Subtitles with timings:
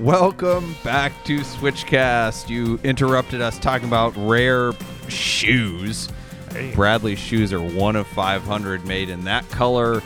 [0.00, 2.48] Welcome back to Switchcast.
[2.48, 4.72] You interrupted us talking about rare
[5.06, 6.08] shoes.
[6.50, 6.74] Hey.
[6.74, 10.02] Bradley's shoes are one of 500 made in that color,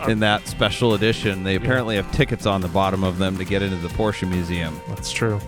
[0.00, 1.42] uh, in that special edition.
[1.42, 4.80] They apparently have tickets on the bottom of them to get into the Porsche Museum.
[4.86, 5.40] That's true.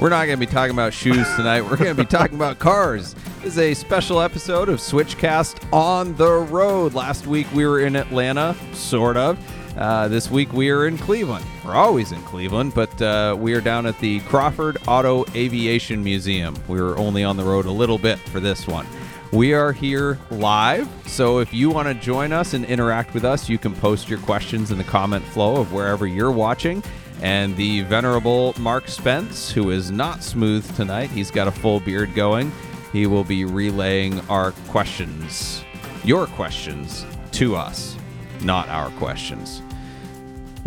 [0.00, 1.62] We're not going to be talking about shoes tonight.
[1.62, 3.14] We're going to be talking about cars.
[3.42, 6.94] This is a special episode of Switchcast on the road.
[6.94, 9.38] Last week we were in Atlanta, sort of.
[9.78, 11.44] Uh, this week we are in Cleveland.
[11.64, 16.56] We're always in Cleveland, but uh, we are down at the Crawford Auto Aviation Museum.
[16.66, 18.88] We were only on the road a little bit for this one.
[19.32, 23.48] We are here live, so if you want to join us and interact with us,
[23.48, 26.82] you can post your questions in the comment flow of wherever you're watching.
[27.22, 32.16] And the venerable Mark Spence, who is not smooth tonight, he's got a full beard
[32.16, 32.50] going.
[32.92, 35.62] He will be relaying our questions,
[36.02, 37.96] your questions, to us,
[38.40, 39.62] not our questions.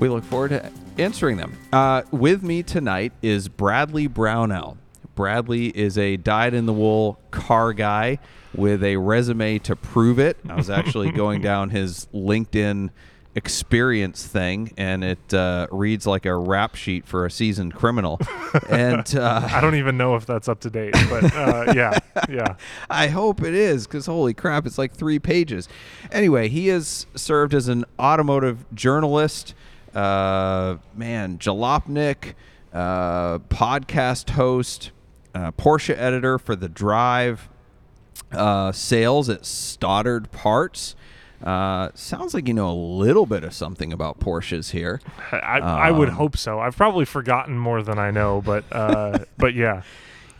[0.01, 1.55] We look forward to answering them.
[1.71, 4.77] Uh, with me tonight is Bradley Brownell.
[5.13, 8.17] Bradley is a dyed in the wool car guy
[8.55, 10.38] with a resume to prove it.
[10.49, 12.89] I was actually going down his LinkedIn
[13.35, 18.19] experience thing, and it uh, reads like a rap sheet for a seasoned criminal.
[18.69, 22.55] and uh, I don't even know if that's up to date, but uh, yeah, yeah.
[22.89, 25.69] I hope it is because holy crap, it's like three pages.
[26.11, 29.53] Anyway, he has served as an automotive journalist,
[29.95, 32.34] uh, man, jalopnik,
[32.73, 34.92] uh, podcast host,
[35.36, 37.50] uh, Porsche editor for The Drive,
[38.31, 40.95] uh, sales at Stoddard Parts.
[41.44, 45.02] Uh, sounds like you know a little bit of something about Porsches here.
[45.31, 46.59] I, I would Um, hope so.
[46.59, 49.81] I've probably forgotten more than I know, but uh, but yeah,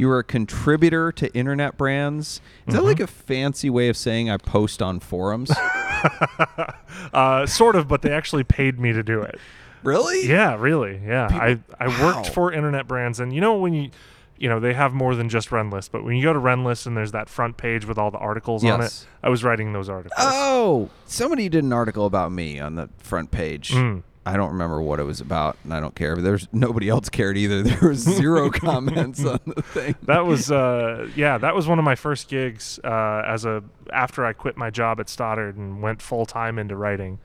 [0.02, 2.42] You were a contributor to internet brands.
[2.66, 5.52] Is that like a fancy way of saying I post on forums?
[7.14, 7.88] uh, sort of.
[7.88, 9.40] But they actually paid me to do it.
[9.84, 10.28] really?
[10.28, 11.00] Yeah, really.
[11.06, 12.16] Yeah, I I Wow.
[12.16, 13.92] worked for internet brands, and you know when you.
[14.38, 16.98] You know they have more than just Rennlist, but when you go to Rennlist and
[16.98, 20.18] there's that front page with all the articles on it, I was writing those articles.
[20.18, 23.70] Oh, somebody did an article about me on the front page.
[23.70, 24.02] Mm.
[24.26, 26.16] I don't remember what it was about, and I don't care.
[26.16, 27.64] But there's nobody else cared either.
[27.72, 29.96] There was zero comments on the thing.
[30.04, 34.24] that was uh, yeah that was one of my first gigs uh, as a after
[34.26, 37.20] i quit my job at stoddard and went full time into writing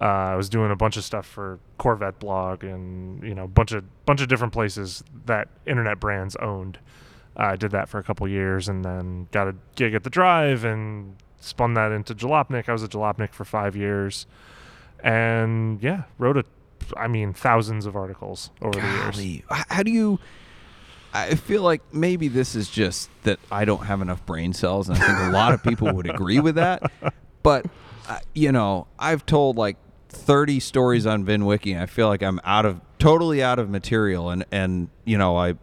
[0.00, 3.48] uh, i was doing a bunch of stuff for corvette blog and you know a
[3.48, 6.78] bunch of bunch of different places that internet brands owned
[7.38, 10.10] Uh, i did that for a couple years and then got a gig at the
[10.10, 14.26] drive and spun that into jalopnik i was at jalopnik for five years
[15.02, 16.44] and yeah wrote a
[16.96, 20.18] i mean thousands of articles over the years how do you?
[21.14, 24.96] I feel like maybe this is just that I don't have enough brain cells, and
[24.96, 26.90] I think a lot of people would agree with that.
[27.42, 27.66] But
[28.08, 29.76] uh, you know, I've told like
[30.10, 34.30] 30 stories on VinWiki, and I feel like I'm out of totally out of material,
[34.30, 35.54] and and you know, I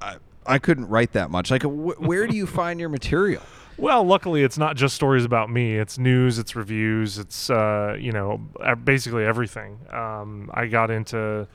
[0.00, 0.16] I,
[0.46, 1.50] I couldn't write that much.
[1.50, 3.42] Like, wh- where do you find your material?
[3.78, 5.76] Well, luckily, it's not just stories about me.
[5.76, 8.38] It's news, it's reviews, it's uh, you know
[8.82, 9.78] basically everything.
[9.92, 11.46] Um, I got into,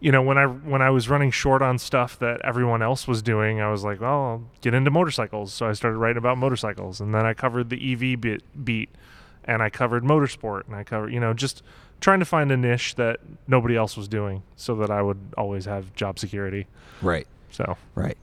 [0.00, 3.20] you know, when I when I was running short on stuff that everyone else was
[3.20, 5.52] doing, I was like, well, I'll get into motorcycles.
[5.52, 8.88] So I started writing about motorcycles, and then I covered the EV bit beat,
[9.44, 11.62] and I covered motorsport, and I covered you know just
[12.00, 15.66] trying to find a niche that nobody else was doing, so that I would always
[15.66, 16.68] have job security.
[17.02, 17.26] Right.
[17.50, 18.16] So Right.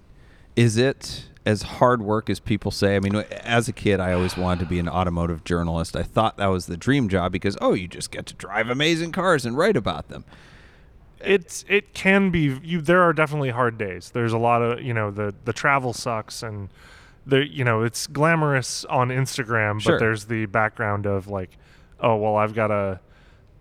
[0.56, 2.96] Is it as hard work as people say?
[2.96, 5.96] I mean, as a kid, I always wanted to be an automotive journalist.
[5.96, 9.12] I thought that was the dream job because, oh, you just get to drive amazing
[9.12, 10.24] cars and write about them.
[11.20, 14.92] it's it can be you there are definitely hard days there's a lot of you
[14.92, 16.68] know the the travel sucks and
[17.28, 19.94] there you know it's glamorous on instagram Sure.
[19.94, 21.52] but there's the background of like
[22.00, 23.00] oh well i've got a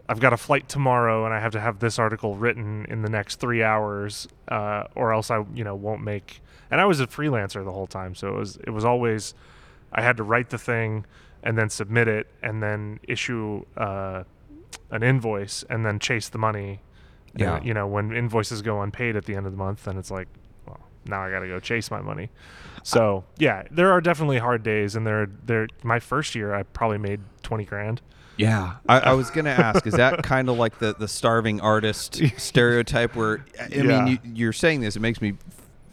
[0.08, 3.10] i've got a flight tomorrow and i have to have this article written in the
[3.10, 7.06] next three hours uh, or else i you know won't make and i was a
[7.06, 9.34] freelancer the whole time so it was it was always
[9.92, 11.04] i had to write the thing
[11.42, 14.22] and then submit it and then issue uh,
[14.90, 16.80] an invoice and then chase the money
[17.34, 17.62] Yeah.
[17.62, 20.26] you know, when invoices go unpaid at the end of the month, then it's like,
[20.66, 22.28] well, now I got to go chase my money.
[22.82, 25.68] So yeah, there are definitely hard days, and there, there.
[25.84, 28.00] My first year, I probably made twenty grand.
[28.36, 28.74] Yeah.
[28.88, 32.20] I, I was going to ask, is that kind of like the, the starving artist
[32.36, 33.82] stereotype where, I Yeah.
[33.82, 35.34] mean, you, you're saying this, it makes me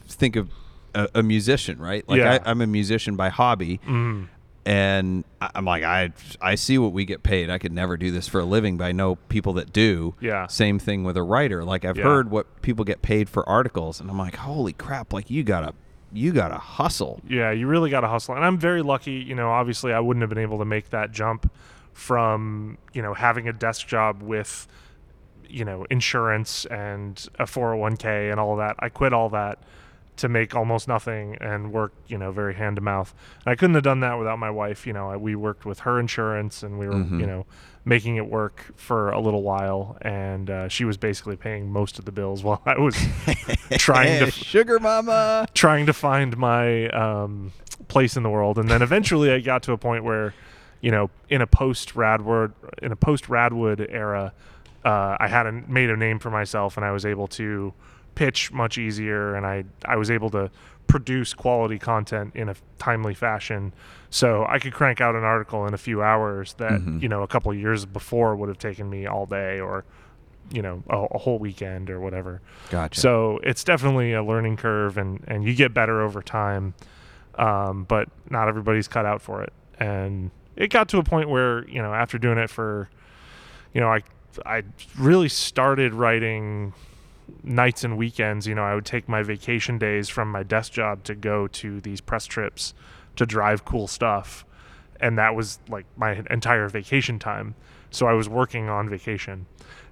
[0.08, 0.50] think of
[0.96, 2.08] a, a musician, right?
[2.08, 2.40] Like, Yeah.
[2.46, 3.80] I, I'm a musician by hobby.
[3.88, 4.28] Mm.
[4.66, 6.12] and I'm like, I
[6.42, 7.50] I see what we get paid.
[7.50, 10.16] I could never do this for a living, but I know people that do.
[10.20, 10.48] Yeah.
[10.48, 11.64] Same thing with a writer.
[11.64, 12.04] Like I've Yeah.
[12.04, 15.14] heard what people get paid for articles, and I'm like, holy crap!
[15.14, 15.74] Like you gotta
[16.12, 17.22] you gotta hustle.
[17.28, 18.34] Yeah, you really got to hustle.
[18.36, 21.12] And I'm very lucky, you know, obviously I wouldn't have been able to make that
[21.12, 21.52] jump
[21.94, 24.68] from, you know, having a desk job with
[25.50, 28.76] you know, insurance and a 401k and all that.
[28.80, 29.60] I quit all that
[30.18, 33.14] to make almost nothing and work, you know, very hand to mouth.
[33.46, 34.86] And I couldn't have done that without my wife.
[34.88, 37.20] You know, I, we worked with her insurance and we were, Mhm.
[37.20, 37.46] you know,
[37.86, 39.98] making it work for a little while.
[40.02, 42.96] And uh, she was basically paying most of the bills while I was
[43.78, 45.48] trying to sugar mama.
[45.54, 47.54] trying to find my um,
[47.88, 50.34] place in the world, and then eventually I got to a point where,
[50.82, 54.34] you know, in a post Radwood in a post Radwood era,
[54.84, 57.74] uh, I had a, made a name for myself, and I was able to
[58.18, 60.50] pitch much easier, and I I was able to
[60.88, 63.74] produce quality content in a timely fashion.
[64.10, 67.02] So I could crank out an article in a few hours that Mhm.
[67.02, 69.84] you know a couple of years before would have taken me all day or
[70.50, 72.42] you know a, a whole weekend or whatever.
[72.72, 73.00] Gotcha.
[73.00, 76.74] So it's definitely a learning curve, and and you get better over time.
[77.36, 81.68] Um, but not everybody's cut out for it, and it got to a point where
[81.70, 82.90] you know after doing it for,
[83.74, 84.02] you know, I
[84.44, 84.64] I
[84.98, 86.74] really started writing
[87.44, 88.48] nights and weekends.
[88.48, 91.80] You know, I would take my vacation days from my desk job to go to
[91.82, 92.74] these press trips
[93.16, 94.46] to drive cool stuff,
[95.00, 97.56] and that was like my entire vacation time.
[97.90, 99.46] So I was working on vacation,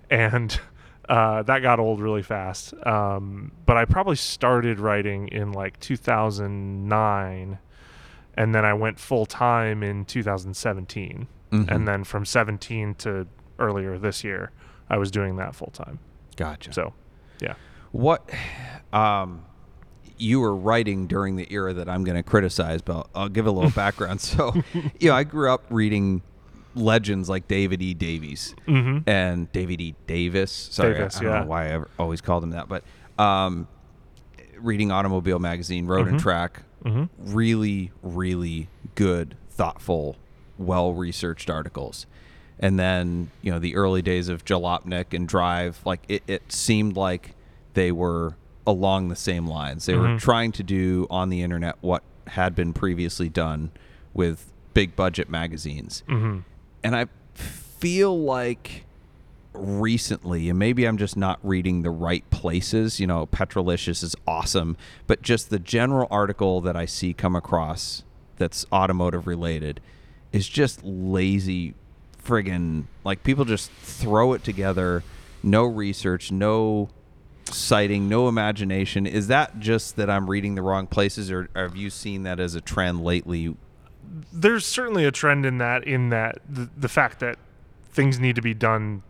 [0.10, 0.60] and
[1.10, 2.74] uh, that got old really fast.
[2.86, 7.58] Um, but I probably started writing in like 2009,
[8.38, 11.70] and then I went full time in 2017, Mhm.
[11.72, 13.28] and then from 17 to
[13.60, 14.52] earlier this year,
[14.90, 16.00] I was doing that full time.
[16.36, 16.74] gotcha.
[16.74, 16.94] So,
[17.42, 17.56] yeah.
[17.92, 18.30] What
[18.94, 19.46] um
[20.18, 23.52] you were writing during the era that I'm going to criticize, but I'll give a
[23.52, 24.22] little background.
[24.22, 24.54] So,
[25.00, 26.22] you know, I grew up reading
[26.74, 27.94] legends like David E.
[27.94, 29.10] Davies Mm-hmm.
[29.10, 29.94] and David E.
[30.08, 30.52] Davis.
[30.52, 31.40] Sorry, I- Davis, I, don't yeah.
[31.42, 32.84] know why I ever, always called him that, but
[33.20, 33.68] um,
[34.58, 36.22] reading Automobile Magazine, Road and Mhm.
[36.22, 37.34] Track, Mm-hmm.
[37.34, 40.16] really, really good, thoughtful,
[40.58, 42.06] well researched articles.
[42.60, 46.96] And then, you know, the early days of Jalopnik and Drive, like it, it seemed
[46.96, 47.36] like
[47.74, 48.36] they were
[48.66, 49.86] along the same lines.
[49.86, 50.20] They were Mhm.
[50.20, 53.72] trying to do on the internet what had been previously done
[54.14, 56.04] with big budget magazines.
[56.10, 56.40] Mm-hmm.
[56.84, 57.06] And I
[57.36, 58.86] feel like
[59.54, 63.00] recently, and maybe I'm just not reading the right places.
[63.00, 64.76] You know, Petrolicious is awesome,
[65.08, 68.04] but just the general article that I see come across
[68.38, 69.80] that's automotive related
[70.34, 71.74] is just lazy
[72.26, 75.04] friggin' like people just throw it together,
[75.44, 76.90] no research, no
[77.46, 79.06] citing, no imagination.
[79.06, 82.56] Is that just that I'm reading the wrong places, or have you seen that as
[82.56, 83.56] a trend lately?
[84.32, 87.38] there's certainly a trend in that in that the, the fact that
[87.90, 89.04] things need to be done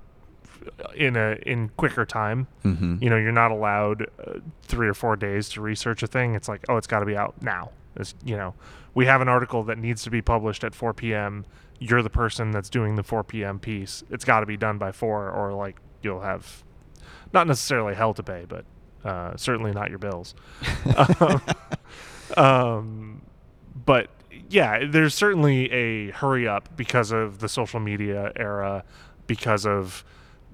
[0.95, 2.47] in a in quicker time.
[2.63, 2.97] Mm-hmm.
[3.01, 6.35] you know you're not allowed uh, three or four days to research a thing.
[6.35, 7.71] It's like oh it's got to be out now.
[7.95, 8.53] It's, you know
[8.93, 11.45] we have an article that needs to be published at 4 p.m
[11.79, 14.03] you're the person that's doing the 4 p.m piece.
[14.09, 16.63] It's got to be done by 4 or like you'll have
[17.33, 18.65] not necessarily hell to pay but
[19.03, 20.35] uh, certainly not your bills.
[20.97, 21.41] Um,
[22.37, 23.21] um,
[23.85, 24.09] but
[24.49, 28.83] yeah, there's certainly a hurry up because of the social media era,
[29.27, 30.03] because of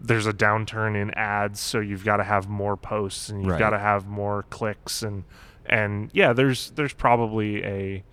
[0.04, 3.60] there's a downturn in ads, so you've got to have more posts and you've Right.
[3.60, 5.24] got to have more clicks and
[5.68, 8.04] and yeah, there's there's probably a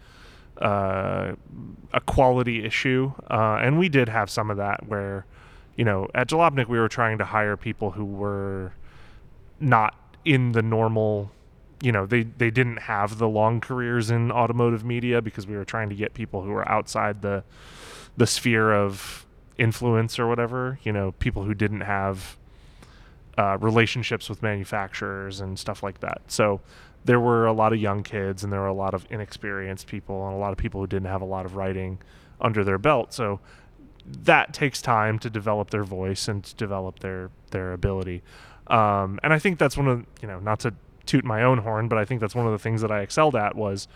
[0.60, 1.34] uh,
[1.92, 5.24] a quality issue, uh, and we did have some of that where,
[5.76, 8.72] you know, at Jalopnik we were trying to hire people who were
[9.60, 9.94] not
[10.24, 11.30] in the normal
[11.82, 15.64] you know they they didn't have the long careers in automotive media because we were
[15.64, 17.42] trying to get people who were outside the
[18.16, 19.24] the sphere of
[19.58, 22.36] influence or whatever you know people who didn't have
[23.38, 26.20] uh, relationships with manufacturers and stuff like that.
[26.26, 26.60] So
[27.04, 30.26] there were a lot of young kids and there were a lot of inexperienced people
[30.26, 32.00] and a lot of people who didn't have a lot of writing
[32.40, 33.14] under their belt.
[33.14, 33.38] So
[34.04, 38.22] that takes time to develop their voice and to develop their their ability.
[38.66, 40.74] Um, and I think that's one of you know not to
[41.06, 43.36] toot my own horn, but I think that's one of the things that I excelled
[43.36, 43.86] at was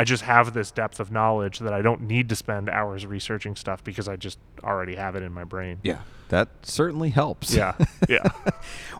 [0.00, 3.54] I just have this depth of knowledge that I don't need to spend hours researching
[3.54, 5.78] stuff because I just already have it in my brain.
[5.82, 5.98] Yeah,
[6.30, 7.54] that certainly helps.
[7.54, 7.74] Yeah,
[8.08, 8.26] yeah,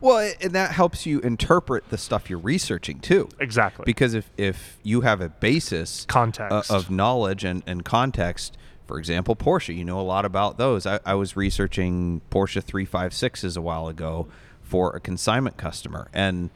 [0.02, 3.30] well, and that helps you interpret the stuff you're researching too.
[3.40, 3.84] exactly.
[3.86, 6.70] Because if if you have a basis uh, Context.
[6.70, 10.84] of knowledge and, and context, for example, Porsche, you know a lot about those.
[10.84, 14.28] I, I was researching Porsche 356s a while ago
[14.60, 16.50] for a consignment customer, and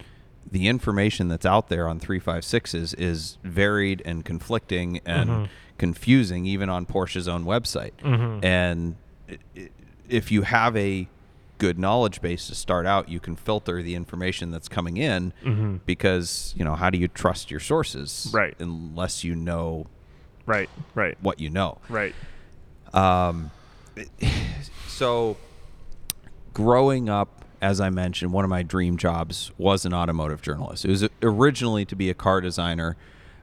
[0.50, 5.48] the information that's out there on 356s is varied and conflicting and Mhm.
[5.78, 7.92] confusing, even on Porsche's own website.
[8.02, 8.44] Mhm.
[8.44, 8.96] And
[10.08, 11.08] if you have a
[11.58, 15.80] good knowledge base to start out, you can filter the information that's coming in Mhm.
[15.86, 18.30] because, you know, how do you trust your sources?
[18.32, 18.54] Right.
[18.60, 19.86] Unless you know
[20.46, 21.78] right, right, what you know.
[21.88, 22.14] right.
[22.92, 23.50] Um,
[24.88, 25.36] so
[26.52, 30.85] growing up as I mentioned, one of my dream jobs was an automotive journalist.
[30.85, 32.97] It was originally to be a car designer.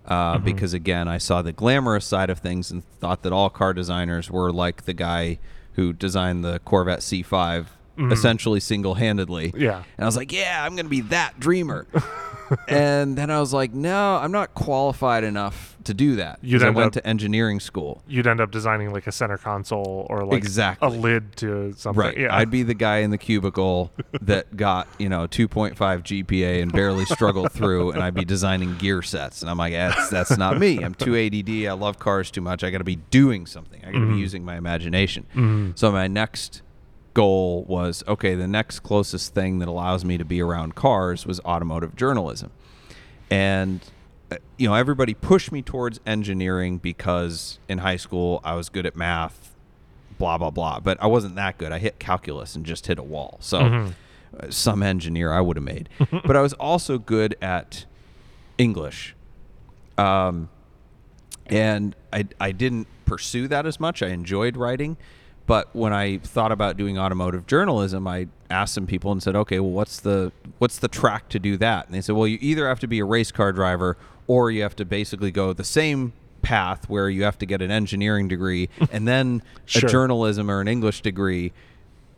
[0.06, 0.46] Uh, Mm-hmm.
[0.46, 4.32] Because again, I saw the glamorous side of things and thought that all car designers
[4.32, 5.38] were like the guy
[5.74, 7.66] who designed the Corvette C5
[8.12, 9.50] essentially single handedly.
[9.50, 9.62] Mm-hmm.
[9.62, 9.84] Yeah.
[9.98, 11.86] And I was like, yeah, I'm going to be that dreamer.
[12.68, 16.40] and then I was like, no, I'm not qualified enough to do that.
[16.42, 18.04] You'd I end went up- to engineering school.
[18.08, 20.88] You'd end up designing like a center console or like Exactly.
[20.88, 22.00] a lid to something.
[22.00, 22.18] Right.
[22.18, 22.36] Yeah.
[22.36, 23.92] I'd be the guy in the cubicle
[24.22, 29.02] that got, you know, 2.5 GPA and barely struggled through, and I'd be designing gear
[29.02, 29.42] sets.
[29.42, 30.84] And I'm like, that's, that's not me.
[30.84, 31.68] I'm too ADD.
[31.68, 32.64] I love cars too much.
[32.64, 33.82] I got to be doing something.
[33.82, 34.18] I got to be mm-hmm.
[34.18, 35.26] using my imagination.
[35.32, 35.72] Mm-hmm.
[35.76, 36.62] So my next
[37.14, 41.40] goal was okay, the next closest thing that allows me to be around cars was
[41.42, 42.52] automotive journalism.
[43.30, 43.82] And
[44.32, 48.86] uh, you know, everybody pushed me towards engineering because in high school I was good
[48.86, 49.56] at math,
[50.18, 50.80] blah blah blah.
[50.80, 51.72] But I wasn't that good.
[51.72, 53.38] I hit calculus and just hit a wall.
[53.42, 53.60] So
[54.40, 55.90] uh, some engineer I would have made.
[56.26, 57.86] but I was also good at
[58.58, 59.16] English.
[59.98, 60.50] Um,
[61.48, 64.02] and I, I didn't pursue that as much.
[64.02, 64.98] I enjoyed writing,
[65.52, 69.60] but when I thought about doing automotive journalism, I asked some people and said, "Okay,
[69.60, 72.70] well, what's the what's the track to do that?" And they said, "Well, you either
[72.70, 76.14] have to be a race car driver, or you have to basically go the same
[76.42, 79.90] path where you have to get an engineering degree and then Sure.
[79.90, 81.52] a journalism or an English degree."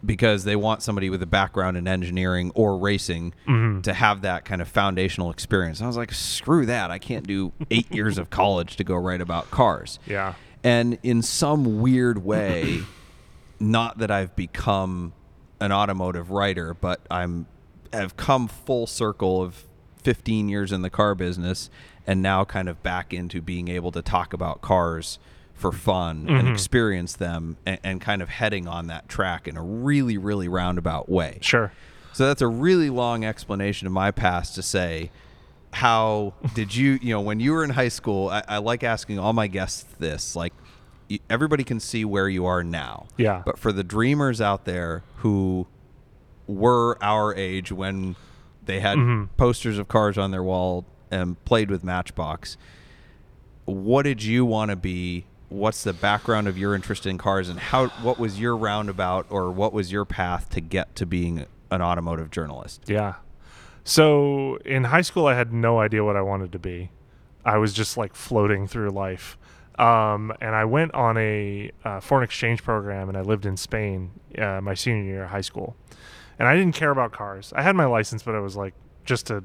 [0.06, 3.82] Because they want somebody with a background in engineering or racing mm-hmm.
[3.82, 5.80] to have that kind of foundational experience.
[5.80, 6.92] And I was like, screw that.
[6.92, 10.00] I can't do eight years of college to go write about cars.
[10.06, 10.34] yeah.
[10.62, 12.84] And in some weird way,
[13.72, 15.14] not that I've become
[15.60, 17.48] an automotive writer, but I'm
[17.94, 19.66] have come full circle of
[20.02, 21.70] 15 years in the car business
[22.06, 25.20] and now kind of back into being able to talk about cars
[25.54, 26.54] for fun and mm-hmm.
[26.54, 31.08] experience them and, and kind of heading on that track in a really, really roundabout
[31.08, 31.38] way.
[31.42, 31.72] Sure.
[32.12, 35.12] So that's a really long explanation of my past to say,
[35.72, 39.20] how did you, you know, when you were in high school, I, I like asking
[39.20, 40.54] all my guests this, like,
[41.30, 43.08] everybody can see where you are now.
[43.18, 43.44] Yeah.
[43.46, 45.68] But for the dreamers out there who
[46.48, 48.16] were our age when
[48.66, 49.26] they had mm-hmm.
[49.38, 52.58] posters of cars on their wall and played with Matchbox,
[53.66, 55.26] what did you want to be?
[55.50, 57.88] What's the background of your interest in cars, and how?
[57.88, 62.32] What was your roundabout, or what was your path to get to being an automotive
[62.32, 62.82] journalist?
[62.88, 63.16] Yeah.
[63.84, 66.90] So in high school, I had no idea what I wanted to be.
[67.46, 69.38] I was just like floating through life.
[69.80, 74.12] Um, and I went on a uh, foreign exchange program and I lived in Spain
[74.38, 75.76] uh, my senior year of high school.
[76.38, 77.54] And I didn't care about cars.
[77.56, 78.74] I had my license, but I was like
[79.06, 79.44] just to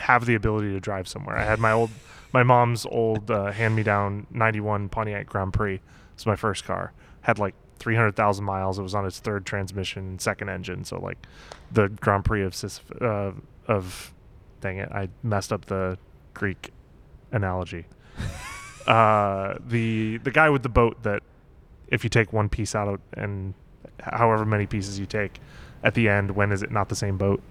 [0.00, 1.36] have the ability to drive somewhere.
[1.36, 1.90] I had my old,
[2.32, 5.80] my mom's old uh, hand-me-down '91 Pontiac Grand Prix.
[6.14, 6.92] It's my first car.
[7.22, 8.78] Had like 300,000 miles.
[8.78, 10.84] It was on its third transmission and second engine.
[10.84, 11.18] So like
[11.70, 13.32] the Grand Prix of uh,
[13.66, 14.14] of
[14.60, 15.98] dang it, I messed up the
[16.32, 16.70] Greek
[17.32, 17.86] analogy.
[18.86, 21.22] Uh, the the guy with the boat that
[21.88, 23.54] if you take one piece out of and
[24.00, 25.40] however many pieces you take
[25.84, 27.42] at the end, when is it not the same boat?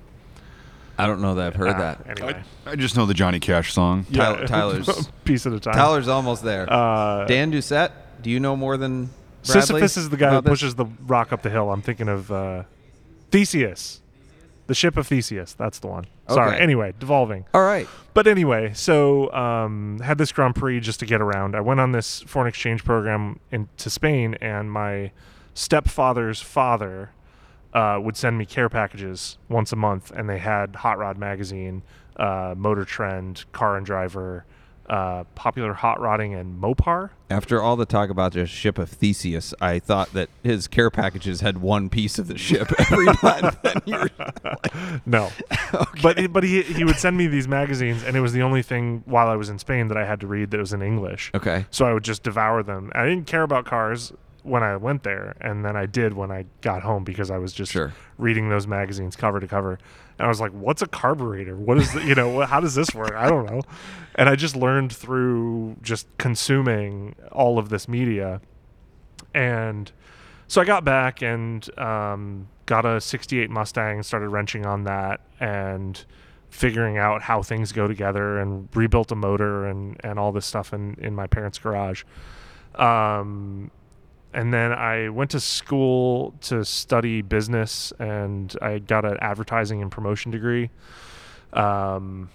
[0.98, 2.08] I don't know that I've heard Ah, that.
[2.22, 4.06] Anyway, I just know the Johnny Cash song.
[4.14, 5.74] Tyler- Tyler's- piece at a time.
[5.74, 6.72] Tyler's almost there.
[6.72, 9.06] uh, Dan Doucette, do you know more than
[9.46, 10.52] Bradley Sisyphus is the guy who about this?
[10.60, 11.72] pushes the rock up the hill.
[11.72, 12.64] I'm thinking of uh,
[13.32, 14.01] Theseus,
[14.72, 15.52] the ship of Theseus.
[15.52, 16.06] That's the one.
[16.30, 16.54] Sorry.
[16.54, 16.64] Okay.
[16.64, 17.44] Anyway, devolving.
[17.54, 17.90] All right.
[18.14, 21.58] But anyway, so um, had this Grand Prix just to get around.
[21.58, 25.12] I went on this foreign exchange program into Spain, and my
[25.54, 27.12] stepfather's father
[27.74, 31.84] uh, would send me care packages once a month, and they had Hot Rod magazine,
[32.16, 34.46] uh, Motor Trend, Car and Driver,
[34.92, 37.10] uh, Popular Hot Rodding, and Mopar.
[37.30, 41.40] After all the talk about the ship of Theseus, I thought that his care packages
[41.42, 43.58] had one piece of the ship every month.
[43.88, 44.10] Were-
[45.06, 45.30] No,
[46.04, 49.02] but but he he would send me these magazines, and it was the only thing
[49.06, 51.32] while I was in Spain that I had to read that was in English.
[51.34, 51.66] okay.
[51.72, 52.92] So I would just devour them.
[52.94, 54.12] I didn't care about cars
[54.44, 57.54] when I went there, and then I did when I got home because I was
[57.54, 57.94] just Sure.
[58.18, 59.78] reading those magazines cover to cover.
[60.22, 61.56] And I was like, "What's a carburetor?
[61.56, 62.42] What is the, you know?
[62.42, 63.14] How does this work?
[63.16, 63.62] I don't know."
[64.14, 68.40] And I just learned through just consuming all of this media,
[69.34, 69.92] and
[70.48, 76.06] so I got back and um, got a '68 Mustang, started wrenching on that, and
[76.52, 80.74] figuring out how things go together and rebuilt a motor and, and all this stuff
[80.74, 82.04] in, in my parents' garage.
[82.76, 83.72] Um,
[84.34, 89.92] and then I went to school to study business and I got an advertising and
[89.92, 90.70] promotion degree.
[91.54, 92.30] Um,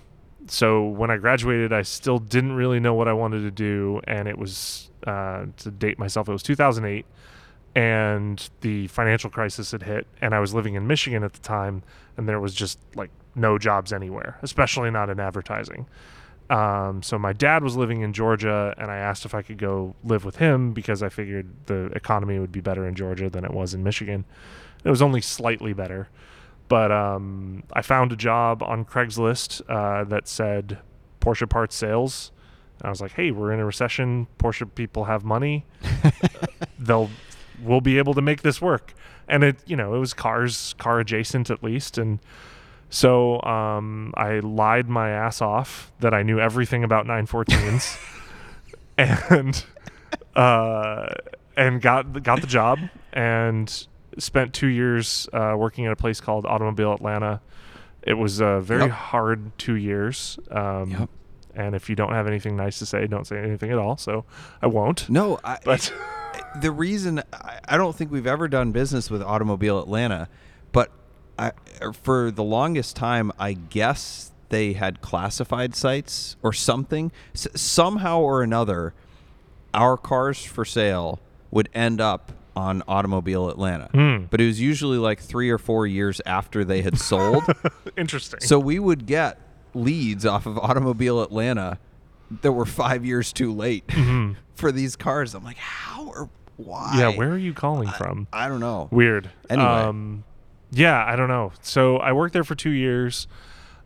[0.46, 4.00] so when I graduated, I still didn't really know what I wanted to do.
[4.04, 7.06] And it was, uh, to date myself, it was 2008.
[7.74, 11.82] and the financial crisis had hit, and I was living in Michigan at the time,
[12.16, 15.86] and there was just like no jobs anywhere, especially not in advertising.
[16.48, 19.96] Um, so my dad was living in Georgia, and I asked if I could go
[20.04, 23.52] live with him because I figured the economy would be better in Georgia than it
[23.52, 24.24] was in Michigan.
[24.84, 26.08] It was only slightly better,
[26.68, 30.78] but um, I found a job on Craigslist uh, that said
[31.20, 32.30] Porsche parts sales.
[32.78, 34.28] And I was like, "Hey, we're in a recession.
[34.38, 35.64] Porsche people have money.
[36.78, 37.10] They'll
[37.62, 38.94] we'll be able to make this work."
[39.28, 42.20] And it, you know, it was cars, car adjacent at least, and
[42.90, 47.98] so um, I lied my ass off that I knew everything about 914s,
[48.98, 49.64] and
[50.34, 51.06] uh,
[51.56, 52.78] and got got the job
[53.12, 53.86] and
[54.18, 57.40] spent two years uh, working at a place called Automobile Atlanta.
[58.02, 58.90] It was a very Yep.
[58.90, 60.38] hard two years.
[60.50, 61.10] Um, Yep.
[61.58, 63.96] And if you don't have anything nice to say, don't say anything at all.
[63.96, 64.26] So
[64.60, 65.08] I won't.
[65.08, 65.90] No, I, But
[66.60, 70.28] the reason I, I don't think we've ever done business with Automobile Atlanta,
[70.72, 70.92] but
[71.38, 71.52] I,
[72.02, 77.12] for the longest time, I guess they had classified sites or something.
[77.34, 78.94] S- somehow or another,
[79.74, 83.88] our cars for sale would end up on Automobile Atlanta.
[83.92, 84.24] Hmm.
[84.30, 87.42] But it was usually like three or four years after they had sold.
[87.98, 88.40] interesting.
[88.40, 89.38] so we would get
[89.74, 91.78] leads off of Automobile Atlanta
[92.40, 93.84] that were five years too late
[94.54, 95.34] for these cars.
[95.34, 96.86] I'm like, how or why?
[96.92, 96.98] Mm-hmm.
[96.98, 98.26] yeah, where are you calling from?
[98.32, 98.88] I don't know.
[98.90, 99.28] Weird.
[99.50, 99.68] Anyway.
[99.68, 100.24] Um,
[100.70, 101.52] yeah, I don't know.
[101.62, 103.26] So I worked there for two years.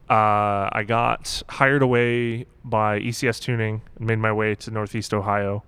[0.08, 5.62] Uh, I got hired away by ECS Tuning and made my way to Northeast Ohio.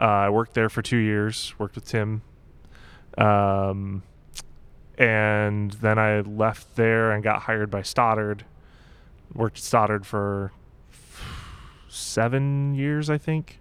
[0.00, 2.22] Uh, I worked there for two years, worked with Tim.
[3.16, 4.02] Um,
[4.96, 8.44] and then I left there and got hired by Stoddard.
[9.32, 10.52] Worked at Stoddard for
[11.88, 13.60] seven years, I think.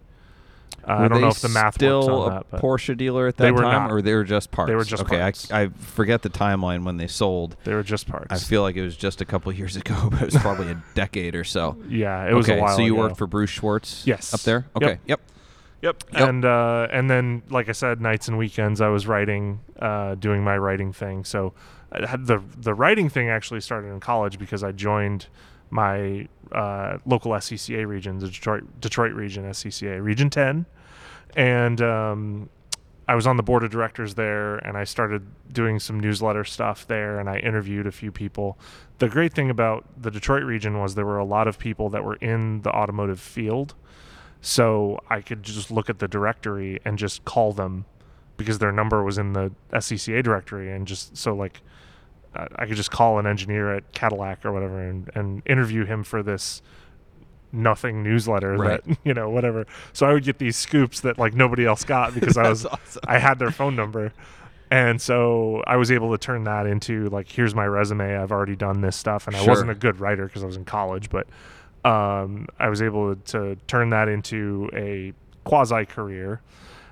[0.84, 3.38] Uh, I don't know if the math still works on a that, Porsche dealer at
[3.38, 3.91] that They were time, not.
[3.91, 4.69] or they were just parts.
[4.69, 5.17] They were just okay.
[5.19, 5.51] parts.
[5.51, 7.57] I, I forget the timeline when they sold.
[7.65, 8.27] they were just parts.
[8.29, 10.81] I feel like it was just a couple years ago, but it was probably a
[10.93, 11.77] decade or so.
[11.89, 13.03] yeah, it was okay, a while so you ago.
[13.03, 14.05] worked for Bruce Schwartz.
[14.05, 14.34] Yes.
[14.34, 14.67] up there.
[14.75, 14.99] Okay.
[15.06, 15.21] Yep.
[15.82, 16.04] Yep.
[16.12, 16.28] Yep.
[16.30, 20.43] And uh, and then, like I said, nights and weekends, I was writing, uh, doing
[20.43, 21.23] my writing thing.
[21.23, 21.54] So
[21.91, 25.28] the the writing thing actually started in college because I joined
[25.69, 30.65] my uh, local SCCA region, the Detroit Detroit region SCCA, Region Ten,
[31.36, 32.49] and um,
[33.08, 36.86] I was on the board of directors there, and I started doing some newsletter stuff
[36.88, 38.58] there, and I interviewed a few people.
[38.99, 42.03] The great thing about the Detroit region was there were a lot of people that
[42.03, 43.75] were in the automotive field,
[44.41, 47.86] so I could just look at the directory and just call them
[48.36, 51.62] because their number was in the SCCA directory, and just so like
[52.56, 56.21] I could just call an engineer at Cadillac or whatever and, and interview him for
[56.23, 56.62] this
[57.52, 58.84] nothing newsletter Right.
[58.84, 59.65] that you know whatever.
[59.93, 63.02] So i would get these scoops that like nobody else got because i was awesome.
[63.08, 64.12] i had their phone number.
[64.69, 68.17] And so i was able to turn that into like here's my resume.
[68.17, 69.28] I've already done this stuff.
[69.28, 71.26] And i wasn't a good writer because i was in college but
[71.86, 75.13] um, i was able to turn that into a
[75.45, 76.41] quasi career.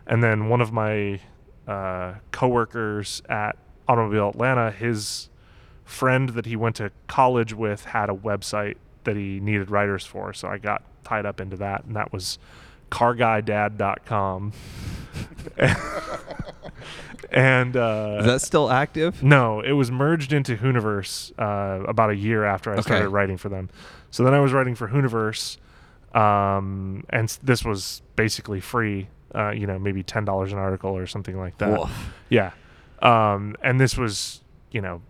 [0.08, 1.20] And then one of my
[1.68, 3.58] uh, coworkers at
[3.90, 5.30] automobile atlanta his
[5.86, 10.34] friend that he went to college with had a website that he needed writers for
[10.34, 12.38] so i got tied up into that and that was
[12.92, 14.52] carguydad.com
[17.32, 19.24] and uh, Is that still active?
[19.24, 22.82] no, it was merged into Hooniverse uh, about a year after I Okay.
[22.84, 23.70] started writing for them.
[24.12, 25.58] So then I was writing for Hooniverse,
[26.16, 29.08] um, and this was basically free.
[29.34, 31.78] Uh, you know, maybe ten dollars an article or something like that.
[31.80, 32.14] Woof.
[32.30, 32.52] Yeah,
[33.02, 35.02] um, and this was you know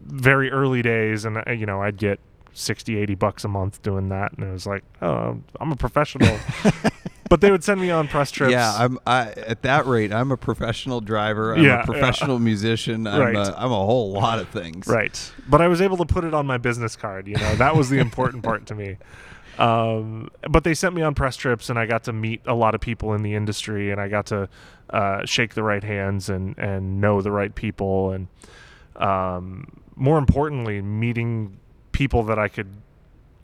[0.00, 2.20] very early days, and uh, you know I'd get
[2.52, 6.36] 60, 80 bucks a month doing that, and it was like, oh, I'm a professional.
[7.30, 8.52] but they would send me on press trips.
[8.52, 8.98] Yeah, I'm.
[9.06, 11.54] I at that rate, I'm a professional driver.
[11.54, 11.84] I'm Yeah, a yeah.
[11.84, 13.06] professional musician.
[13.06, 13.36] I'm, Right.
[13.36, 14.86] a, I'm a whole lot of things.
[14.86, 15.32] Right.
[15.48, 17.54] But I was able to put it on my business card, you know.
[17.56, 18.96] That was the important part to me.
[19.58, 22.74] Um, but they sent me on press trips and I got to meet a lot
[22.74, 24.48] of people in the industry and I got to
[24.88, 28.28] uh, shake the right hands and, and know the right people and
[28.96, 29.66] um,
[30.00, 31.58] more importantly, meeting
[31.92, 32.68] people that I could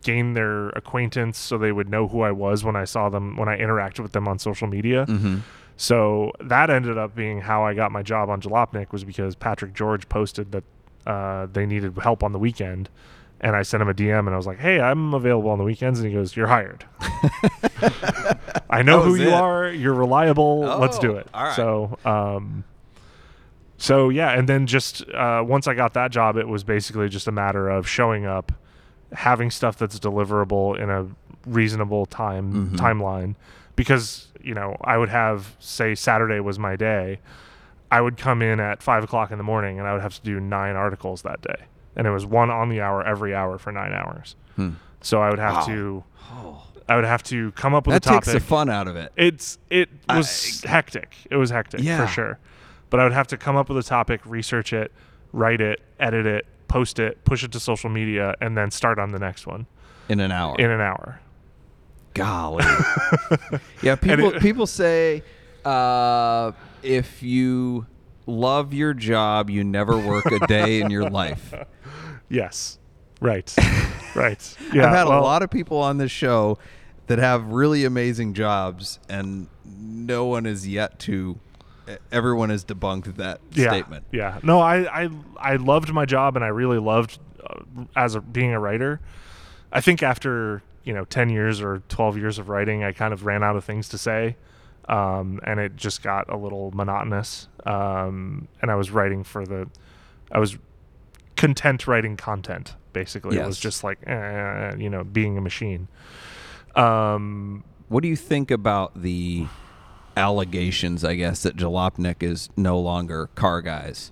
[0.02, 3.48] gain their acquaintance so they would know who I was when I saw them when
[3.48, 5.04] I interacted with them on social media.
[5.06, 5.38] Mm-hmm.
[5.76, 9.74] So that ended up being how I got my job on Jalopnik was because Patrick
[9.74, 10.64] George posted that
[11.06, 12.88] uh, they needed help on the weekend.
[13.42, 15.64] And I sent him a DM and I was like, hey, I'm available on the
[15.64, 16.00] weekends.
[16.00, 16.86] And he goes, you're hired.
[18.70, 19.32] I know who you it.
[19.34, 19.68] are.
[19.68, 20.60] You're reliable.
[20.60, 21.28] Let's do Oh, it.
[21.34, 21.54] all right.
[21.56, 22.64] So, um,
[23.78, 24.30] so yeah.
[24.30, 27.68] And then just uh, once I got that job, it was basically just a matter
[27.68, 28.52] of showing up,
[29.12, 31.06] having stuff that's deliverable in a
[31.46, 32.76] reasonable time Mhm.
[32.76, 33.34] timeline
[33.76, 37.20] because you know i would have say saturday was my day
[37.88, 40.20] I would come in at five o'clock in the morning and I would have to
[40.22, 43.70] do nine articles that day, and it was one on the hour every hour for
[43.70, 44.34] nine hours.
[44.56, 44.70] Hmm.
[45.02, 45.66] So I would have Wow.
[45.66, 46.04] to,
[46.88, 48.24] I would have to come up with that a topic.
[48.24, 49.12] takes the fun out of it.
[49.14, 51.14] It's it I- was hectic.
[51.30, 52.04] It was hectic Yeah.
[52.04, 52.38] for sure.
[52.90, 54.92] But I would have to come up with a topic, research it,
[55.32, 59.10] write it, edit it, post it, push it to social media, and then start on
[59.12, 59.66] the next one
[60.08, 60.54] in an hour.
[60.58, 61.20] in an hour.
[62.14, 62.64] Golly.
[63.82, 65.22] yeah, people it- people say
[65.64, 67.86] uh, if you
[68.26, 71.52] love your job, you never work a day in your life.
[72.28, 72.80] Yes.
[73.20, 73.54] Right.
[74.16, 74.56] right.
[74.74, 74.86] Yeah.
[74.86, 76.58] I've had well, a lot of people on this show
[77.06, 81.38] that have really amazing jobs, and no one is yet to.
[82.10, 84.04] Everyone has debunked that yeah, statement.
[84.12, 84.38] Yeah.
[84.42, 88.52] No, I, I I loved my job and I really loved uh, as a, being
[88.52, 89.00] a writer.
[89.72, 93.24] I think after you know ten years or twelve years of writing, I kind of
[93.26, 94.36] ran out of things to say,
[94.88, 97.48] um, and it just got a little monotonous.
[97.64, 99.68] Um, and I was writing for the,
[100.30, 100.56] I was
[101.36, 102.74] content writing content.
[102.92, 105.88] Basically, it was just like eh, you know being a machine.
[106.74, 109.46] Um, What do you think about the
[110.16, 111.04] allegations?
[111.04, 114.10] I guess that Jalopnik is no longer car guys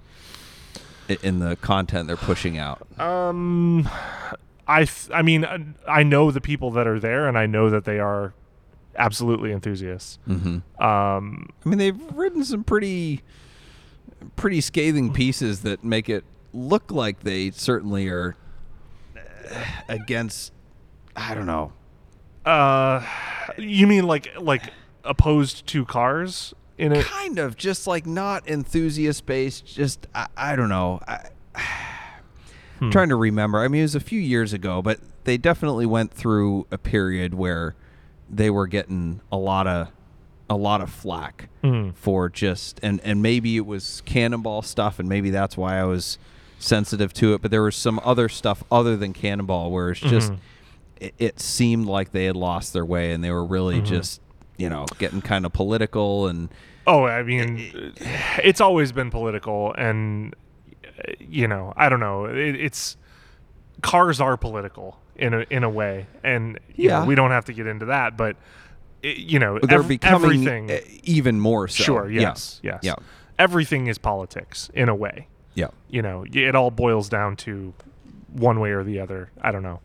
[1.23, 2.87] in the content they're pushing out.
[3.01, 3.88] Um,
[4.67, 7.85] I I mean uh, I know the people that are there, and I know that
[7.85, 8.33] they are
[8.97, 10.19] absolutely enthusiasts.
[10.29, 10.83] Mm-hmm.
[10.83, 13.23] Um, I mean, they've written some pretty,
[14.37, 18.37] pretty scathing pieces that make it look like they certainly are
[19.17, 20.53] uh, against.
[21.17, 21.73] I don't know.
[22.45, 23.05] uh,
[23.59, 24.73] you mean like like
[25.05, 27.05] opposed to cars in it?
[27.05, 29.67] Kind of just like not enthusiast based.
[29.67, 31.01] Just I, I don't know.
[31.07, 31.29] I,
[32.81, 32.90] Hmm.
[32.90, 33.61] trying to remember.
[33.61, 37.33] I mean, it was a few years ago, but they definitely went through a period
[37.35, 37.77] where
[38.29, 39.88] they were getting a lot of
[40.51, 41.95] a lot of flack Mhm.
[41.95, 46.19] for just and and maybe it was cannonball stuff and maybe that's why I was
[46.59, 50.33] sensitive to it but there was some other stuff other than cannonball where it's just
[50.33, 50.38] Mhm.
[51.01, 53.87] it, it seemed like they had lost their way and they were really Mm-hmm.
[53.87, 54.21] just
[54.57, 56.49] you know getting kind of political and
[56.87, 57.95] Oh, I mean,
[58.43, 60.35] it's always been political, and
[61.19, 62.27] you know, I don't know.
[62.27, 62.99] It, it's
[63.81, 67.07] cars are political in a in a way, and you know, Yeah.
[67.07, 68.37] we don't have to get into that, but
[69.03, 70.71] it, you know, they're ev- becoming everything.
[70.71, 72.21] uh, even more so sure, Yeah.
[72.21, 72.95] yes, yes, yeah
[73.38, 75.29] Everything is politics in a way.
[75.55, 77.73] yeah You know, it all boils down to
[78.33, 79.31] one way or the other.
[79.40, 79.81] I don't know,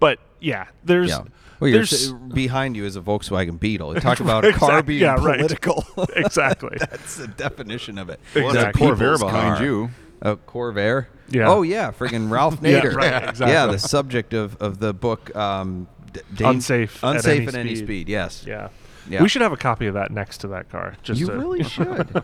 [0.00, 1.22] but yeah, there's yeah
[1.62, 3.94] well, you're there's behind you is a Volkswagen Beetle.
[3.96, 5.38] Talk about a car being yeah, right.
[5.38, 5.84] political.
[6.16, 6.76] exactly.
[6.78, 8.20] That's the definition of it.
[8.34, 9.64] Well, The that Corvair behind car.
[9.64, 9.90] you.
[10.20, 11.06] A Corvair.
[11.30, 11.48] Yeah.
[11.48, 12.94] Oh yeah, friggin' Ralph Yeah, Nader.
[12.94, 13.52] right, exactly.
[13.52, 15.34] Yeah, the subject of, of the book.
[15.34, 17.86] Um, D- Dan- Unsafe at Unsafe any at any speed.
[17.86, 18.08] speed.
[18.10, 18.44] Yes.
[18.46, 18.68] Yeah.
[19.08, 19.22] Yeah.
[19.22, 20.96] We should have a copy of that next to that car.
[21.02, 22.22] Just You to, really should.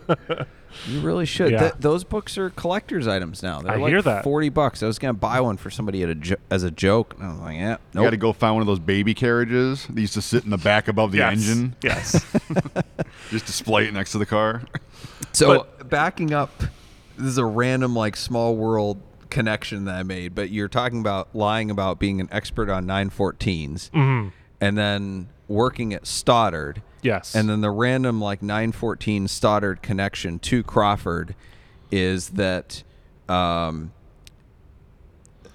[0.87, 1.51] you really should.
[1.51, 1.59] Yeah.
[1.59, 3.61] Th- those books are collector's items now.
[3.61, 4.23] They're I like hear that.
[4.23, 4.81] Forty bucks.
[4.81, 7.15] I was gonna buy one for somebody at a jo- as a joke.
[7.17, 8.03] And I was like, yeah, You nope.
[8.05, 10.57] got to go find one of those baby carriages that used to sit in the
[10.57, 11.33] back above the Yes.
[11.33, 11.75] engine.
[11.83, 12.25] Yes.
[13.29, 14.63] Just display it next to the car.
[15.33, 16.59] So backing up,
[17.17, 20.33] this is a random like small world connection that I made.
[20.33, 24.31] But you're talking about lying about being an expert on 914s, Mhm.
[24.61, 27.35] and then working at Stoddard, Yes.
[27.35, 31.35] and then the random like 914 Stoddard connection to Crawford
[31.91, 32.83] is that
[33.27, 33.91] um,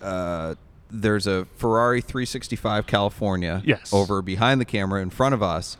[0.02, 0.54] uh,
[0.90, 3.92] there's a Ferrari 365 California Yes.
[3.92, 5.76] over behind the camera in front of us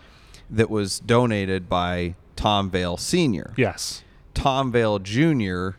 [0.51, 3.53] that was donated by Tom Vale Sr.
[3.57, 4.03] yes.
[4.35, 5.71] Tom Vale Jr.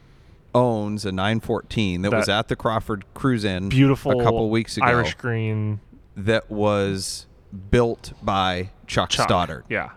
[0.54, 4.86] owns a 914 that, was at the Crawford Cruise In Beautiful a couple weeks ago
[4.86, 5.82] Irish green
[6.16, 9.28] that was built by Chuck, Chuck.
[9.28, 9.66] Stoddard.
[9.70, 9.92] Yeah.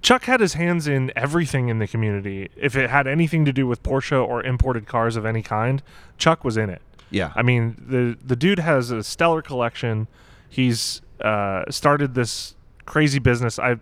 [0.00, 2.50] Chuck had his hands in everything in the community.
[2.56, 5.82] If it had anything to do with Porsche or imported cars of any kind,
[6.18, 6.82] Chuck was in it.
[7.10, 7.32] Yeah.
[7.36, 10.08] I mean, the the dude has a stellar collection.
[10.48, 13.58] He's uh, started this crazy business.
[13.58, 13.76] I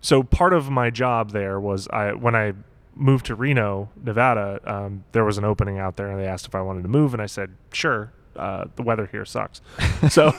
[0.00, 2.54] so part of my job there was I when I
[2.94, 4.60] moved to Reno, Nevada.
[4.64, 7.12] Um, there was an opening out there, and they asked if I wanted to move,
[7.12, 8.12] and I said sure.
[8.34, 9.62] Uh, the weather here sucks,
[10.10, 10.32] so.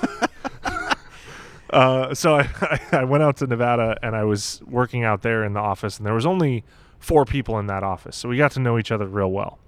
[1.69, 5.53] Uh, so I, I went out to Nevada and I was working out there in
[5.53, 6.63] the office, and there was only
[6.99, 9.59] four people in that office, so we got to know each other real well.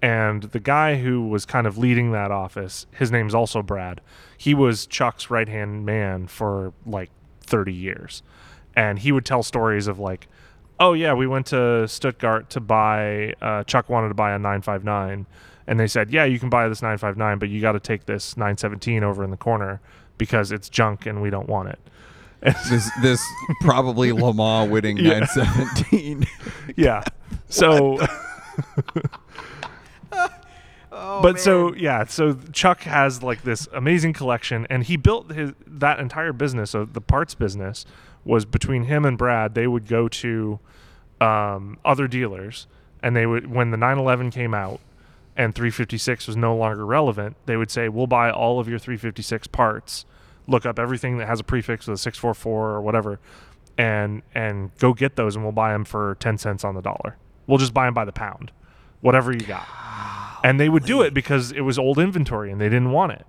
[0.00, 4.00] And the guy who was kind of leading that office, his name's also Brad.
[4.36, 8.22] He was Chuck's right hand man for like 30 years.
[8.76, 10.28] And he would tell stories of like,
[10.78, 15.26] oh, yeah, we went to Stuttgart to buy, uh, Chuck wanted to buy a 959.
[15.66, 18.36] And they said, yeah, you can buy this 959, but you got to take this
[18.36, 19.80] 917 over in the corner
[20.18, 21.78] because it's junk and we don't want it.
[22.68, 23.24] this this
[23.62, 25.20] probably Le Mans winning Yeah.
[25.20, 26.26] 917.
[26.76, 27.02] yeah.
[27.48, 27.98] So
[30.90, 35.52] Oh, but so yeah, so Chuck has like this amazing collection, and he built his
[35.66, 36.70] that entire business.
[36.70, 37.84] So the parts business
[38.24, 39.54] was between him and Brad.
[39.54, 40.58] They would go to
[41.20, 42.66] um, other dealers,
[43.02, 44.80] and they would when the 911 came out
[45.38, 49.46] and 356 was no longer relevant, they would say, "We'll buy all of your 356
[49.46, 50.04] parts.
[50.46, 53.20] Look up everything that has a prefix with a 644 or whatever,
[53.78, 57.16] and and go get those, and we'll buy them for 10 cents on the dollar.
[57.46, 58.50] We'll just buy them by the pound,
[59.00, 59.66] whatever you got."
[60.44, 63.26] and they would do it because it was old inventory and they didn't want it.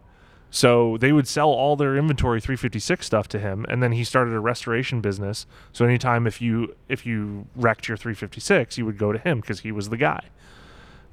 [0.52, 4.34] So they would sell all their inventory 356 stuff to him, and then he started
[4.34, 5.46] a restoration business.
[5.72, 9.60] So anytime if you if you wrecked your 356, you would go to him because
[9.60, 10.26] he was the guy.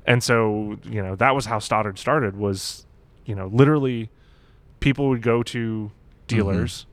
[0.06, 2.36] And so you know that was how Stoddard started.
[2.36, 2.86] Was
[3.24, 4.08] you know literally
[4.80, 5.90] people would go to
[6.28, 6.86] dealers,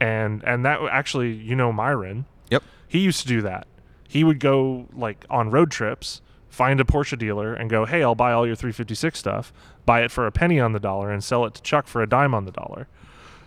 [0.00, 0.04] mm-hmm.
[0.04, 2.26] and and that actually you know Myron.
[2.50, 2.62] Yep.
[2.86, 3.66] He used to do that.
[4.06, 8.14] He would go like on road trips, find a Porsche dealer and go, "Hey, I'll
[8.14, 9.52] buy all your 356 stuff,
[9.86, 12.08] buy it for a penny on the dollar and sell it to Chuck for a
[12.08, 12.88] dime on the dollar."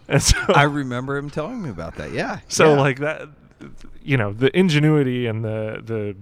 [0.05, 2.11] And so I remember him telling me about that.
[2.11, 2.39] Yeah.
[2.49, 2.81] so yeah.
[2.81, 3.29] like that
[4.03, 6.15] you know, the ingenuity and the the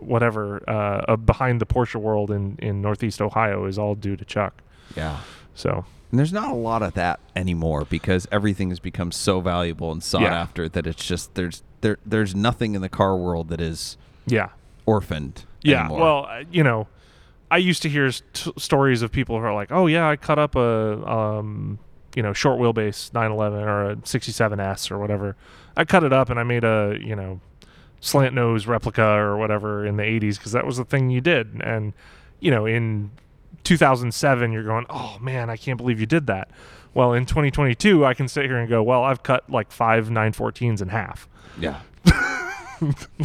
[0.00, 4.62] whatever uh, behind the Porsche world in in Northeast Ohio is all due to Chuck.
[4.96, 5.20] yeah.
[5.54, 9.90] So, And there's not a lot of that anymore because everything has become so valuable
[9.90, 10.40] and sought Yeah.
[10.40, 14.50] after that it's just there's there there's nothing in the car world that is yeah.
[14.86, 15.44] orphaned.
[15.62, 16.00] Yeah, anymore.
[16.00, 16.86] well, uh, you know,
[17.50, 20.38] I used to hear st- stories of people who are like, "Oh yeah, I cut
[20.38, 21.78] up a um,
[22.14, 25.36] you know, short wheelbase 911 or a 67S or whatever.
[25.76, 27.40] I cut it up and I made a, you know,
[28.00, 31.60] slant nose replica or whatever in the 80s because that was the thing you did.
[31.62, 31.92] And
[32.40, 33.10] you know, in
[33.64, 36.50] 2007 you're going, "Oh man, I can't believe you did that."
[36.94, 40.80] Well, in 2022, I can sit here and go, "Well, I've cut like five 914s
[40.80, 41.28] in half."
[41.60, 41.80] yeah.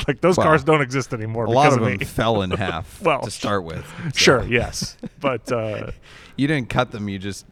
[0.07, 2.05] like those Well, cars don't exist anymore A because lot of of them me.
[2.05, 3.86] fell in half Well, to start with.
[4.05, 5.91] so- Sure, yes, but uh,
[6.36, 7.07] You didn't cut them.
[7.07, 7.45] You just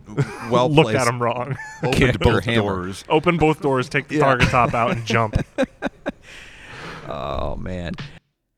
[0.49, 0.97] well look placed.
[0.99, 1.55] at them wrong.
[1.84, 3.03] Opened both doors.
[3.07, 4.21] Open both doors, take the Yeah.
[4.23, 5.36] target top out, and jump.
[7.12, 7.93] Oh man.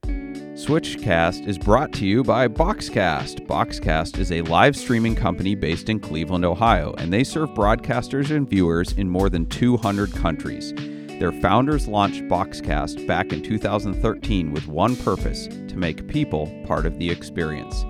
[0.05, 3.47] Switchcast is brought to you by Boxcast.
[3.47, 8.47] Boxcast is a live streaming company based in Cleveland, Ohio, and they serve broadcasters and
[8.47, 10.71] viewers in more than 200 countries.
[11.19, 16.99] Their founders launched Boxcast back in 2013 with one purpose to make people part of
[16.99, 17.83] the experience.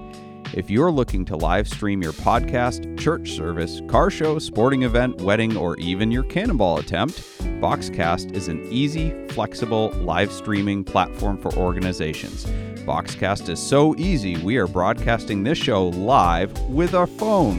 [0.54, 5.58] If you're looking to live stream your podcast, church service, car show, sporting event, wedding,
[5.58, 7.16] or even your cannonball attempt,
[7.60, 12.46] Boxcast is an easy, flexible live streaming platform for organizations.
[12.86, 17.58] Boxcast is so easy, we are broadcasting this show live with our phone.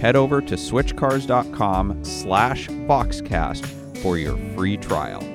[0.00, 3.66] Head over to switchcars.com slash boxcast
[3.98, 5.33] for your free trial.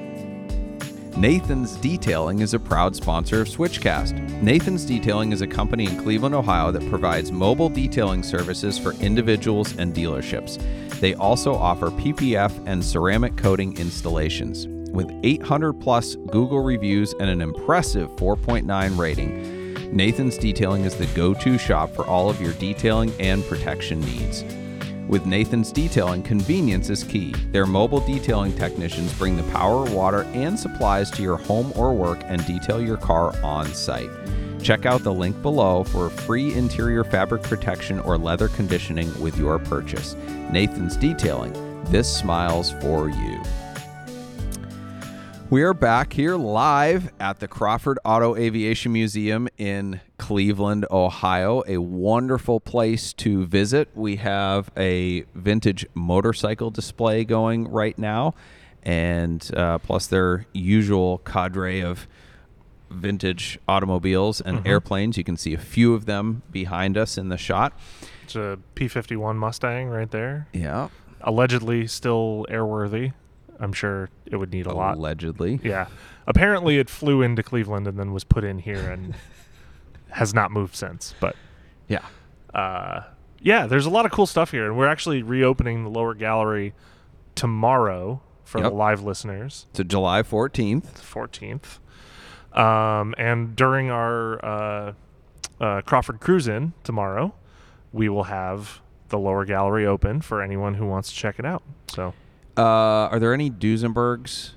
[1.18, 4.42] Nathan's Detailing is a proud sponsor of Switchcast.
[4.42, 9.76] Nathan's Detailing is a company in Cleveland, Ohio that provides mobile detailing services for individuals
[9.78, 10.62] and dealerships.
[11.00, 14.68] They also offer PPF and ceramic coating installations.
[14.92, 21.34] With 800 plus Google reviews and an impressive 4.9 rating, Nathan's Detailing is the go
[21.34, 24.44] to shop for all of your detailing and protection needs.
[25.10, 27.34] With Nathan's Detailing, convenience is key.
[27.52, 32.20] Their mobile detailing technicians bring the power, water, and supplies to your home or work
[32.26, 34.12] and detail your car on site.
[34.62, 39.58] Check out the link below for free interior fabric protection or leather conditioning with your
[39.58, 40.14] purchase.
[40.52, 41.54] Nathan's Detailing,
[41.86, 43.42] this smiles for you.
[45.50, 51.64] We are back here live at the Crawford Auto Aviation Museum in Cleveland, Ohio.
[51.66, 53.90] A wonderful place to visit.
[53.96, 58.36] We have a vintage motorcycle display going right now,
[58.84, 62.08] and uh, plus their usual cadre of
[62.92, 65.18] vintage automobiles and airplanes.
[65.18, 67.74] You can see a few of them behind us in the shot.
[68.24, 70.48] It's a P51 Mustang right there.
[70.54, 70.90] Yeah,
[71.22, 73.14] Allegedly still airworthy.
[73.60, 74.96] I'm sure it would need a lot.
[74.98, 75.60] allegedly.
[75.64, 75.88] Yeah.
[76.28, 79.16] Apparently, it flew into Cleveland and then was put in here and
[80.12, 81.14] has not moved since.
[81.20, 81.36] But
[81.88, 82.06] Yeah.
[82.54, 83.02] uh,
[83.42, 86.74] yeah, there's a lot of cool stuff here, and we're actually reopening the lower gallery
[87.36, 88.72] tomorrow for Yep.
[88.72, 91.02] the live listeners, So July 14th.
[91.02, 91.80] 14th.
[92.58, 94.94] Um, and during our uh,
[95.62, 97.34] uh, Crawford Cruise In tomorrow,
[97.94, 101.64] we will have the lower gallery open for anyone who wants to check it out.
[101.88, 102.14] So
[102.58, 104.52] Uh, are there any Duesenbergs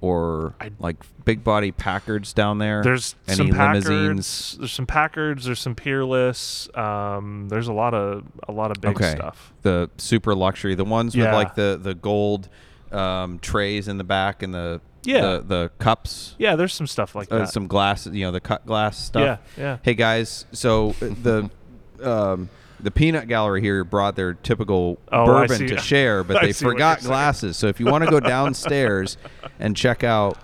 [0.00, 2.82] or I- like big body Packards down there?
[2.82, 4.56] there's any some limousines?
[4.58, 6.68] There's some Packards, there's some Peerless.
[6.76, 9.14] Um, there's a lot of a lot of big okay.
[9.14, 9.52] stuff.
[9.62, 12.48] The super luxury, the ones with like the the gold
[12.92, 15.20] um, trays in the back and the Yeah.
[15.20, 17.48] the, the cups, Yeah, there's some stuff like uh, that.
[17.50, 19.38] some glass, you know, the cut glass stuff.
[19.56, 19.78] Yeah, yeah.
[19.82, 21.50] Hey guys, so uh, the
[22.02, 22.48] um,
[22.82, 27.00] the peanut gallery here brought their typical Oh, bourbon to share, but I they forgot
[27.00, 27.56] glasses.
[27.56, 29.16] So if you want to go downstairs
[29.58, 30.38] and check out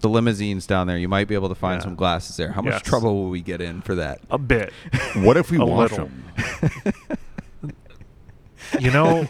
[0.00, 1.84] the limousines down there, you might be able to find Yeah.
[1.84, 2.52] some glasses there.
[2.52, 2.82] How much Yes.
[2.82, 4.20] trouble will we get in for that?
[4.30, 4.72] a bit.
[5.16, 6.24] What if we A wash them?
[8.78, 9.26] You know,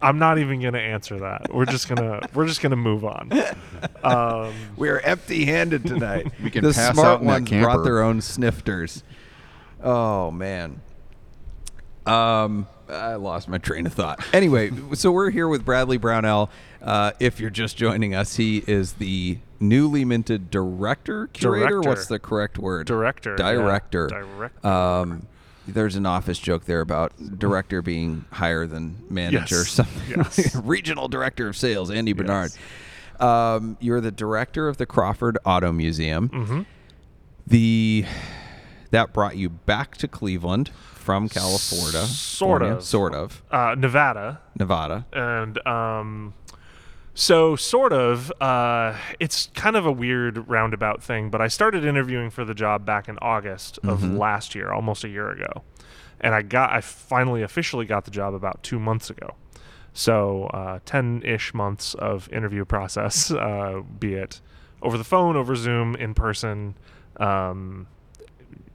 [0.00, 1.52] I'm not even gonna answer that.
[1.52, 3.32] We're just gonna we're just gonna move on.
[4.04, 6.30] Um, We're empty-handed tonight.
[6.42, 9.02] We can the pass smart out ones brought their own snifters.
[9.82, 10.80] Oh man.
[12.06, 14.24] Um, I lost my train of thought.
[14.32, 16.50] Anyway, so we're here with Bradley Brownell.
[16.82, 21.68] Uh, if you're just joining us, he is the newly minted director, curator.
[21.68, 21.88] Director.
[21.88, 22.86] What's the correct word?
[22.86, 23.52] Director, yeah.
[23.52, 24.06] Director.
[24.08, 24.66] Director.
[24.66, 25.26] Um,
[25.66, 29.68] there's an office joke there about director being higher than manager Yes.
[29.70, 30.02] something.
[30.18, 30.54] Yes.
[30.62, 32.52] Regional director of sales, Andy Bernard.
[33.18, 36.28] Um, you're the director of the Crawford Auto Museum.
[36.28, 36.62] Mm-hmm.
[37.46, 38.04] The
[38.90, 40.70] that brought you back to Cleveland
[41.04, 42.82] from California, Sort of.
[42.82, 43.42] sort of.
[43.50, 45.04] Uh, Nevada, Nevada.
[45.12, 46.32] and um,
[47.12, 52.30] so sort of uh, it's kind of a weird roundabout thing but i started interviewing
[52.30, 55.62] for the job back in august of last year almost a year ago.
[56.20, 59.34] And i got i finally officially got the job about two months ago.
[59.92, 64.40] So uh, 10-ish months of interview process uh, be it
[64.82, 66.74] over the phone over zoom in person
[67.18, 67.86] um,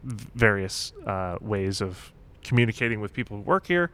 [0.04, 3.91] various uh, ways of communicating with people who work here,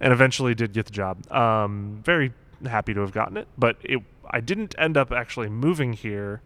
[0.00, 1.30] and eventually did get the job.
[1.32, 2.32] Um, very
[2.66, 6.42] happy to have gotten it, but it I didn't end up actually moving here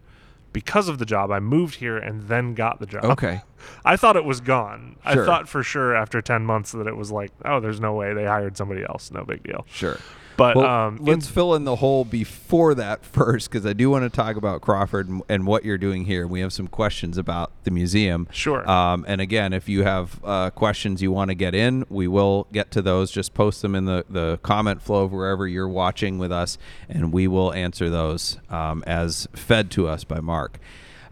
[0.53, 1.31] because of the job.
[1.31, 3.05] I moved here and then got the job.
[3.05, 3.41] Okay.
[3.85, 4.97] I thought it was gone.
[5.11, 5.23] Sure.
[5.23, 8.13] I thought for sure after 10 months that it was like, oh, there's no way
[8.13, 9.11] they hired somebody else.
[9.11, 9.65] No big deal.
[9.69, 9.97] Sure.
[10.37, 14.03] But Well, um, let's fill in the hole before that first, because I do want
[14.03, 16.27] to talk about Crawford and, and what you're doing here.
[16.27, 18.27] We have some questions about the museum.
[18.31, 18.69] Sure.
[18.69, 22.47] Um, and again, if you have uh, questions you want to get in, we will
[22.51, 23.11] get to those.
[23.11, 26.57] Just post them in the, the comment flow of wherever you're watching with us,
[26.89, 30.59] and we will answer those um, as fed to us by Mark.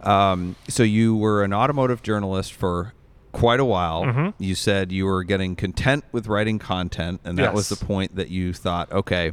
[0.01, 2.93] Um, so you were an automotive journalist for
[3.31, 4.03] quite a while.
[4.03, 4.33] Mhm.
[4.37, 8.29] You said you were getting content with writing content, and that was the point that
[8.29, 9.31] you thought, okay,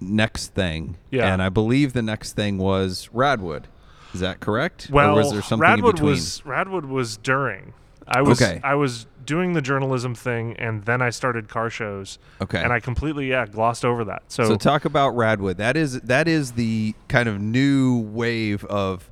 [0.00, 0.96] next thing.
[1.10, 1.32] Yeah.
[1.32, 3.64] And I believe the next thing was Radwood.
[4.12, 4.88] Is that correct?
[4.90, 6.10] Well, or was there something Radwood in between?
[6.10, 7.72] was Radwood was during.
[8.06, 8.60] I was Okay.
[8.62, 12.18] I was doing the journalism thing, and then I started car shows.
[12.42, 12.62] Okay.
[12.62, 14.22] And I completely yeah glossed over that.
[14.28, 15.56] So, So talk about Radwood.
[15.56, 19.10] That is that is the kind of new wave of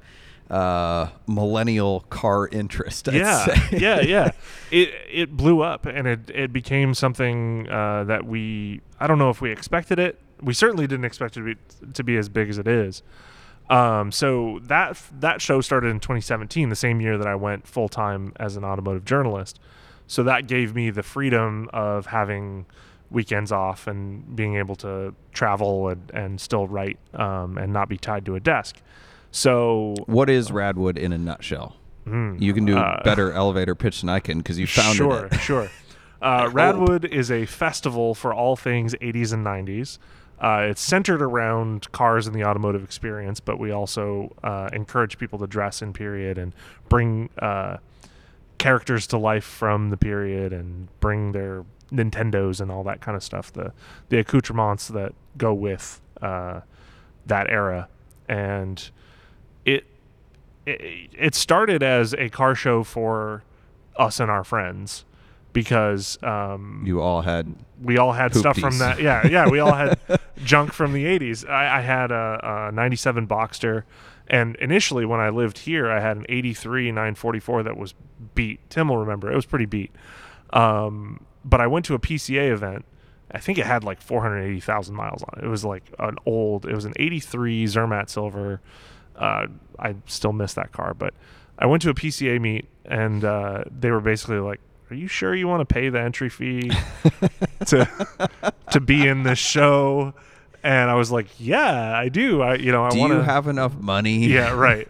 [0.53, 3.09] uh, millennial car interest.
[3.09, 3.79] I'd yeah, say.
[3.79, 4.31] yeah, yeah.
[4.71, 9.29] It it blew up, and it it became something uh, that we I don't know
[9.29, 10.19] if we expected it.
[10.41, 13.03] We certainly didn't expect it to be, to be as big as it is.
[13.69, 17.89] Um, so that that show started in 2017, the same year that I went full
[17.91, 19.61] time as an automotive journalist.
[20.07, 22.65] So that gave me the freedom of having
[23.11, 27.99] weekends off and being able to travel and, and still write um, and not be
[27.99, 28.81] tied to a desk.
[29.33, 31.75] So What is Radwood in a nutshell?
[32.07, 34.97] mm, You can do uh, a better elevator pitch than I can because you founded
[34.97, 35.41] sure, it.
[35.41, 35.71] Sure,
[36.23, 39.99] uh, Radwood is a festival for all things 80s and 90s.
[40.39, 45.39] Uh, it's centered around cars and the automotive experience, but we also uh, encourage people
[45.39, 46.53] to dress in period and
[46.89, 47.77] bring uh,
[48.59, 53.23] characters to life from the period and bring their Nintendos and all that kind of
[53.23, 53.73] stuff, the
[54.09, 56.61] the accoutrements that go with uh,
[57.27, 57.89] that era.
[58.29, 58.91] And
[60.67, 63.43] it it started as a car show for
[63.97, 65.05] us and our friends
[65.53, 69.01] because um, You all had we all had stuff from that.
[69.01, 69.99] Yeah, yeah, we all had
[70.45, 71.49] junk from the '80s.
[71.49, 73.83] I, I had a, a '97 Boxster,
[74.29, 77.95] and initially when I lived here, I had an '83 944 that was
[78.35, 78.61] beat.
[78.71, 79.93] Tim will remember it was pretty beat.
[80.53, 82.85] Um, but I went to a PCA event.
[83.35, 85.47] I think it had like 480,000 miles on it.
[85.47, 86.67] It was like an old.
[86.67, 88.61] It was an '83 Zermatt Silver.
[89.17, 89.47] Uh,
[89.79, 91.15] I still miss that car, but
[91.59, 94.61] I went to a PCA meet, and uh, they were basically like,
[94.91, 96.71] "Are you sure you want to pay the entry fee
[97.67, 97.89] to
[98.71, 100.15] to be in this show?"
[100.65, 102.43] And I was like, "Yeah, I do.
[102.43, 104.27] I, you know, I Do want you to have enough money?
[104.27, 104.89] yeah, right.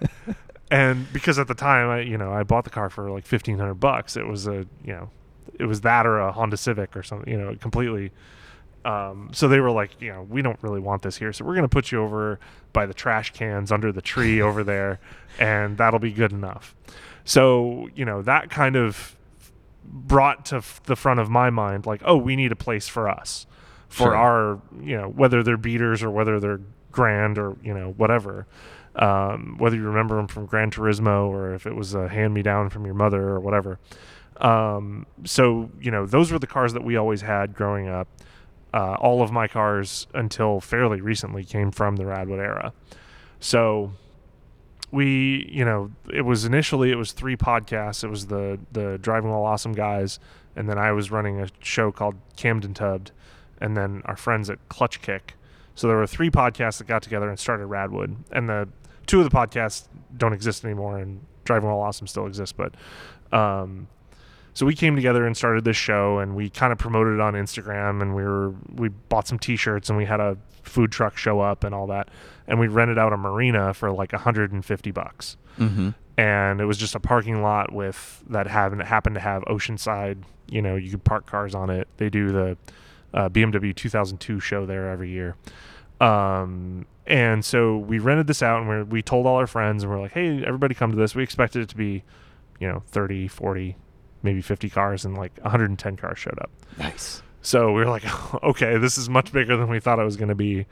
[0.71, 3.59] and because at the time, I you know I bought the car for like fifteen
[3.59, 4.17] hundred bucks.
[4.17, 5.11] It was a you know,
[5.59, 7.31] it was that or a Honda Civic or something.
[7.33, 8.13] You know, completely.
[8.85, 11.55] Um, so they were like, you know, we don't really want this here, so we're
[11.55, 12.41] gonna put you over
[12.73, 14.99] by the trash cans under the tree over there,
[15.39, 16.75] and that'll be good enough.
[17.25, 19.17] So you know that kind of
[19.85, 23.09] brought to f- the front of my mind like, oh, we need a place for
[23.09, 23.47] us
[23.89, 24.17] for Sure.
[24.17, 26.61] our you know whether they're beaters or whether they're
[26.91, 28.47] grand or you know whatever.
[28.97, 32.43] Um, whether you remember them from Gran Turismo or if it was a hand me
[32.43, 33.79] down from your mother or whatever.
[34.39, 38.09] Um, so you know those were the cars that we always had growing up.
[38.75, 42.73] Uh, all of my cars until fairly recently came from the Radwood era.
[43.39, 43.93] So
[44.91, 48.05] we, you know, it was initially it was three podcasts.
[48.05, 50.19] It was the the Driving While Awesome guys,
[50.57, 53.13] and then I was running a show called Cammed and Tubbed,
[53.61, 55.35] and then our friends at Clutch Kick.
[55.75, 58.69] So there were three podcasts that got together and started Radwood, and the
[59.07, 62.75] two of the podcasts don't exist anymore, and Driving While Awesome still exists, but.
[63.33, 63.89] Um,
[64.55, 67.35] so we came together and started this show and we kind of promoted it on
[67.35, 71.41] Instagram and we were we bought some t-shirts and we had a food truck show
[71.41, 72.09] up and all that
[72.47, 75.37] and we rented out a marina for like 150 bucks.
[75.59, 75.91] Mm-hmm.
[76.17, 80.63] and it was just a parking lot with that happened happened to have oceanside you
[80.63, 81.89] know you could park cars on it.
[81.97, 82.57] They do the
[83.15, 85.37] uh, BMW 2002 show there every year.
[86.01, 89.93] Um, and so we rented this out and we we told all our friends and
[89.93, 91.15] we're like hey everybody come to this.
[91.15, 92.03] We expected it to be
[92.61, 93.77] you know 30 40
[94.23, 97.23] maybe 50 cars and like 110 cars showed up Nice.
[97.43, 98.05] so we were like,
[98.45, 100.67] okay, this is much bigger than we thought it was going to be.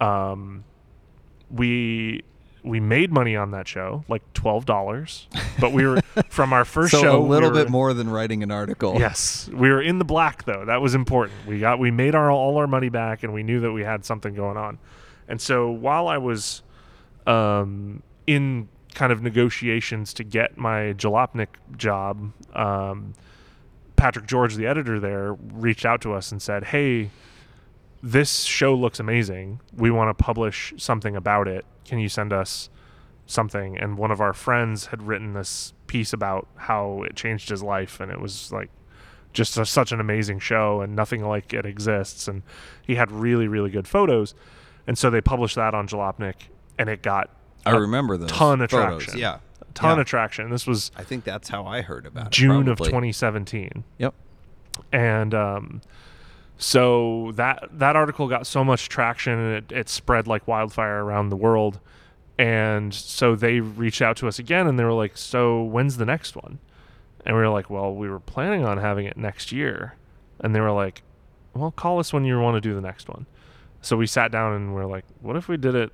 [0.00, 0.64] Um,
[1.50, 2.22] we
[2.64, 5.28] we made money on that show, like twelve dollars,
[5.60, 7.18] but we were from our first so show.
[7.18, 8.96] a little we were- bit more than writing an article.
[8.98, 10.64] Yes, we were in the black though.
[10.64, 11.46] That was important.
[11.46, 14.04] We got we made our all our money back, and we knew that we had
[14.04, 14.78] something going on.
[15.28, 16.62] And so while I was
[17.26, 23.12] um, in kind of negotiations to get my Jalopnik job, um,
[23.94, 27.10] Patrick George, the editor there, reached out to us and said, "Hey,
[28.02, 29.60] this show looks amazing.
[29.76, 31.66] We want to publish something about it.
[31.84, 32.70] Can you send us
[33.26, 37.62] something?" And one of our friends had written this piece about how it changed his
[37.62, 38.70] life, and it was like
[39.34, 42.28] just a, such an amazing show, and nothing like it exists.
[42.28, 42.42] And
[42.80, 44.34] he had really, really good photos,
[44.86, 47.30] and so they published that on Jalopnik, and it got
[47.66, 49.02] I remember those ton of photos.
[49.04, 49.20] traction.
[49.20, 49.38] Yeah.
[49.60, 50.00] a ton Yeah.
[50.02, 50.50] of traction.
[50.50, 52.32] This was I think that's how I heard about it.
[52.32, 52.88] June of probably.
[52.88, 54.14] 2017 Yep.
[54.92, 55.80] and um,
[56.58, 61.28] so that that article got so much traction and it, it spread like wildfire around
[61.28, 61.78] the world
[62.38, 66.04] and so they reached out to us again and they were like so when's the
[66.06, 66.58] next one
[67.24, 69.94] and we were like well we were planning on having it next year
[70.40, 71.02] and they were like
[71.54, 73.26] well call us when you want to do the next one
[73.82, 75.90] so we sat down and we are like what if we did it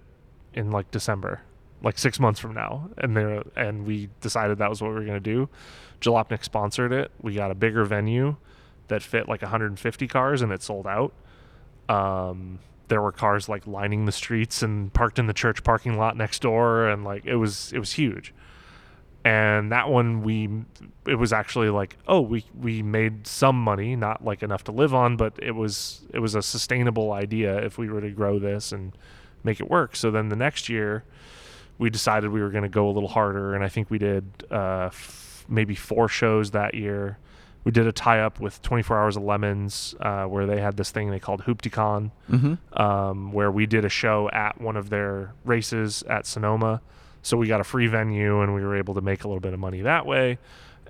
[0.55, 1.41] in like december
[1.83, 5.05] like six months from now and they and we decided that was what we were
[5.05, 5.49] going to do
[6.01, 8.37] jalopnik sponsored it we got a bigger venue
[8.93, 11.13] that fit like 150 cars and it sold out.
[11.89, 12.59] Um,
[12.89, 16.43] there were cars like lining the streets and parked in the church parking lot next
[16.43, 18.35] door, and like it was it was huge.
[19.25, 20.49] And that one we
[21.07, 24.95] it was actually like oh we we made some money, not like enough to live
[24.95, 28.73] on, but it was it was a sustainable idea if we were to grow this
[28.73, 28.93] and
[29.43, 29.97] make it work.
[29.97, 31.05] So then the next year
[31.83, 34.25] we decided we were going to go a little harder, and I think we did
[34.51, 37.19] uh, f- maybe four shows that year
[37.65, 40.91] we did a tie up with 24 Hours of Lemons, uh, where they had this
[40.91, 42.81] thing they called Hooptycon, Mm-hmm.
[42.83, 46.81] um, where we did a show at one of their races at Sonoma.
[47.23, 49.53] So we got a free venue and we were able to make a little bit
[49.55, 50.39] of money that way.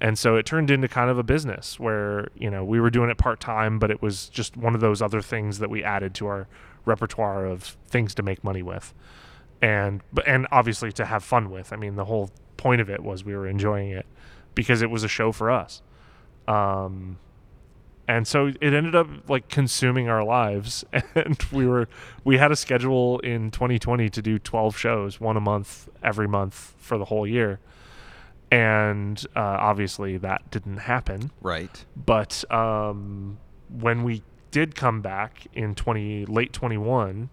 [0.00, 3.10] And so it turned into kind of a business where, you know, we were doing
[3.10, 6.14] it part time, but it was just one of those other things that we added
[6.14, 6.48] to our
[6.86, 8.94] repertoire of things to make money with.
[9.62, 11.72] And but and obviously to have fun with.
[11.72, 14.04] I mean, the whole point of it was we were enjoying it
[14.54, 15.80] because it was a show for us
[16.46, 17.16] um
[18.06, 20.84] and so it ended up like consuming our lives
[21.14, 21.88] and we were
[22.24, 26.74] we had a schedule in 2020 to do 12 shows one a month every month
[26.78, 27.58] for the whole year
[28.50, 31.84] and uh, obviously that didn't happen Right.
[31.96, 33.38] but um,
[33.70, 37.30] when we did come back in 20 late 21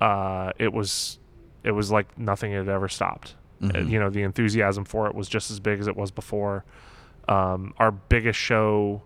[0.00, 1.18] uh, it was
[1.64, 3.88] it was like nothing had ever stopped Uh, Mhm.
[3.90, 6.64] you know the enthusiasm for it was just as big as it was before
[7.28, 9.02] um, our biggest show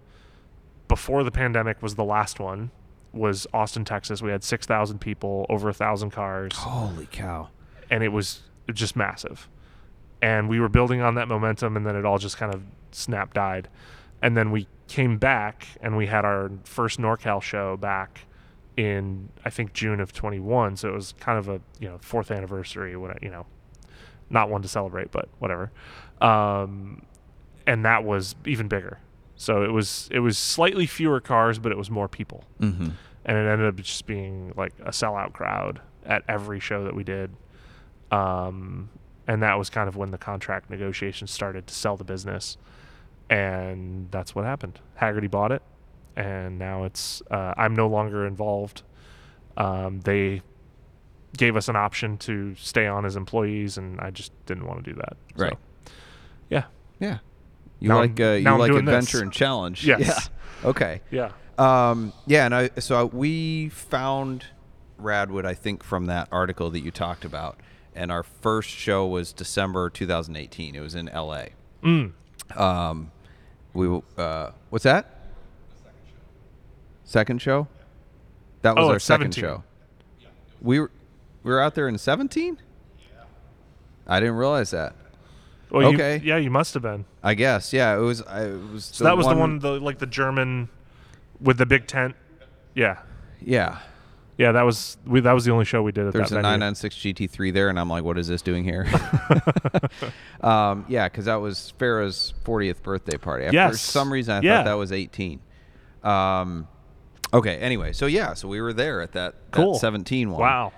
[0.89, 2.71] before the pandemic was the last one
[3.13, 7.49] was austin texas we had 6000 people over a thousand cars Holy cow.
[7.91, 8.43] and it was
[8.73, 9.49] just massive.
[10.23, 13.33] And we were building on that momentum, and then it all just kind of snap
[13.35, 13.69] died.
[14.23, 18.23] And then we came back, and we had our first NorCal show back
[18.77, 20.77] in I think June of 21.
[20.77, 23.47] So it was kind of a you know fourth anniversary, what you know,
[24.31, 25.71] not one to celebrate, but whatever.
[26.21, 27.03] Um,
[27.67, 28.99] and that was even bigger.
[29.37, 32.89] So it was it was slightly fewer cars, but it was more people Mm-hmm.
[33.25, 37.03] and it ended up just being like a sellout crowd at every show that we
[37.05, 37.31] did.
[38.11, 38.89] Um,
[39.27, 42.57] and that was kind of when the contract negotiations started to sell the business,
[43.29, 44.79] and that's what happened.
[45.01, 45.63] Hagerty bought it,
[46.17, 48.83] and now it's uh, I'm no longer involved.
[49.57, 50.43] Um, they
[51.37, 54.91] gave us an option to stay on as employees, and I just didn't want to
[54.93, 55.17] do that.
[55.37, 55.59] So, Right.
[56.49, 56.65] yeah.
[56.99, 57.19] Yeah.
[57.79, 59.23] You Now like uh, you I'm like adventure this.
[59.23, 59.87] and challenge.
[59.87, 60.01] Yes.
[60.63, 60.69] Yeah.
[60.71, 61.01] Okay.
[61.11, 61.33] Yeah.
[61.59, 64.45] Um, yeah, and I so we found
[65.01, 67.61] Radwood, I think, from that article that you talked about,
[67.95, 70.75] and our first show was December 2018.
[70.75, 71.51] It was in L.A.
[71.83, 72.13] Mm.
[72.55, 73.11] Um,
[73.75, 75.16] we uh, what's that?
[77.07, 77.67] Second show.
[78.63, 79.43] That was Oh, our second 17.
[79.43, 79.65] show.
[80.61, 80.91] We were
[81.43, 82.59] we were out there in 17.
[84.07, 84.95] I didn't realize that.
[85.71, 86.21] Well, you- Okay.
[86.25, 87.05] yeah, you must have been.
[87.23, 87.95] I guess yeah.
[87.97, 88.23] It was.
[88.23, 88.85] I, it was.
[88.85, 90.69] So that was the one, the like the German
[91.41, 92.15] with the big tent.
[92.75, 92.99] Yeah.
[93.41, 93.79] Yeah.
[94.39, 95.21] Yeah, that was we.
[95.21, 96.21] That was the only show we did at that time.
[96.21, 96.59] There's that a venue.
[96.59, 98.87] 996 GT3 there, and I'm like, what is this doing here?
[100.43, 103.47] um, yeah, because that was Farrah's 40th birthday party.
[103.51, 103.73] Yes.
[103.73, 104.59] For some reason, I Yeah.
[104.59, 105.41] thought that was 18.
[106.03, 106.69] Um,
[107.37, 109.75] okay, anyway, so yeah, so we were there at that, that Cool.
[109.79, 110.41] 17 one.
[110.41, 110.73] Wow.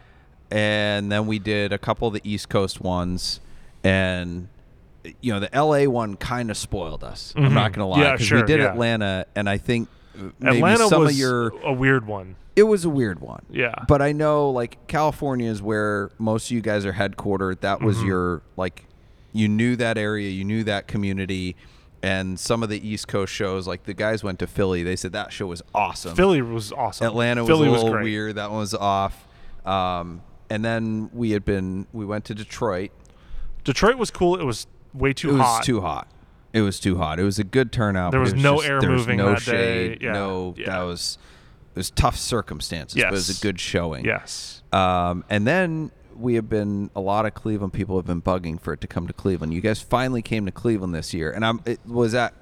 [0.51, 3.41] And then we did a couple of the East Coast ones,
[3.85, 4.49] and
[5.21, 7.33] you know the LA one kind of spoiled us.
[7.37, 8.71] I'm not gonna lie, Yeah, because sure, we did yeah.
[8.71, 9.89] Atlanta, and I think
[10.41, 12.37] maybe Atlanta some was of your a weird one.
[12.57, 13.45] it was a weird one.
[13.51, 13.75] Yeah.
[13.87, 17.61] But I know like California is where most of you guys are headquartered.
[17.61, 18.07] That was Mhm.
[18.07, 18.85] your like
[19.33, 21.57] you knew that area, you knew that community.
[22.03, 25.13] And some of the East Coast shows, like the guys went to Philly, they said
[25.13, 26.15] that show was awesome.
[26.15, 27.07] Philly was awesome.
[27.07, 28.05] Atlanta was Philly a was little great.
[28.05, 28.35] weird.
[28.37, 29.27] That one was off.
[29.67, 32.91] Um, and then we had been we went to Detroit.
[33.65, 34.37] Detroit was cool.
[34.41, 35.65] It was way too it was hot.
[35.65, 36.09] too hot.
[36.53, 37.19] It was too hot.
[37.19, 38.13] It was a good turnout.
[38.13, 39.89] There was was no just- air there was moving no that day.
[39.91, 39.99] shade.
[40.03, 40.67] Yeah, No, yeah.
[40.67, 41.19] that was
[41.75, 42.95] it was tough circumstances.
[43.03, 44.05] But it was a good showing.
[44.05, 44.63] Yes.
[44.73, 48.73] Um, and then we have been a lot of Cleveland people have been bugging for
[48.73, 49.55] it to come to Cleveland.
[49.55, 51.61] You guys finally came to Cleveland this year, and I'm.
[51.65, 52.35] It, was that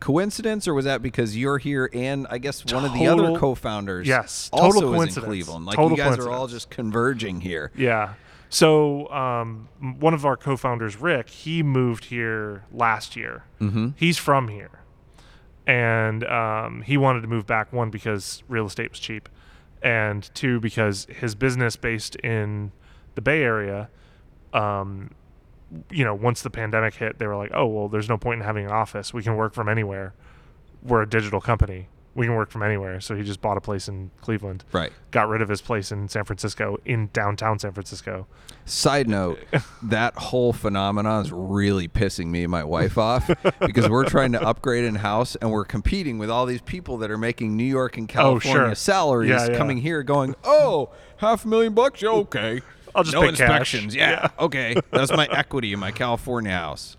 [0.00, 4.06] coincidence or was that because you're here and I guess one of the other co-founders
[4.06, 5.26] Yes, total also is in coincidence.
[5.26, 5.64] Cleveland.
[5.64, 7.72] Like Total you guys are all just converging here.
[7.74, 8.14] Yeah.
[8.50, 9.68] So um,
[9.98, 13.44] one of our co-founders, Rick, he moved here last year.
[13.60, 13.88] Mm-hmm.
[13.96, 14.80] He's from here,
[15.66, 17.72] and um, he wanted to move back.
[17.72, 19.28] One because real estate was cheap,
[19.82, 22.70] and two because his business based in
[23.14, 23.88] the Bay Area.
[24.52, 25.10] Um,
[25.90, 28.46] you know, once the pandemic hit, they were like, "Oh well, there's no point in
[28.46, 29.12] having an office.
[29.12, 30.14] We can work from anywhere.
[30.82, 31.88] We're a digital company.
[32.14, 34.92] We can work from anywhere." So he just bought a place in Cleveland Right.
[35.10, 38.28] got rid of his place in San Francisco, in downtown San Francisco.
[38.66, 39.40] Side note,
[39.82, 43.28] that whole phenomenon is really pissing me and my wife off
[43.60, 47.10] because we're trying to upgrade in house and we're competing with all these people that
[47.10, 48.74] are making New York and Oh, California sure.
[48.76, 49.56] salaries Yeah, yeah.
[49.58, 52.00] coming here going, oh, half a million bucks?
[52.00, 52.60] Yeah, okay.
[52.94, 53.40] I'll just no pay cash.
[53.40, 53.94] inspections.
[53.94, 54.28] Yeah, Yeah.
[54.44, 54.76] okay.
[54.90, 56.96] That's my equity in my California house.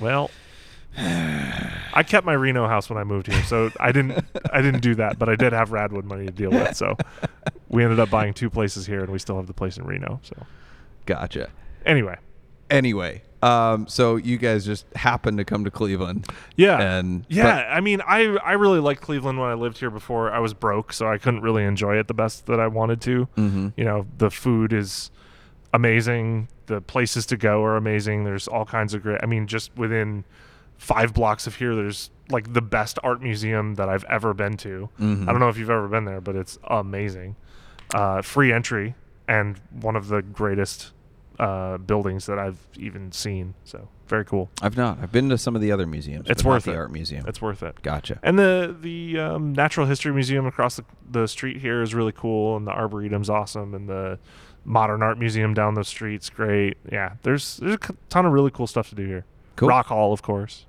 [0.00, 0.30] Well,
[0.98, 4.94] I kept my Reno house when I moved here, so I didn't I didn't do
[4.96, 6.76] that, but I did have Radwood money to deal with.
[6.76, 6.96] So
[7.68, 10.20] we ended up buying two places here, and we still have the place in Reno.
[10.22, 10.46] So
[11.06, 11.50] Gotcha.
[11.86, 12.16] anyway,
[12.70, 16.26] Anyway, um, so you guys just happened to come to Cleveland.
[16.56, 17.68] yeah, And yeah.
[17.70, 20.30] I mean, I I really liked Cleveland when I lived here before.
[20.30, 23.24] I was broke, so I couldn't really enjoy it the best that I wanted to.
[23.34, 25.10] hmm You know, the food is
[25.74, 26.48] amazing.
[26.66, 28.24] The places to go are amazing.
[28.24, 29.20] There's all kinds of great.
[29.22, 30.24] I mean, just within
[30.78, 34.88] five blocks of here, there's like the best art museum that I've ever been to.
[35.00, 35.28] Mhm.
[35.28, 37.36] I don't know if you've ever been there, but it's amazing.
[37.94, 38.94] Uh, free entry
[39.28, 40.92] and one of the greatest
[41.38, 43.54] uh, buildings that I've even seen.
[43.64, 44.50] So very cool.
[44.60, 44.98] I've not.
[45.02, 46.28] I've been to some of the other museums.
[46.28, 47.24] It's worth the art museum.
[47.26, 47.80] It's worth it.
[47.82, 48.18] gotcha.
[48.22, 52.56] And the the um, Natural History Museum across the, the street here is really cool,
[52.56, 54.18] and the Arboretum's awesome, and the
[54.64, 56.76] Modern Art Museum down the street's great.
[56.90, 57.78] Yeah, there's there's a
[58.08, 59.24] ton of really cool stuff to do here.
[59.56, 59.68] Cool.
[59.68, 60.66] Rock Hall, of course.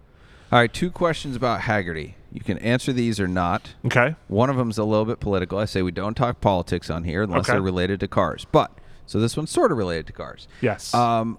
[0.51, 2.14] All right, two questions about Hagerty.
[2.32, 3.74] You can answer these or not.
[3.86, 4.16] Okay.
[4.28, 5.57] One of them's a little bit political.
[5.57, 7.53] I say we don't talk politics on here unless Okay.
[7.53, 8.45] they're related to cars.
[8.51, 8.72] But
[9.06, 10.47] so this one's sort of related to cars.
[10.62, 10.93] Yes.
[10.93, 11.38] Um,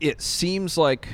[0.00, 1.08] it seems like,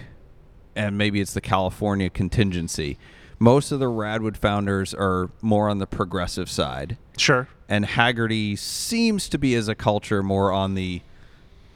[0.74, 2.98] and maybe it's the California contingency.
[3.38, 7.48] Most of the Radwood founders are more on the progressive side, sure.
[7.68, 11.02] and Hagerty seems to be, as a culture, more on the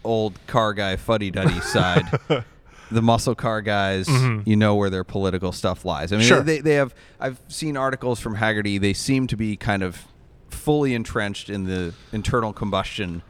[0.04, 2.04] old car guy fuddy duddy side.
[2.92, 4.46] the muscle car guys, Mhm.
[4.46, 6.12] you know where their political stuff lies.
[6.12, 6.40] I mean, Sure.
[6.40, 6.94] they, they have.
[7.18, 8.80] I've seen articles from Hagerty.
[8.80, 10.04] They seem to be kind of
[10.50, 13.22] fully entrenched in the internal combustion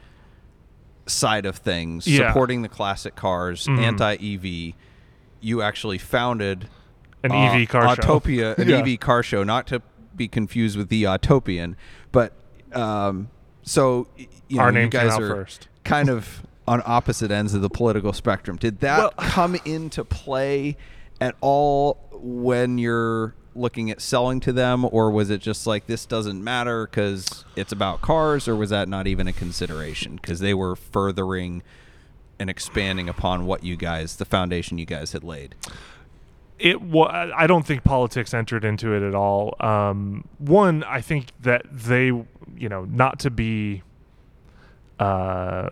[1.07, 2.29] side of things, Yeah.
[2.29, 3.79] supporting the classic cars, Mhm.
[3.79, 4.75] anti EV.
[5.41, 6.69] You actually founded
[7.23, 8.03] An uh, EV car show.
[8.03, 8.79] Autopia, an Yeah.
[8.79, 9.83] EV car show, not to
[10.17, 11.75] be confused with the Autopian,
[12.13, 12.33] but
[12.73, 13.29] um,
[13.63, 15.69] so you know, Our you guys are first.
[15.85, 18.57] kind of on opposite ends of the political spectrum.
[18.57, 20.77] Did that Well- come into play
[21.21, 26.07] at all when you're looking at selling to them, or was it just like this
[26.07, 30.55] doesn't matter because it's about cars, or was that not even a consideration because they
[30.55, 31.63] were furthering
[32.39, 35.55] and expanding upon what you guys, the foundation you guys had laid?
[36.59, 37.33] it was.
[37.37, 39.57] I don't think politics entered into it at all.
[39.61, 43.83] Um, one, I think that they, you know, not to be
[44.99, 45.69] uh,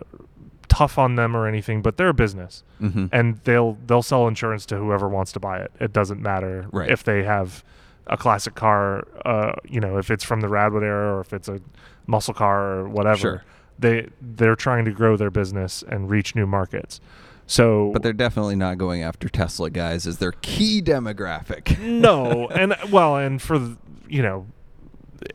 [0.74, 3.06] tough on them or anything, but they're a business, Mm-hmm.
[3.12, 5.70] and they'll they'll sell insurance to whoever wants to buy it.
[5.80, 6.90] It doesn't matter Right.
[6.90, 7.62] if they have
[8.06, 11.48] a classic car, uh, you know, if it's from the Radwood era or if it's
[11.48, 11.60] a
[12.06, 13.16] muscle car or whatever.
[13.18, 13.42] Sure.
[13.78, 17.00] They they're trying to grow their business and reach new markets.
[17.46, 21.78] So But they're definitely not going after Tesla guys as their key demographic.
[21.80, 23.76] no, and well, and for
[24.08, 24.46] you know,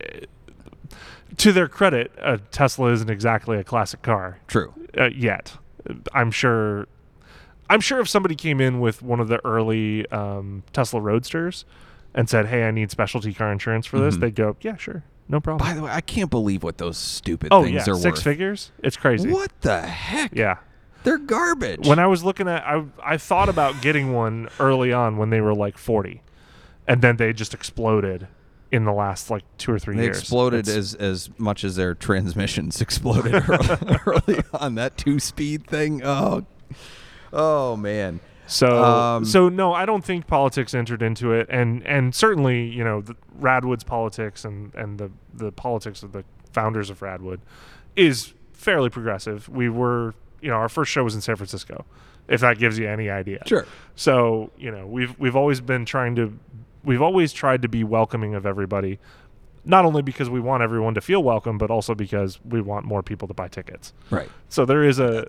[0.01, 0.21] eh,
[1.37, 4.73] to their credit, a Tesla isn't exactly a classic car True.
[4.99, 5.57] Uh, yet.
[6.13, 6.87] I'm sure.
[7.69, 11.65] I'm sure if somebody came in with one of the early um, Tesla Roadsters
[12.13, 14.19] and said, "Hey, I need specialty car insurance for this," Mhm.
[14.21, 17.49] they'd go, "Yeah, sure, no problem." By the way, I can't believe what those stupid
[17.51, 18.23] oh things yeah, are six worth.
[18.23, 18.71] figures.
[18.83, 19.31] It's crazy.
[19.31, 20.31] What the heck?
[20.35, 20.57] Yeah.
[21.03, 21.87] They're garbage.
[21.87, 25.39] When I was looking at, I I thought about getting one early on when they
[25.39, 26.21] were like forty,
[26.87, 28.27] and then they just exploded
[28.71, 30.19] in the last like two or three they years.
[30.19, 35.65] exploded It's- as as much as their transmissions exploded early, early on that two speed
[35.67, 36.01] thing.
[36.03, 36.45] Oh,
[37.33, 38.19] oh man.
[38.47, 42.83] so um, so no, I don't think politics entered into it, and and certainly you
[42.83, 47.39] know the Radwood's politics and and the the politics of the founders of Radwood
[47.95, 49.47] is fairly progressive.
[49.49, 51.85] We were you know our first show was in San Francisco,
[52.27, 53.43] if that gives you any idea.
[53.45, 53.65] Sure.
[53.95, 56.37] So you know we've we've always been trying to
[56.89, 58.97] we've always tried to be welcoming of everybody,
[59.63, 63.03] not only because we want everyone to feel welcome, but also because we want more
[63.03, 63.93] people to buy tickets.
[64.09, 64.27] Right.
[64.49, 65.27] So there is a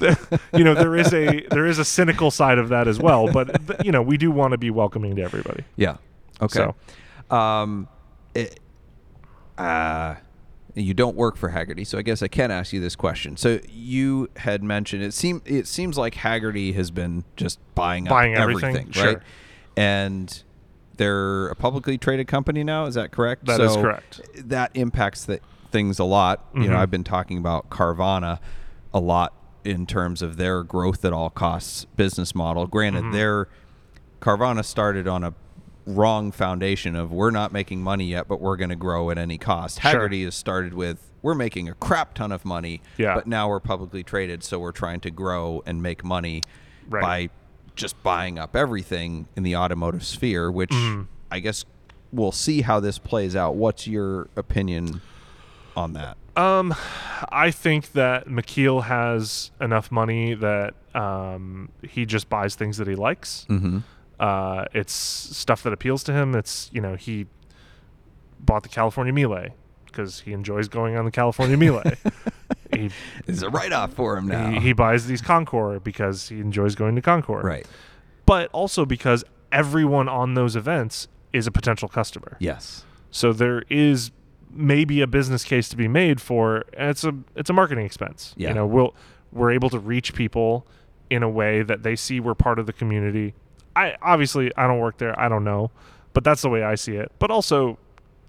[0.52, 3.66] you know there is a there is a cynical side of that as well, but
[3.66, 5.64] th- you know we do want to be welcoming to everybody.
[5.76, 5.96] Yeah.
[6.42, 6.68] Okay.
[7.30, 7.88] Um,
[8.34, 8.60] it,
[9.56, 10.16] uh,
[10.74, 13.38] you don't work for Hagerty, so I guess I can ask you this question.
[13.38, 18.10] So you had mentioned it seem it seems like Hagerty has been just buying up
[18.10, 19.06] Buying everything, everything, sure.
[19.06, 19.18] right?
[19.74, 20.42] And
[20.96, 22.86] they're a publicly traded company now.
[22.86, 23.46] Is that correct?
[23.46, 24.20] That is So correct.
[24.48, 25.40] That impacts the,
[25.70, 26.44] things a lot.
[26.54, 26.78] You know, Mhm.
[26.78, 28.38] I've been talking about Carvana
[28.94, 29.32] a lot
[29.64, 32.66] in terms of their growth at all costs business model.
[32.66, 33.12] Granted, Mhm.
[33.12, 33.48] their
[34.20, 35.34] Carvana started on a
[35.86, 39.38] wrong foundation of we're not making money yet, but we're going to grow at any
[39.38, 39.80] cost.
[39.80, 39.92] Sure.
[40.08, 43.14] Hagerty has started with we're making a crap ton of money, Yeah.
[43.16, 46.42] but now we're publicly traded, so we're trying to grow and make money
[46.88, 47.02] Right.
[47.02, 47.30] by
[47.76, 51.06] just buying up everything in the automotive sphere, which Mhm.
[51.30, 51.64] I guess
[52.12, 53.54] we'll see how this plays out.
[53.56, 55.00] What's your opinion
[55.76, 56.16] on that?
[56.36, 56.74] Um,
[57.30, 62.94] I think that McKeel has enough money that um, he just buys things that he
[62.94, 63.46] likes.
[63.50, 63.78] Mm-hmm.
[64.18, 66.34] Uh, it's stuff that appeals to him.
[66.34, 67.26] It's you know he
[68.40, 69.48] bought the California Mille
[69.86, 71.82] because he enjoys going on the California Mille.
[72.74, 72.90] he,
[73.26, 74.50] It's a write off for him now.
[74.50, 77.44] he he buys these Concours because he enjoys going to Concours.
[77.44, 77.66] right.
[78.24, 82.36] But also because everyone on those events is a potential customer.
[82.40, 82.84] Yes.
[83.10, 84.10] So there is
[84.50, 88.34] maybe a business case to be made for and it's a it's a marketing expense.
[88.36, 88.48] Yeah.
[88.48, 88.94] You know, we'll
[89.32, 90.66] we're able to reach people
[91.10, 93.34] in a way that they see we're part of the community.
[93.76, 95.70] I obviously I don't work there, I don't know,
[96.12, 97.12] but that's the way I see it.
[97.18, 97.78] But also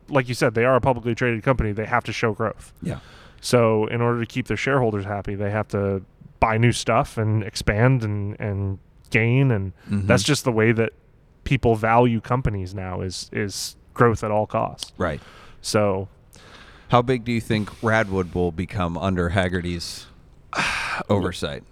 [0.10, 1.72] like you said, they are a publicly traded company.
[1.72, 2.72] They have to show growth.
[2.82, 3.00] Yeah.
[3.42, 6.02] So in order to keep their shareholders happy, they have to
[6.40, 8.80] buy new stuff and expand and and
[9.10, 10.06] gain and Mhm.
[10.08, 10.92] that's just the way that
[11.46, 14.92] people value companies now is is growth at all costs.
[14.98, 15.22] Right.
[15.62, 16.08] So
[16.90, 20.08] How big do you think Radwood will become under Hagerty's
[21.10, 21.64] oversight?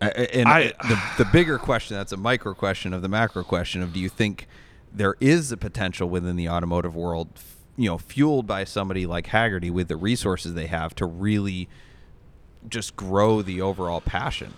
[0.00, 3.92] And I- the the bigger question that's a micro question of the macro question of
[3.92, 4.48] do you think
[4.92, 7.28] there is a potential within the automotive world,
[7.76, 11.68] you know, fueled by somebody like Hagerty with the resources they have to really
[12.68, 14.54] just grow the overall passion?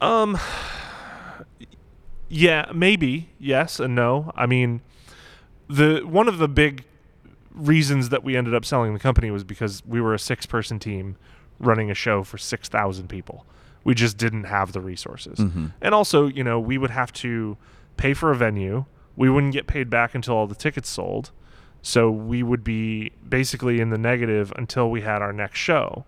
[0.00, 0.38] um
[2.28, 3.30] yeah, maybe.
[3.38, 4.32] Yes and no.
[4.36, 4.80] I mean
[5.68, 6.84] the one of the big
[7.52, 10.78] reasons that we ended up selling the company was because we were a six person
[10.78, 11.16] team
[11.58, 13.44] running a show for 6,000 people.
[13.82, 15.38] We just didn't have the resources.
[15.40, 15.72] Mhm.
[15.82, 17.56] And also, you know, we would have to
[17.96, 18.84] pay for a venue.
[19.16, 21.32] We wouldn't get paid back until all the tickets sold.
[21.88, 26.04] So we would be basically in the negative until we had our next show.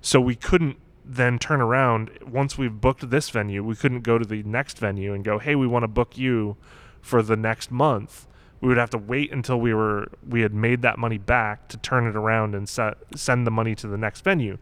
[0.00, 4.24] So we couldn't then turn around once we've booked this venue, we couldn't go to
[4.24, 6.56] the next venue and go, "Hey, we want to book you
[7.02, 8.28] for the next month."
[8.60, 11.78] We would have to wait until we were we had made that money back to
[11.78, 14.58] turn it around and set, send the money to the next venue.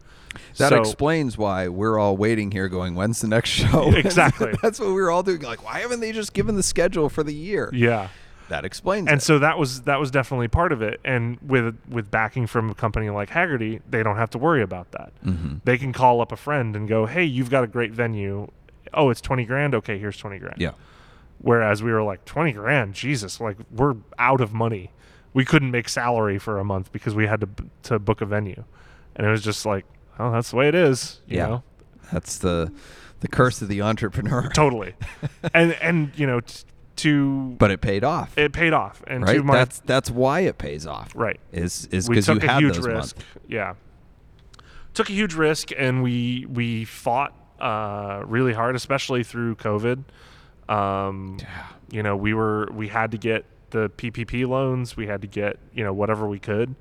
[0.57, 3.91] That So- explains why we're all waiting here going, when's the next show?
[3.95, 4.53] Exactly.
[4.63, 5.41] That's what we were all doing.
[5.41, 7.69] Like, why haven't they just given the schedule for the year?
[7.73, 8.07] Yeah.
[8.53, 9.23] That explains and it.
[9.23, 12.75] so that was that was definitely part of it and with with backing from a
[12.75, 15.61] company like hagerty they don't have to worry about that Mhm.
[15.63, 18.47] they can call up a friend and go hey you've got a great venue
[18.93, 20.73] oh it's 20 grand okay here's 20 grand yeah.
[21.39, 24.91] whereas we were like 20 grand jesus like we're out of money
[25.33, 27.49] we couldn't make salary for a month because we had to
[27.81, 28.63] to book a venue
[29.15, 29.83] and it was just like
[30.19, 31.47] oh that's the way it is you Yeah.
[31.47, 31.63] know
[32.11, 32.71] That's the
[33.21, 34.49] the curse of the entrepreneur.
[34.53, 34.93] totally
[35.55, 36.65] and and you know t-
[36.97, 38.37] to But it paid off.
[38.37, 39.43] it paid off and right?
[39.43, 41.11] my that's that's why it pays off.
[41.15, 43.15] right Is is because you took a had huge those risk.
[43.17, 43.29] months.
[43.47, 43.73] Yeah,
[44.93, 50.03] took a huge risk, and we we fought uh, really hard, especially through COVID.
[50.69, 51.65] Um, yeah.
[51.91, 54.95] You know, we were we had to get the PPP loans.
[54.97, 56.75] We had to get you know whatever we could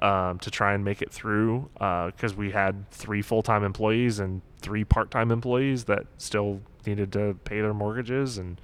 [0.00, 4.42] um, to try and make it through because we had three full time employees and
[4.60, 8.60] three part time employees that still needed to pay their mortgages and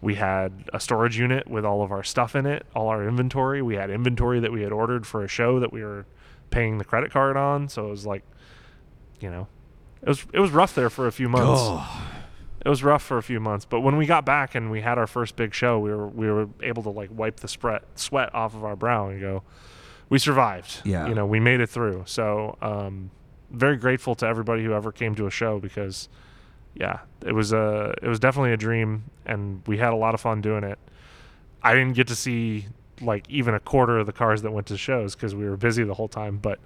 [0.00, 3.62] we had a storage unit with all of our stuff in it, all our inventory.
[3.62, 6.06] We had inventory that we had ordered for a show that we were
[6.50, 7.68] paying the credit card on.
[7.68, 8.22] So it was like,
[9.20, 9.48] you know,
[10.02, 11.60] it was it was rough there for a few months.
[11.62, 12.02] Oh,
[12.64, 14.98] It was rough for a few months, but when we got back and we had
[14.98, 18.34] our first big show, we were we were able to like wipe the spread, sweat
[18.34, 19.42] off of our brow and go,
[20.08, 20.82] we survived.
[20.84, 21.08] Yeah.
[21.08, 22.04] you know, we made it through.
[22.06, 23.10] So, um,
[23.50, 26.08] very grateful to everybody who ever came to a show because,
[26.78, 30.20] yeah, it was a it was definitely a dream, and we had a lot of
[30.20, 30.78] fun doing it.
[31.62, 32.66] I didn't get to see
[33.00, 35.82] like even a quarter of the cars that went to shows because we were busy
[35.84, 36.58] the whole time, but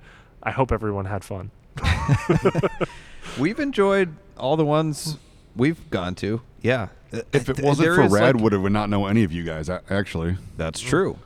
[0.43, 1.51] I hope everyone had fun.
[3.39, 5.19] we've enjoyed all the ones
[5.57, 6.41] we've gone to.
[6.63, 6.89] Yeah.
[7.33, 9.43] If it wasn't there for Rad, like- Radwood, I would not know any of you
[9.45, 9.69] guys.
[9.69, 11.19] Actually, that's true.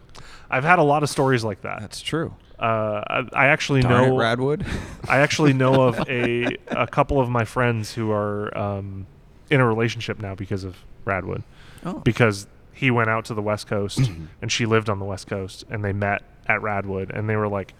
[0.50, 1.80] I've had a lot of stories like that.
[1.80, 2.34] That's true.
[2.58, 4.66] Uh, I, I actually Darn know it, Radwood.
[5.08, 9.06] I actually know of a a couple of my friends who are um,
[9.50, 11.42] in a relationship now because of Radwood,
[11.84, 11.94] Oh.
[12.00, 14.00] because he went out to the West Coast
[14.42, 17.48] and she lived on the West Coast, and they met at Radwood, and they were
[17.48, 17.72] like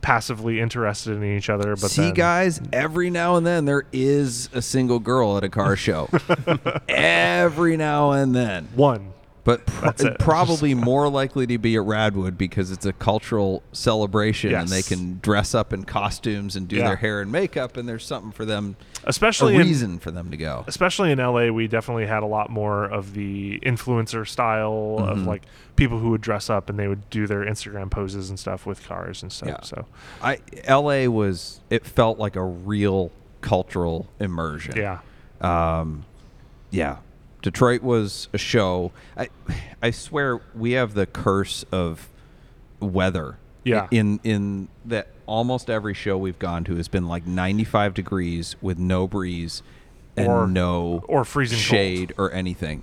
[0.00, 1.70] passively interested in each other.
[1.76, 5.48] But See, then, guys, every now and then there is a single girl at a
[5.48, 6.08] car show.
[6.88, 8.68] every now and then.
[8.74, 9.13] one,
[9.44, 9.60] But
[10.00, 10.18] it.
[10.18, 15.18] probably more likely to be at Radwood because it's a cultural celebration and they can
[15.20, 16.86] dress up in costumes and do Yeah.
[16.88, 20.30] their hair and makeup, and there's something for them, a especially in, reason for them
[20.30, 20.64] to go.
[20.66, 25.10] especially in LA, we definitely had a lot more of the influencer style Mhm.
[25.10, 25.42] of like
[25.76, 28.86] people who would dress up and they would do their Instagram poses and stuff with
[28.88, 29.48] cars and stuff.
[29.48, 29.60] Yeah.
[29.62, 29.84] So
[30.22, 33.10] I LA was it felt like a real
[33.42, 34.74] cultural immersion.
[34.76, 35.00] yeah,
[35.42, 36.06] Um,
[36.70, 36.96] yeah.
[37.44, 38.90] Detroit was a show.
[39.18, 39.28] I
[39.82, 42.08] I swear we have the curse of
[42.80, 43.36] weather.
[43.64, 43.86] Yeah.
[43.90, 48.78] In in that almost every show we've gone to has been like 95 degrees with
[48.78, 49.62] no breeze
[50.16, 51.64] and Or- no or freezing cold.
[51.66, 52.82] shade or anything.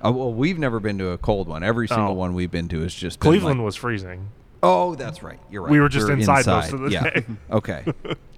[0.00, 1.62] Oh, well, we've never been to a cold one.
[1.64, 2.12] Every single Oh.
[2.14, 4.28] one we've been to has just been Cleveland like- was freezing.
[4.62, 5.40] oh, that's right.
[5.50, 5.70] You're right.
[5.72, 7.02] We were just inside most of the yeah.
[7.10, 7.24] day.
[7.50, 7.84] Okay.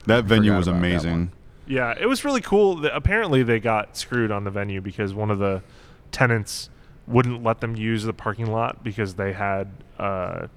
[0.07, 1.33] that venue was about that amazing.
[1.67, 1.75] One.
[1.75, 2.77] Yeah, it was really cool.
[2.77, 5.63] That apparently, they got screwed on the venue because one of the
[6.13, 6.71] tenants
[7.07, 10.49] wouldn't let them use the parking lot because they had a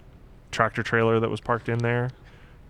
[0.52, 2.10] tractor trailer that was parked in there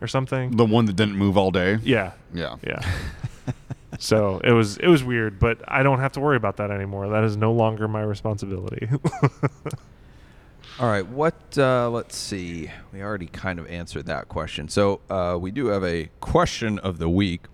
[0.01, 0.55] or something.
[0.55, 1.77] The one that didn't move all day.
[1.83, 2.55] Yeah, Yeah.
[2.65, 2.79] yeah.
[3.99, 7.09] so it was it was weird, but I don't have to worry about that anymore.
[7.09, 8.89] That is no longer my responsibility.
[10.79, 11.57] All right, what?
[11.57, 12.69] Uh, let's see.
[12.93, 14.69] We already kind of answered that question.
[14.69, 17.45] So uh, we do have a question of the week.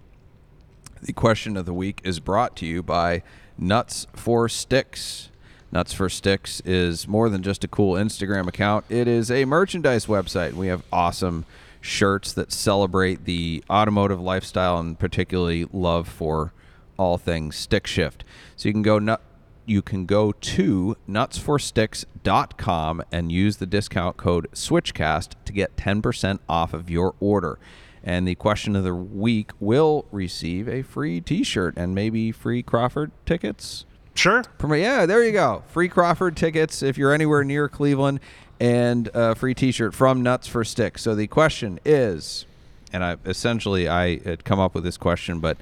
[1.03, 3.23] The question of the week is brought to you by
[3.57, 5.31] Nuts for Sticks.
[5.69, 8.85] Nuts for Sticks is more than just a cool Instagram account.
[8.87, 10.53] It is a merchandise website.
[10.53, 11.45] We have awesome
[11.81, 16.53] shirts that celebrate the automotive lifestyle and particularly love for
[16.97, 18.23] all things stick shift.
[18.55, 19.21] So you can go nut
[19.65, 26.73] you can go to nutsforsticks.com and use the discount code switchcast to get 10% off
[26.73, 27.59] of your order.
[28.03, 33.11] And the question of the week will receive a free t-shirt and maybe free Crawford
[33.25, 33.85] tickets.
[34.15, 34.43] sure.
[34.61, 35.63] Yeah, there you go.
[35.69, 38.19] Free Crawford tickets if you're anywhere near Cleveland,
[38.59, 41.01] and a free T-shirt from Nuts for Sticks.
[41.01, 42.45] So the question is,
[42.91, 45.57] and I essentially I had come up with this question, but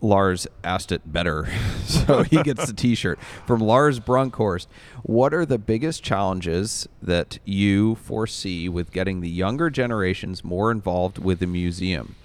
[0.00, 1.48] Lars asked it better,
[1.84, 4.66] so he gets the T-shirt from Lars Brunkhorst.
[5.02, 11.18] What are the biggest challenges that you foresee with getting the younger generations more involved
[11.18, 12.16] with the museum?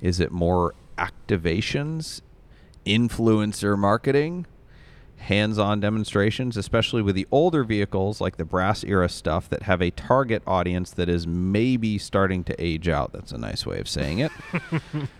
[0.00, 2.20] Is it more activations,
[2.84, 4.46] influencer marketing?
[5.20, 9.90] hands-on demonstrations, especially with the older vehicles like the brass era stuff that have a
[9.90, 13.12] target audience that is maybe starting to age out.
[13.12, 14.32] That's a nice way of saying it.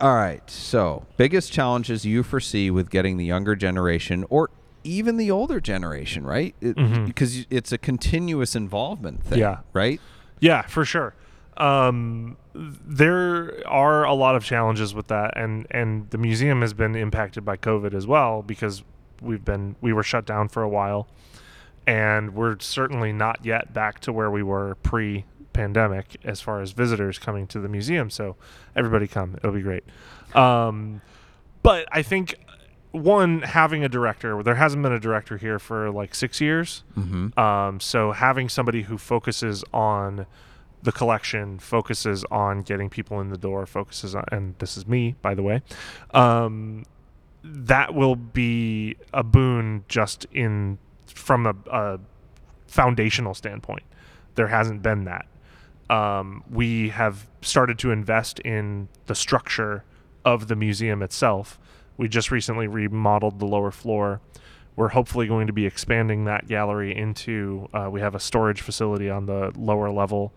[0.00, 0.48] All right.
[0.50, 4.50] So, biggest challenges you foresee with getting the younger generation or
[4.82, 6.54] even the older generation, right?
[6.60, 7.06] It, Mhm.
[7.06, 9.58] Because it's a continuous involvement thing, Yeah.
[9.74, 10.00] right?
[10.38, 11.12] Yeah, for sure.
[11.58, 16.94] Um, there are a lot of challenges with that, and and the museum has been
[16.96, 18.82] impacted by COVID as well because
[19.20, 21.06] we've been we were shut down for a while,
[21.86, 24.76] and we're certainly not yet back to where we were
[25.52, 28.10] pre-pandemic as far as visitors coming to the museum.
[28.10, 28.36] So
[28.76, 29.84] everybody come; it'll be great.
[30.34, 31.00] Um,
[31.62, 32.36] but I think
[32.92, 36.82] one having a director, there hasn't been a director here for like six years.
[36.98, 37.38] Mm-hmm.
[37.38, 40.26] Um, so having somebody who focuses on
[40.82, 45.14] the collection, focuses on getting people in the door, focuses on, and this is me,
[45.20, 45.62] by the way,
[46.14, 46.84] um,
[47.44, 52.00] that will be a boon just in from a, a
[52.66, 53.82] foundational standpoint.
[54.36, 55.26] There hasn't been that.
[55.90, 59.84] Um, we have started to invest in the structure
[60.24, 61.58] of the museum itself.
[61.96, 64.20] We just recently remodeled the lower floor
[64.76, 69.10] we're hopefully going to be expanding that gallery into uh, we have a storage facility
[69.10, 70.32] on the lower level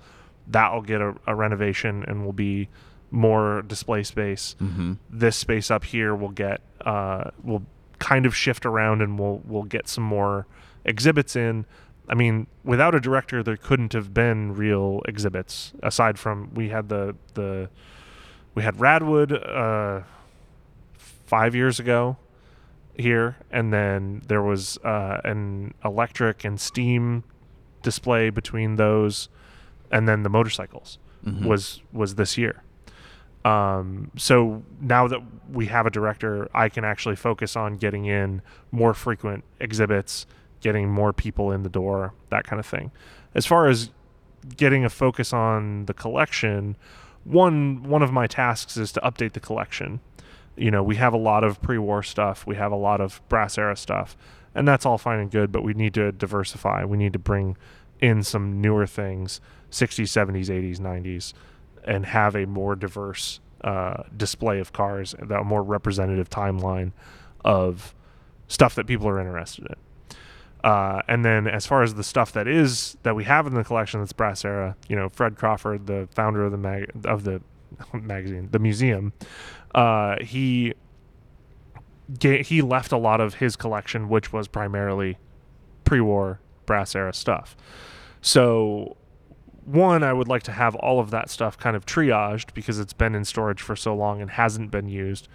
[0.48, 2.68] that'll get a, a renovation and will be
[3.12, 4.94] more display space Mm-hmm.
[5.10, 7.64] this space up here will get uh, will
[8.00, 10.46] kind of shift around and we'll we'll get some more
[10.84, 11.66] exhibits in
[12.10, 16.90] i mean without a director there couldn't have been real exhibits aside from we had
[16.90, 17.70] the the
[18.56, 20.04] we had radwood uh,
[20.98, 22.18] five years ago
[22.96, 27.24] here, and then there was uh, an electric and steam
[27.82, 29.30] display between those,
[29.92, 31.46] and then the motorcycles Mhm.
[31.48, 32.62] was was this year.
[33.46, 38.44] Um, so now that we have a director, I can actually focus on getting in
[38.72, 40.28] more frequent exhibits,
[40.64, 42.92] getting more people in the door, that kind of thing.
[43.36, 43.92] As far as
[44.58, 46.76] getting a focus on the collection,
[47.24, 50.00] one one of my tasks is to update the collection
[50.56, 53.58] you know, we have a lot of pre-war stuff, we have a lot of brass
[53.58, 54.16] era stuff,
[54.54, 56.86] and that's all fine and good, but we need to diversify.
[56.86, 57.58] We need to bring
[58.00, 59.42] in some newer things,
[59.72, 61.34] 60s, 70s, 80s, 90s,
[61.84, 66.92] and have a more diverse uh, display of cars, that a more representative timeline
[67.44, 67.96] of
[68.48, 69.76] stuff that people are interested in.
[70.64, 73.64] Uh, and then as far as the stuff that is that we have in the
[73.64, 77.42] collection that's brass era, you know, Fred Crawford, the founder of the mag- of the
[77.94, 79.12] magazine, the museum,
[79.76, 80.74] uh, he
[82.22, 85.18] he left a lot of his collection, which was primarily
[85.84, 87.56] pre-war brass era stuff.
[88.22, 88.96] So,
[89.66, 92.94] one, I would like to have all of that stuff kind of triaged because it's
[92.94, 95.28] been in storage for so long and hasn't been used.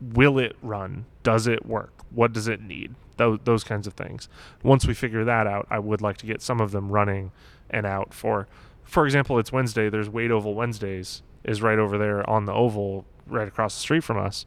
[0.00, 1.06] Will it run?
[1.22, 1.92] Does it work?
[2.10, 2.94] What does it need?
[3.20, 4.30] Those, those kinds of things.
[4.62, 7.32] Once we figure that out, I would like to get some of them running
[7.68, 8.48] and out for,
[8.82, 9.90] for example, it's Wednesday.
[9.90, 14.04] There's Wade Oval Wednesdays is right over there on the oval, right across the street
[14.04, 14.46] from us.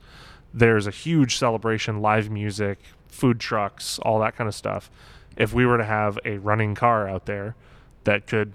[0.52, 4.90] There's a huge celebration, live music, food trucks, all that kind of stuff.
[5.38, 7.56] If we were to have a running car out there
[8.06, 8.54] that could,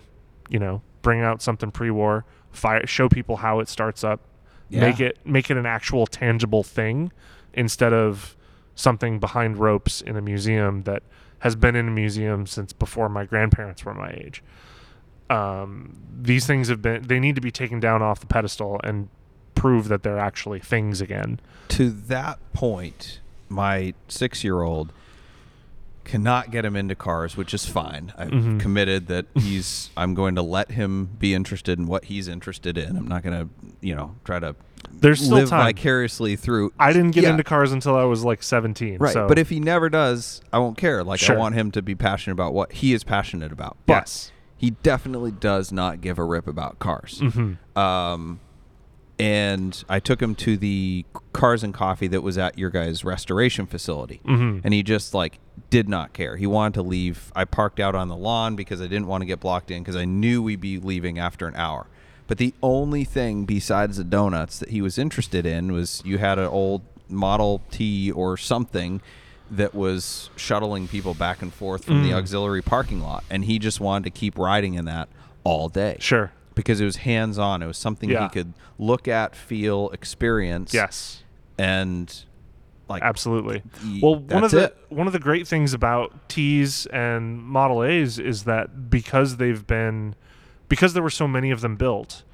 [0.49, 4.21] you know, bring out something pre-war, fire, show people how it starts up,
[4.69, 4.81] Yeah.
[4.81, 7.12] make it make it an actual tangible thing
[7.55, 8.35] instead of
[8.79, 11.03] something behind ropes in a museum that
[11.41, 14.43] has been in a museum since before my grandparents were my age.
[15.29, 19.09] Um, these things have been they need to be taken down off the pedestal and
[19.55, 21.41] prove that they're actually things again.
[21.70, 24.93] To that point, my six-year-old
[26.09, 28.13] cannot get him into cars, which is fine.
[28.19, 28.59] I've Mhm.
[28.61, 29.91] committed that he's.
[29.97, 32.97] I'm going to let him be interested in what he's interested in.
[32.97, 33.49] I'm not going to,
[33.81, 34.57] you know, try to
[34.93, 35.67] There's still live time.
[35.67, 36.73] vicariously through.
[36.81, 37.31] I didn't get Yeah.
[37.31, 38.99] into cars until I was like 17.
[38.99, 41.05] Right, So but if he never does, I won't care.
[41.05, 41.37] Like Sure.
[41.37, 43.77] I want him to be passionate about what he is passionate about.
[43.87, 47.21] But yes, he definitely does not give a rip about cars.
[47.21, 48.41] hmm Um,
[49.19, 53.66] and I took him to the Cars and Coffee that was at your guys' restoration
[53.66, 55.39] facility, hmm and he just like
[55.71, 56.37] did not care.
[56.37, 57.33] He wanted to leave.
[57.35, 59.97] I parked out on the lawn because I didn't want to get blocked in because
[59.97, 61.87] I knew we'd be leaving after an hour.
[62.27, 66.39] But the only thing besides the donuts that he was interested in was you had
[66.39, 69.01] an old Model T or something
[69.51, 72.19] that was shuttling people back and forth from the Mm.
[72.19, 75.09] auxiliary parking lot, and he just wanted to keep riding in that
[75.43, 77.63] all day sure, because it was hands on.
[77.63, 78.25] It was something Yeah.
[78.25, 80.75] he could look at, feel, experience.
[80.75, 81.23] yes,
[81.57, 82.13] And
[82.89, 83.63] like absolutely.
[83.85, 84.77] y- Well, one of the it.
[84.89, 90.15] one of the great things about T's and Model A's is that because they've been
[90.69, 92.25] because there were so many of them built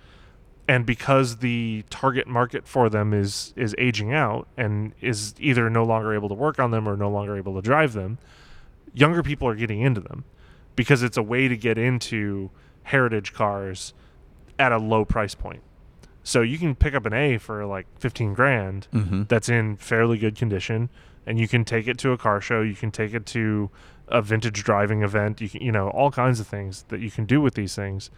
[0.66, 5.85] and because the target market for them is is aging out and is either no
[5.85, 8.16] longer able to work on them or no longer able to drive them,
[8.95, 10.25] younger people are getting into them
[10.77, 12.51] because it's a way to get into
[12.85, 13.93] heritage cars
[14.59, 15.62] at a low price point.
[16.22, 19.22] So you can pick up an A for like 15 grand Mm-hmm.
[19.28, 20.88] that's in fairly good condition
[21.26, 23.70] and you can take it to a car show, you can take it to
[24.09, 27.24] a vintage driving event, you can you know, all kinds of things that you can
[27.24, 28.11] do with these things.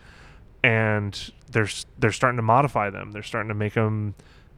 [0.65, 1.69] And they're
[1.99, 3.13] they're starting to modify them.
[3.13, 4.15] They're starting to make them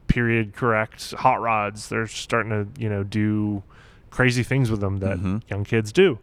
[0.07, 1.89] period correct hot rods.
[1.91, 3.63] They're starting to, you know, do
[4.11, 5.43] crazy things with them that Mhm.
[5.51, 6.19] young kids do.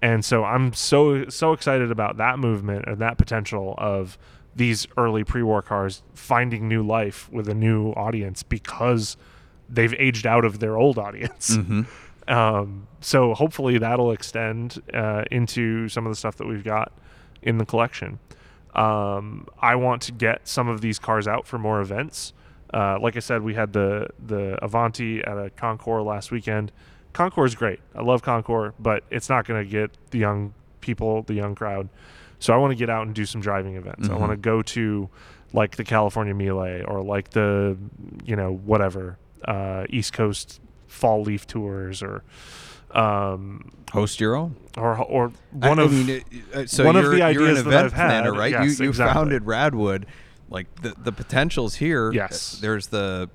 [0.00, 4.16] And so I'm so so excited about that movement and that potential of
[4.58, 9.16] these early pre-war cars finding new life with a new audience because
[9.68, 11.56] they've aged out of their old audience.
[11.56, 11.82] Mm-hmm.
[12.28, 16.92] Um, so hopefully that'll extend uh, into some of the stuff that we've got
[17.40, 18.18] in the collection.
[18.74, 22.34] Um, I want to get some of these cars out for more events.
[22.72, 26.70] Uh, like I said, we had the the Avanti at a Concours last weekend.
[27.14, 27.80] Concours is great.
[27.94, 30.52] I love Concours, but it's not going to get the young
[30.82, 31.88] people, the young crowd.
[32.40, 34.08] So I want to get out and do some driving events.
[34.08, 34.20] I Mhm.
[34.20, 35.08] want to go to
[35.52, 37.76] like the California Mille or like the
[38.24, 42.22] you know whatever uh, East Coast Fall Leaf Tours or
[42.92, 44.56] um, Host your own.
[44.76, 46.24] or or one I, of I mean,
[46.54, 48.52] uh, so one of the ideas that I've had, planner, right?
[48.52, 49.14] yes, you you exactly.
[49.14, 50.04] founded Radwood.
[50.50, 52.10] Like the the potentials here.
[52.12, 52.58] Yes.
[52.62, 53.28] There's the.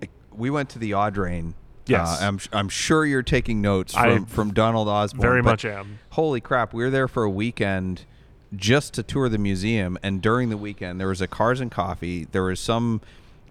[0.00, 1.52] Like, we went to the Audrain.
[1.86, 2.22] Yes.
[2.22, 5.20] Uh, I'm I'm sure you're taking notes I from from Donald Osborne.
[5.20, 5.98] very much am.
[6.10, 6.72] Holy crap!
[6.72, 8.06] We were there for a weekend
[8.54, 12.26] just to tour the museum, and during the weekend there was a Cars and Coffee.
[12.30, 13.00] There was some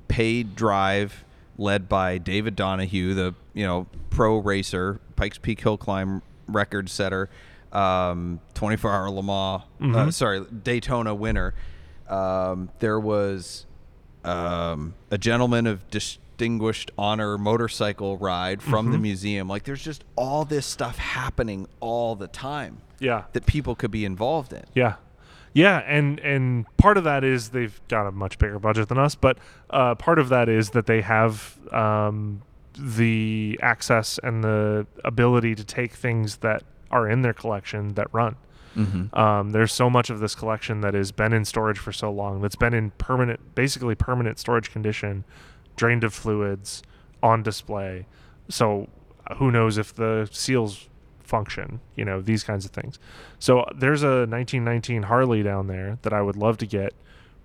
[0.08, 1.24] paid drive
[1.58, 7.30] led by David Donohue, the you know pro racer, Pikes Peak Hill Climb record setter,
[7.72, 10.14] um, 24 hour Le Mans, uh, Mhm.
[10.14, 11.54] sorry Daytona winner.
[12.10, 13.66] Um, there was
[14.24, 19.02] um, a gentleman of distinguished honor motorcycle ride from the Mhm.
[19.02, 19.48] museum.
[19.48, 23.24] Like there's just all this stuff happening all the time Yeah.
[23.34, 24.64] that people could be involved in.
[24.74, 24.96] Yeah.
[25.54, 29.16] Yeah, and and part of that is they've got a much bigger budget than us,
[29.16, 29.38] but
[29.70, 32.42] uh, part of that is that they have um,
[32.78, 38.38] the access and the ability to take things that are in their collection that run.
[38.78, 39.14] Mm-hmm.
[39.20, 42.42] Um, there's so much of this collection that has been in storage for so long
[42.42, 45.26] that's been in permanent, basically permanent storage condition,
[45.76, 46.82] drained of fluids,
[47.22, 48.06] on display.
[48.48, 48.88] So
[49.28, 50.88] uh, who knows if the seals
[51.36, 51.80] function?
[51.96, 53.00] You know these kinds of things.
[53.40, 53.52] So
[53.84, 56.94] there's a 1919 Harley down there that I would love to get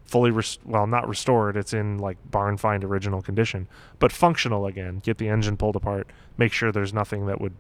[0.05, 3.66] fully res- well not restored it's in like barn find original condition
[3.99, 6.07] but functional again get the engine pulled apart
[6.39, 7.57] make sure there's nothing that would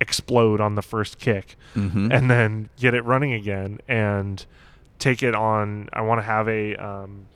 [0.00, 2.10] explode on the first kick Mm-hmm.
[2.10, 4.44] and then get it running again and
[4.98, 5.88] take it on.
[5.92, 7.26] I want to have a um,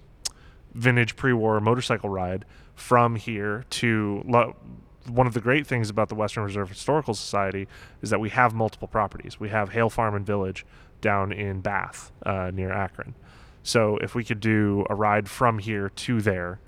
[0.74, 4.22] vintage pre-war motorcycle ride from here to.
[4.26, 4.56] Lo-
[5.08, 7.68] one of the great things about the Western Reserve Historical Society
[8.02, 9.40] is that we have multiple properties.
[9.40, 10.64] We have Hale Farm and Village
[11.00, 13.14] down in Bath uh, near Akron.
[13.62, 16.60] So if we could do a ride from here to there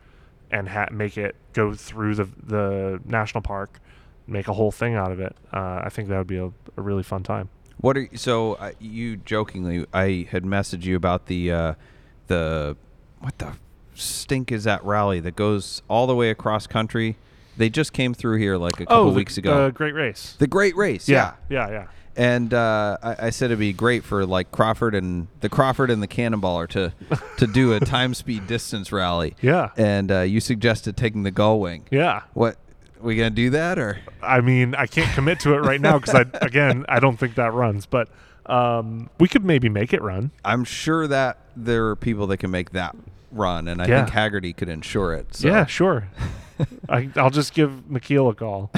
[0.51, 3.80] and ha- make it go through the the national park,
[4.26, 6.82] make a whole thing out of it, uh, I think that would be a, a
[6.82, 7.49] really fun time.
[7.78, 9.86] What are so uh, you jokingly?
[9.93, 11.74] I had messaged you about the uh,
[12.26, 12.76] the
[13.20, 13.55] what the
[13.95, 17.16] stink is that rally that goes all the way across country.
[17.57, 19.66] They just came through here like a couple oh, the, weeks ago.
[19.66, 20.36] The great race.
[20.38, 21.34] the Great Race, yeah.
[21.48, 21.86] yeah, yeah.
[22.16, 26.03] And uh, I, I said it'd be great for like Crawford and the Crawford and
[26.03, 26.92] the Cannonballer to
[27.38, 29.36] to do a time speed distance rally.
[29.40, 29.70] Yeah.
[29.76, 31.82] And uh, you suggested taking the Gullwing.
[31.90, 32.22] Yeah.
[32.34, 32.57] What
[33.01, 33.98] we gonna do that or?
[34.22, 37.36] I mean, I can't commit to it right now because I, again, I don't think
[37.36, 37.86] that runs.
[37.86, 38.09] But
[38.46, 40.30] um, we could maybe make it run.
[40.44, 42.96] I'm sure that there are people that can make that
[43.30, 44.05] run, and I Yeah.
[44.05, 45.36] think Hagerty could insure it.
[45.36, 45.48] So.
[45.48, 46.09] Yeah, sure.
[46.88, 48.70] I, I'll just give McKeel a call.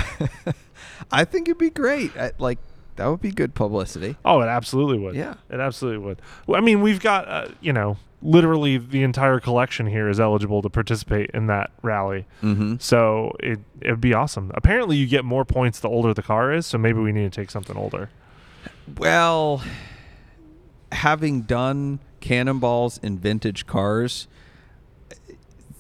[1.10, 2.16] I think it'd be great.
[2.16, 2.58] I, like
[2.96, 4.16] that would be good publicity.
[4.24, 5.14] Oh, it absolutely would.
[5.14, 5.34] Yeah.
[5.50, 6.22] it absolutely would.
[6.46, 10.62] Well, I mean, we've got uh, you know, literally the entire collection here is eligible
[10.62, 12.26] to participate in that rally.
[12.42, 12.76] Mm-hmm.
[12.78, 14.50] So it it'd be awesome.
[14.54, 16.66] Apparently, you get more points the older the car is.
[16.66, 18.10] So maybe we need to take something older.
[18.98, 19.62] Well,
[20.92, 24.28] having done cannonballs in vintage cars,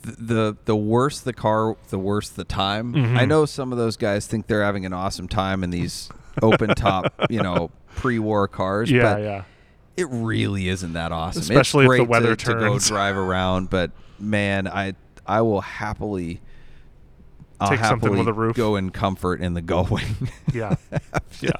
[0.02, 2.92] the the worse the car, the worse the time.
[2.94, 3.16] Mhm.
[3.16, 6.08] I know some of those guys think they're having an awesome time in these
[6.42, 8.90] open top, you know, pre-war cars.
[8.90, 9.42] Yeah, but yeah.
[9.96, 11.40] it really isn't that awesome.
[11.40, 14.94] It's Especially if the great weather to, to go drive around, but man, I
[15.26, 16.40] I will happily.
[17.60, 18.56] I'll Take something with happily a roof.
[18.56, 20.28] Go in comfort in the Gullwing.
[20.52, 20.74] Yeah.
[21.40, 21.50] Yeah.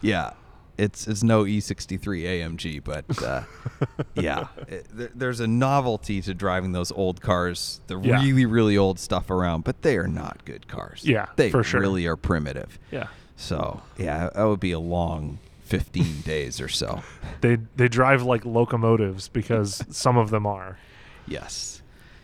[0.00, 0.30] yeah,
[0.78, 3.42] it's it's no E63 AMG, but uh,
[4.14, 8.22] yeah, it, there, there's a novelty to driving those old cars, the Yeah.
[8.22, 11.02] really really old stuff around, but they are not good cars.
[11.04, 11.80] Yeah, they for sure.
[11.80, 12.78] really are primitive.
[12.90, 13.08] Yeah.
[13.36, 17.02] So yeah, that would be a long 15 days or so.
[17.40, 20.78] They they drive like locomotives because some of them are.
[21.26, 21.82] Yes.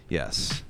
[0.09, 0.62] Yes.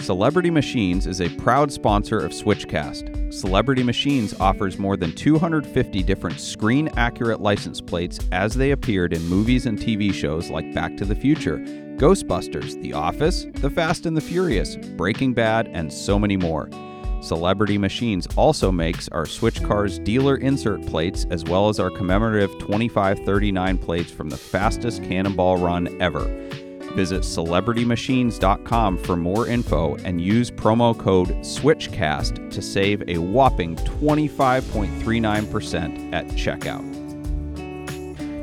[0.00, 3.32] Celebrity Machines is a proud sponsor of Switchcast.
[3.32, 9.22] Celebrity Machines offers more than 250 different screen accurate license plates as they appeared in
[9.26, 11.58] movies and TV shows like Back to the Future,
[11.96, 16.68] Ghostbusters, The Office, The Fast and the Furious, Breaking Bad, and so many more.
[17.20, 22.50] Celebrity Machines also makes our Switch Cars dealer insert plates as well as our commemorative
[22.58, 26.24] 2539 plates from the fastest cannonball run ever.
[26.94, 36.12] Visit celebritymachines.com for more info and use promo code SWITCHCAST to save a whopping 25.39%
[36.12, 36.86] at checkout.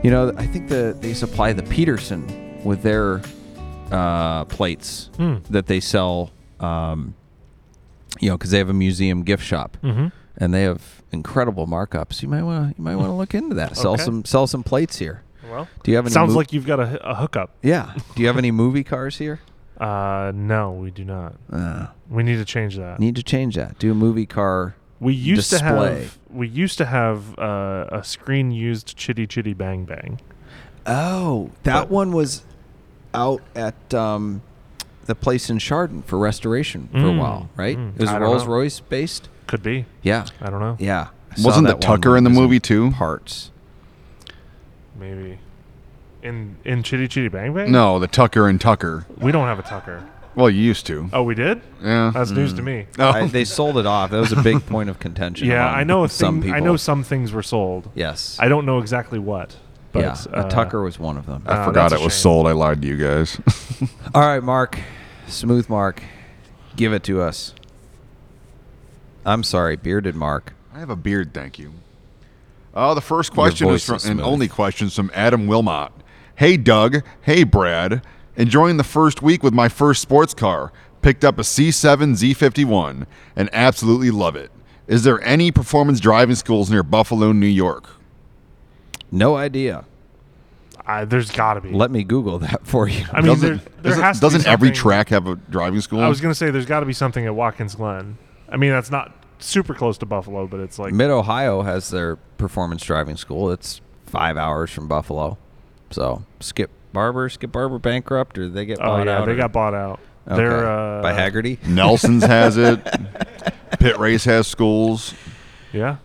[0.03, 3.21] You know, I think that they supply the Peterson with their
[3.91, 5.35] uh, plates Hmm.
[5.49, 7.15] that they sell, um,
[8.19, 10.07] you know, because they have a museum gift shop Mm-hmm.
[10.37, 12.21] and they have incredible markups.
[12.21, 13.75] You might want to you might want to look into that.
[13.77, 14.03] Sell Okay.
[14.03, 15.23] some sell some plates here.
[15.49, 16.13] Well, Do you have any?
[16.13, 17.51] sounds mo- like you've got a, a hookup.
[17.61, 17.93] yeah.
[18.15, 19.39] Do you have any movie cars here?
[19.79, 21.35] Uh, no, we do not.
[21.53, 22.99] Uh, We need to change that.
[22.99, 23.77] need to change that.
[23.77, 24.75] Do a movie car.
[24.99, 29.85] We used to have we used to have uh, a screen used Chitty Chitty Bang
[29.85, 30.19] Bang.
[30.87, 32.43] Oh, that But- one was
[33.13, 34.41] out at um,
[35.05, 37.77] the place in Chardon for restoration for a Mm, while, right?
[37.77, 38.53] mm, It was Rolls know.
[38.53, 39.29] Royce based.
[39.45, 39.85] Could be.
[40.01, 40.75] Yeah, I don't know.
[40.79, 41.09] yeah.
[41.37, 42.89] I Wasn't the that one Tucker in the movie too?
[42.91, 43.51] Parts.
[44.99, 45.39] Maybe.
[46.23, 47.71] In in Chitty Chitty Bang Bang?
[47.71, 49.05] No, the Tucker and Tucker.
[49.17, 50.03] We don't have a Tucker.
[50.35, 51.09] Well, you used to.
[51.13, 51.61] Oh, we did?
[51.81, 52.11] Yeah.
[52.13, 52.85] That's news to me.
[52.99, 53.09] Oh.
[53.09, 54.11] I, they sold it off.
[54.11, 55.47] That was a big point of contention.
[55.47, 56.55] Yeah, I know a some thing, people.
[56.57, 57.89] I know some things were sold.
[57.95, 58.37] Yes.
[58.39, 59.55] I don't know exactly what.
[59.93, 61.41] But yeah, uh, a Tucker was one of them.
[61.47, 62.21] I Uh, forgot it was shame.
[62.21, 62.47] sold.
[62.47, 63.39] I lied to you guys.
[64.13, 64.77] All right, Mark,
[65.27, 66.03] smooth Mark,
[66.75, 67.55] give it to us.
[69.25, 70.53] I'm sorry, bearded Mark.
[70.73, 71.73] I have a beard, thank you.
[72.79, 75.91] Oh, the first question is from, is and only question is from Adam Wilmot.
[76.35, 77.03] Hey, Doug.
[77.21, 78.03] Hey, Brad.
[78.35, 80.71] Enjoying the first week with my first sports car.
[81.01, 84.51] Picked up a C7 Z51 and absolutely love it.
[84.85, 87.89] Is there any performance driving schools near Buffalo, New York?
[89.11, 89.83] No idea.
[90.85, 91.71] I, there's got to be.
[91.71, 93.05] Let me Google that for you.
[93.11, 96.01] I mean, doesn't there, there doesn't, has to doesn't every track have a driving school?
[96.01, 98.19] I was going to say there's got to be something at Watkins Glen.
[98.47, 102.15] I mean, that's not super close to Buffalo, but it's like Mid Ohio has their
[102.37, 103.51] performance driving school.
[103.51, 105.37] It's five hours from Buffalo.
[105.91, 109.25] So Skip Barber, Skip Barber bankrupt, or they get oh bought yeah, out?
[109.25, 109.99] they or- got bought out.
[110.27, 110.35] Okay.
[110.35, 111.65] They're uh, by Hagerty.
[111.65, 112.79] Nelson's has it.
[113.79, 115.13] Pitt Race has schools.
[115.71, 115.97] Yeah.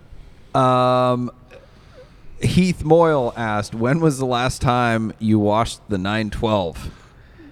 [0.54, 1.30] Um,
[2.40, 6.90] Heath Moyle asked, "When was the last time you washed the 912?"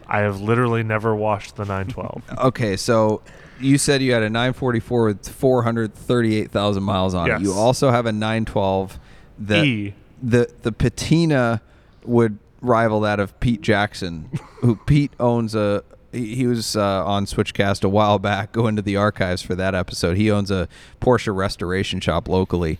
[0.06, 2.22] I have literally never washed the 912.
[2.38, 3.22] Okay, so
[3.60, 7.40] you said you had a 944 with 438,000 miles on Yes.
[7.40, 7.44] it.
[7.44, 8.98] You also have a 912
[9.40, 9.94] that E.
[10.22, 11.62] the the patina
[12.04, 14.30] would rival that of Pete Jackson,
[14.60, 15.82] who Pete owns a.
[16.12, 18.50] He was uh, on Switchcast a while back.
[18.52, 20.16] Go into the archives for that episode.
[20.16, 20.68] He owns a
[21.00, 22.78] Porsche restoration shop locally,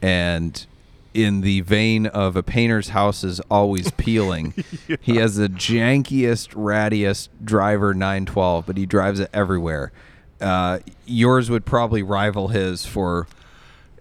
[0.00, 0.64] and
[1.12, 4.54] in the vein of a painter's house is always peeling,
[5.00, 9.92] he has the jankiest, rattiest driver 912, but he drives it everywhere.
[10.40, 13.26] Uh, yours would probably rival his for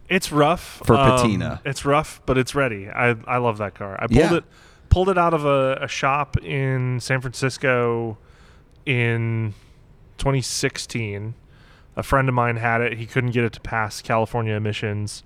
[0.07, 1.61] It's rough For um, patina.
[1.65, 2.89] It's rough, but it's ready.
[2.89, 3.95] I I love that car.
[3.99, 4.33] I pulled Yeah.
[4.35, 4.43] it
[4.89, 8.17] pulled it out of a, a shop in San Francisco
[8.85, 9.53] in
[10.17, 11.35] 2016.
[11.95, 12.97] A friend of mine had it.
[12.97, 15.23] He couldn't get it to pass California emissions,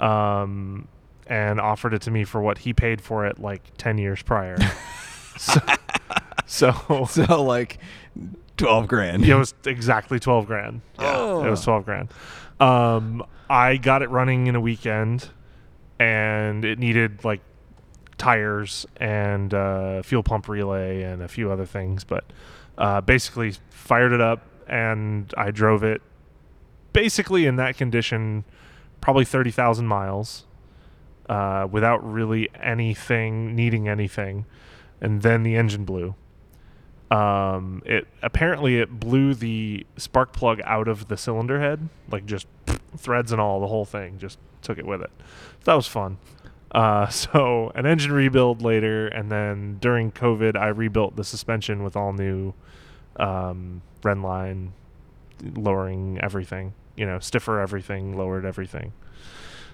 [0.00, 0.88] um,
[1.26, 4.56] and offered it to me for what he paid for it like 10 years prior.
[5.38, 5.60] so,
[6.46, 7.78] so so like
[8.58, 9.24] 12 grand.
[9.24, 10.80] it was exactly 12 grand.
[10.98, 12.08] Yeah, it was 12 grand.
[12.60, 15.30] Um, I got it running in a weekend
[15.98, 17.40] and it needed like
[18.18, 22.24] tires and uh, fuel pump relay and a few other things, but
[22.76, 26.02] uh, basically fired it up and I drove it
[26.92, 28.44] basically in that condition
[29.00, 30.46] probably 30,000 miles
[31.28, 34.44] uh, without really anything needing anything
[35.00, 36.14] and then the engine blew
[37.10, 42.46] um, it apparently it blew the spark plug out of the cylinder head, like just
[42.96, 45.10] threads and all, the whole thing just took it with it.
[45.64, 46.18] that was fun.
[46.70, 51.96] Uh, so an engine rebuild later, and then during COVID, I rebuilt the suspension with
[51.96, 52.52] all new
[53.16, 54.70] um, Rennline,
[55.54, 58.92] lowering everything, you know, stiffer everything, lowered everything.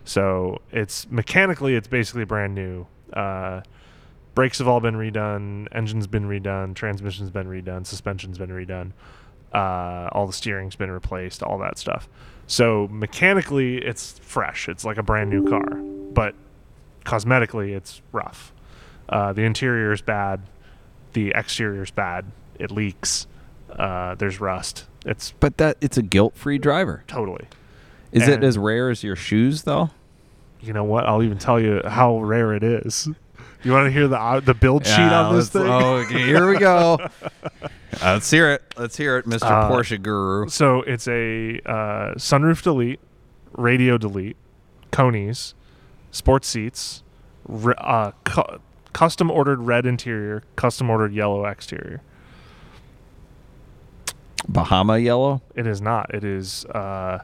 [0.05, 2.86] So it's mechanically, it's basically brand new.
[3.12, 3.62] Uh,
[4.35, 8.93] brakes have all been redone, engine's been redone, transmission's been redone, suspension's been redone,
[9.52, 12.09] uh, all the steering's been replaced, all that stuff.
[12.47, 14.69] So mechanically, it's fresh.
[14.69, 15.77] It's like a brand new car,
[16.12, 16.35] but
[17.05, 18.52] cosmetically, it's rough.
[19.09, 20.40] Uh, the interior is bad,
[21.12, 22.27] the exterior is bad.
[22.59, 23.27] It leaks.
[23.70, 24.86] Uh, there's rust.
[25.05, 27.02] It's But that it's a guilt-free driver.
[27.06, 27.47] totally.
[28.12, 29.90] Is it as rare as your shoes though?
[30.61, 31.05] You know what?
[31.05, 33.09] I'll even tell you how rare it is.
[33.65, 35.62] You want to hear the uh, the build sheet on this thing?
[35.62, 36.99] Oh, okay, here we go.
[38.03, 38.61] Uh, let's hear it.
[38.77, 39.45] Let's hear it, Mr.
[39.45, 40.49] Uh, Porsche Guru.
[40.49, 42.99] So it's a uh, sunroof delete,
[43.53, 44.36] radio delete,
[44.91, 45.55] Konis,
[46.11, 47.05] sports seats,
[47.49, 48.59] uh, cu-
[48.93, 52.03] custom ordered red interior, custom ordered yellow exterior.
[54.49, 55.41] Bahama yellow.
[55.55, 56.12] It is not.
[56.12, 57.20] It is uh,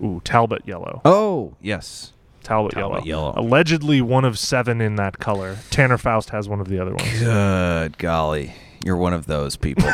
[0.00, 1.02] ooh Talbot yellow.
[1.04, 2.12] Oh, yes.
[2.46, 3.32] Talbot, Talbot yellow.
[3.32, 3.34] yellow.
[3.36, 5.56] Allegedly one of seven in that color.
[5.70, 7.18] Tanner Foust has one of the other ones.
[7.20, 8.54] Good golly,
[8.84, 9.90] you're one of those people.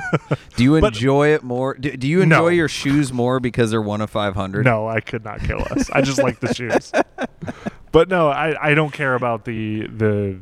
[0.56, 1.74] do you But- enjoy it more?
[1.74, 2.22] Do, do you No.
[2.46, 4.64] enjoy your shoes more because they're one of five hundred?
[4.64, 5.90] No, I could not care less.
[5.90, 6.92] I just like the shoes.
[7.90, 10.40] But no, I, I don't care about the the.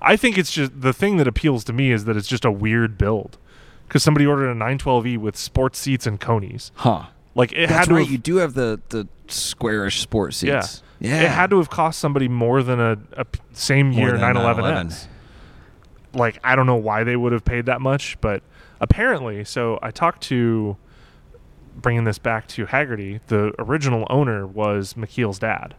[0.00, 2.50] I think it's just the thing that appeals to me is that it's just a
[2.50, 3.36] weird build,
[3.86, 6.70] because somebody ordered a 912e with sports seats and Konis.
[6.76, 7.04] Huh.
[7.34, 8.00] Like it That's had to right.
[8.04, 10.82] have, You do have the the squarish sport seats.
[11.00, 11.20] Yeah.
[11.20, 11.22] yeah.
[11.24, 12.96] It had to have cost somebody more than a
[13.52, 15.06] same More year than 911s.
[16.12, 18.42] like I don't know why they would have paid that much, but
[18.80, 20.76] apparently, so I talked to
[21.76, 23.20] bringing this back to Hagerty.
[23.26, 25.74] The original owner was McKeel's dad.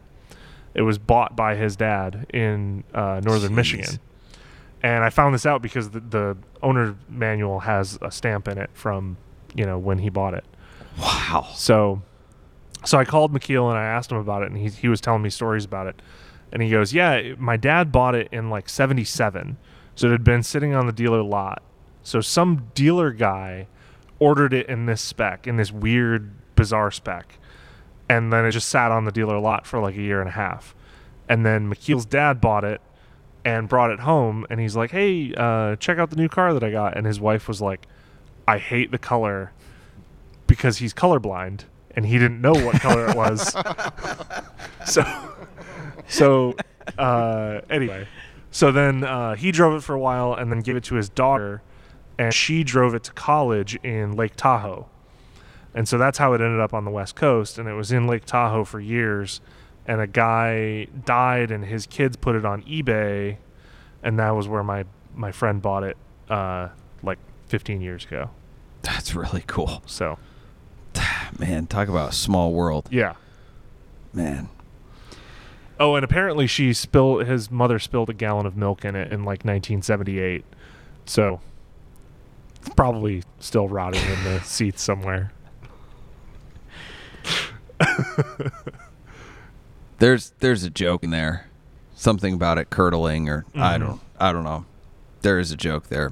[0.73, 3.55] It was bought by his dad in uh, northern Jeez.
[3.55, 3.99] Michigan,
[4.83, 8.69] and I found this out because the, the owner manual has a stamp in it
[8.73, 9.15] from
[9.55, 10.43] you know when he bought it.
[10.99, 11.47] Wow.
[11.55, 12.01] So,
[12.85, 15.21] so I called McKeel and I asked him about it, and he he was telling
[15.21, 16.01] me stories about it,
[16.51, 19.57] and he goes, "Yeah, my dad bought it in like '77,
[19.95, 21.61] so it had been sitting on the dealer lot.
[22.03, 23.67] So some dealer guy
[24.19, 27.39] ordered it in this spec, in this weird, bizarre spec,
[28.07, 30.33] and then it just sat on the dealer lot for like a year and a
[30.33, 30.75] half,
[31.27, 32.81] and then McKeel's dad bought it."
[33.47, 36.63] And brought it home, and he's like, "Hey, uh, check out the new car that
[36.63, 37.85] I got." And his wife was like,
[38.47, 39.51] "I hate the color
[40.47, 43.55] because he's colorblind and he didn't know what color it was.
[44.85, 45.03] so,
[46.07, 46.55] so
[46.97, 48.07] uh, anyway,
[48.51, 51.09] so then uh, he drove it for a while and then gave it to his
[51.09, 51.61] daughter,
[52.17, 54.87] and she drove it to college in Lake Tahoe.
[55.73, 58.07] And so that's how it ended up on the West Coast, and it was in
[58.07, 59.41] Lake Tahoe for years.
[59.87, 63.37] And a guy died, and his kids put it on eBay,
[64.01, 65.95] and that was where my my friend bought it,
[66.29, 66.69] uh,
[67.03, 68.31] like 15 years ago.
[68.81, 69.83] That's really cool.
[69.85, 70.17] So
[71.39, 72.87] Man, talk about a small world.
[72.91, 73.13] yeah,
[74.13, 74.49] Man.
[75.79, 79.19] Oh, and apparently she spilled his mother spilled a gallon of milk in it in
[79.25, 80.45] like 1978.
[81.05, 81.41] So
[82.57, 85.31] it's probably still rotting in the seats somewhere.
[89.99, 91.47] There's there's a joke in there.
[91.95, 93.79] Something about it curdling or I Mhm.
[93.79, 94.65] don't I don't know.
[95.21, 96.11] There is a joke there.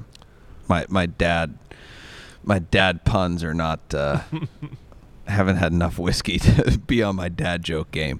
[0.67, 1.57] My my dad
[2.43, 4.21] my dad puns are not uh
[5.27, 8.19] haven't had enough whiskey to be on my dad joke game.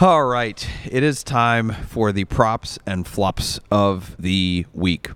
[0.00, 5.10] All right, it is time for the props and flops of the week.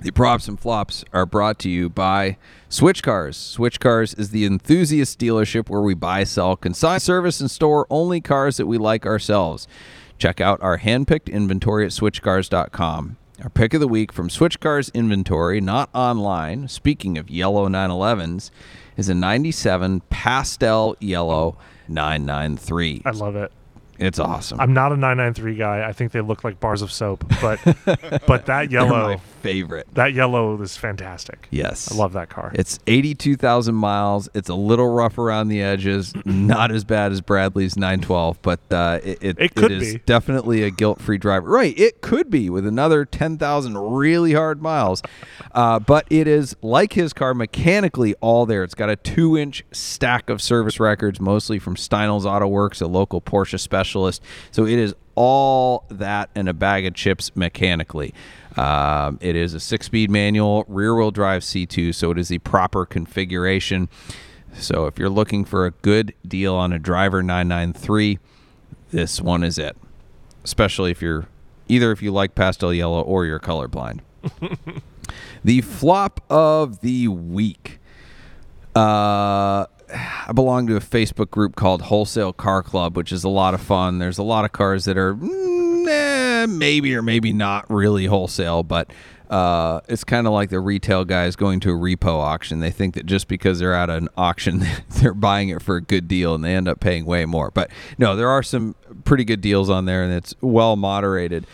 [0.00, 2.36] The props and flops are brought to you by
[2.68, 3.36] Switch Cars.
[3.36, 8.20] Switch Cars is the enthusiast dealership where we buy, sell, consign, service, and store only
[8.20, 9.66] cars that we like ourselves.
[10.18, 13.16] Check out our hand-picked inventory at switchcars.com.
[13.42, 18.50] Our pick of the week from Switch Cars inventory, not online, speaking of yellow 911s,
[18.96, 23.02] is a 97 pastel yellow 993.
[23.04, 23.52] I love it.
[23.98, 24.58] It's awesome.
[24.58, 25.86] I'm not a 993 guy.
[25.86, 27.60] I think they look like bars of soap, but
[28.26, 29.86] but that yellow favorite.
[29.94, 31.48] that yellow is fantastic.
[31.50, 31.90] Yes.
[31.90, 32.52] I love that car.
[32.54, 34.28] It's 82,000 miles.
[34.34, 36.12] It's a little rough around the edges.
[36.24, 40.00] Not as bad as Bradley's 912, but uh, it, it, It could it is be.
[40.06, 41.48] definitely a guilt free driver.
[41.48, 41.78] Right.
[41.78, 45.02] It could be with another 10,000 really hard miles.
[45.52, 48.62] Uh, but it is like his car, mechanically all there.
[48.64, 52.86] It's got a two inch stack of service records, mostly from Steinel's Auto Works, a
[52.86, 54.22] local Porsche specialist.
[54.50, 58.12] So it is all that and a bag of chips mechanically.
[58.56, 62.38] Um, it is a six speed manual, rear wheel drive C2, so it is the
[62.38, 63.88] proper configuration.
[64.54, 68.18] So if you're looking for a good deal on a driver 993,
[68.90, 69.76] this one is it.
[70.44, 71.28] Especially if you're
[71.68, 74.00] either if you like pastel yellow or you're colorblind.
[75.44, 77.78] the flop of the week.
[78.74, 83.54] Uh, I belong to a Facebook group called Wholesale Car Club, which is a lot
[83.54, 83.98] of fun.
[83.98, 85.55] There's a lot of cars that are mm,
[86.44, 88.90] maybe or maybe not really wholesale, but
[89.30, 92.60] uh, it's kind of like the retail guys going to a repo auction.
[92.60, 94.64] They think that just because they're at an auction,
[95.00, 97.50] they're buying it for a good deal, and they end up paying way more.
[97.50, 101.46] But no, there are some pretty good deals on there, and it's well moderated.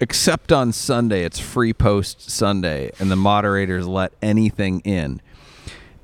[0.00, 1.22] except on Sunday.
[1.24, 5.20] It's free post Sunday, and the moderators let anything in.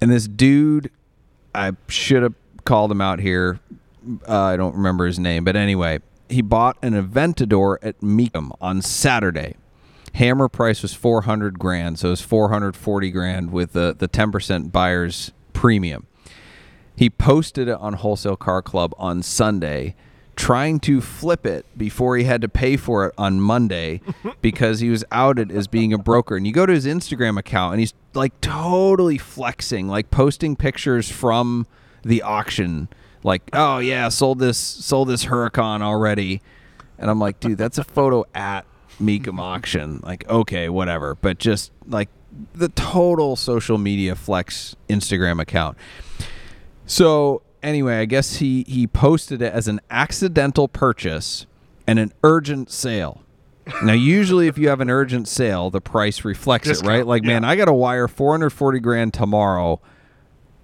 [0.01, 0.90] And this dude,
[1.55, 2.35] I should have
[2.65, 3.59] called him out here.
[4.28, 5.99] Uh, I don't remember his name, but anyway,
[6.29, 9.57] he bought an Aventador at Mecum on Saturday.
[10.15, 15.33] Hammer price was 400 grand, so it was 440 grand with the the 10% buyer's
[15.53, 16.07] premium.
[16.97, 19.95] He posted it on Wholesale Car Club on Sunday,
[20.35, 24.01] trying to flip it before he had to pay for it on Monday
[24.43, 26.37] because he was outed as being a broker.
[26.37, 31.09] And you go to his Instagram account and he's like totally flexing, like posting pictures
[31.09, 31.69] from
[32.03, 32.89] the auction,
[33.24, 36.40] like, oh yeah, sold this sold this Huracan already.
[36.99, 38.66] And I'm like, dude, that's a photo at
[39.01, 40.01] Mecum auction.
[40.03, 41.15] Like, okay, whatever.
[41.15, 42.09] But just like
[42.55, 45.78] the total social media flex Instagram account.
[46.86, 51.47] So anyway, I guess he he posted it as an accidental purchase
[51.86, 53.23] and an urgent sale.
[53.82, 57.07] Now, usually, if you have an urgent sale, the price reflects it, right?
[57.07, 57.45] Like, man.
[57.45, 59.81] I got to wire 440 grand tomorrow.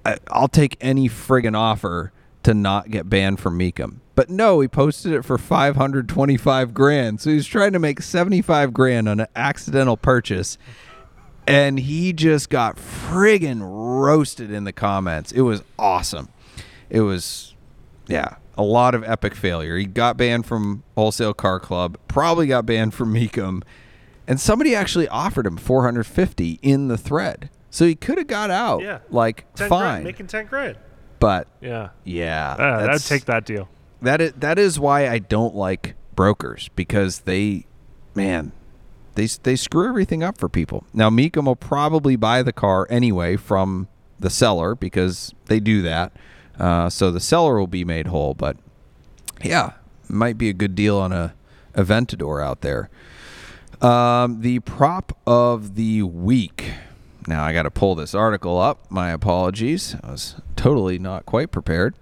[0.07, 2.13] I, I'll take any friggin' offer
[2.45, 3.97] to not get banned from Mecum.
[4.15, 7.21] But no, he posted it for 525 grand.
[7.21, 10.57] So he's trying to make 75 grand on an accidental purchase.
[11.47, 15.33] And he just got friggin' roasted in the comments.
[15.33, 16.29] It was awesome.
[16.89, 17.55] It was,
[18.07, 19.77] yeah, a lot of epic failure.
[19.77, 23.63] He got banned from Wholesale Car Club, probably got banned from Mecum.
[24.27, 27.51] and somebody actually offered him 450 in the thread.
[27.69, 29.01] So he could have got out, Yeah.
[29.11, 29.81] like 10 fine.
[29.81, 30.77] grand, making 10 grand.
[31.25, 31.89] But Yeah.
[32.05, 33.69] yeah, Uh, I'd take that deal.
[34.03, 37.65] that is that is why I don't like brokers because they,
[38.15, 38.53] man,
[39.15, 40.85] they they screw everything up for people.
[40.93, 43.89] Now Mecum will probably buy the car anyway from
[44.21, 46.13] the seller because they do that,
[46.61, 48.35] uh, so the seller will be made whole.
[48.35, 48.57] But
[49.43, 49.73] yeah,
[50.09, 51.33] might be a good deal on a
[51.75, 52.91] Aventador out there.
[53.81, 56.71] Um, the prop of the week.
[57.27, 58.91] Now I got to pull this article up.
[58.91, 59.97] My apologies.
[60.03, 61.95] I was totally not quite prepared.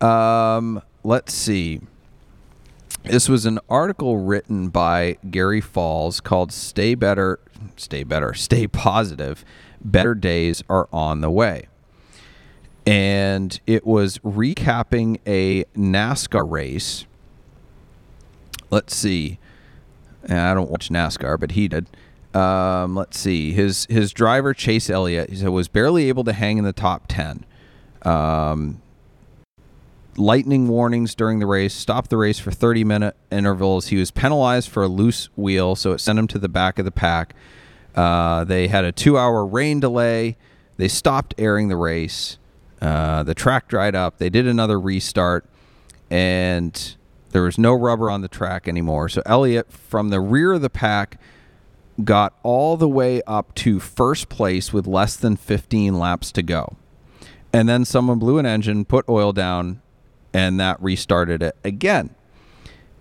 [0.00, 1.80] Um, let's see.
[3.04, 7.38] This was an article written by Gary Falls called "Stay Better,
[7.76, 9.44] Stay Better, Stay Positive.
[9.80, 11.68] Better Days Are on the Way."
[12.84, 17.04] And it was recapping a NASCAR race.
[18.70, 19.38] Let's see.
[20.28, 21.86] I don't watch NASCAR, but he did.
[22.36, 23.52] Um, let's see.
[23.52, 27.46] His his driver Chase Elliott said, was barely able to hang in the top ten.
[28.02, 28.82] Um,
[30.18, 33.88] lightning warnings during the race stopped the race for 30 minute intervals.
[33.88, 36.84] He was penalized for a loose wheel, so it sent him to the back of
[36.84, 37.34] the pack.
[37.94, 40.36] Uh, they had a two hour rain delay.
[40.76, 42.36] They stopped airing the race.
[42.82, 44.18] Uh, the track dried up.
[44.18, 45.46] They did another restart,
[46.10, 46.96] and
[47.30, 49.08] there was no rubber on the track anymore.
[49.08, 51.18] So Elliott, from the rear of the pack,
[52.04, 56.76] got all the way up to first place with less than 15 laps to go.
[57.52, 59.80] And then someone blew an engine, put oil down,
[60.32, 62.14] and that restarted it again.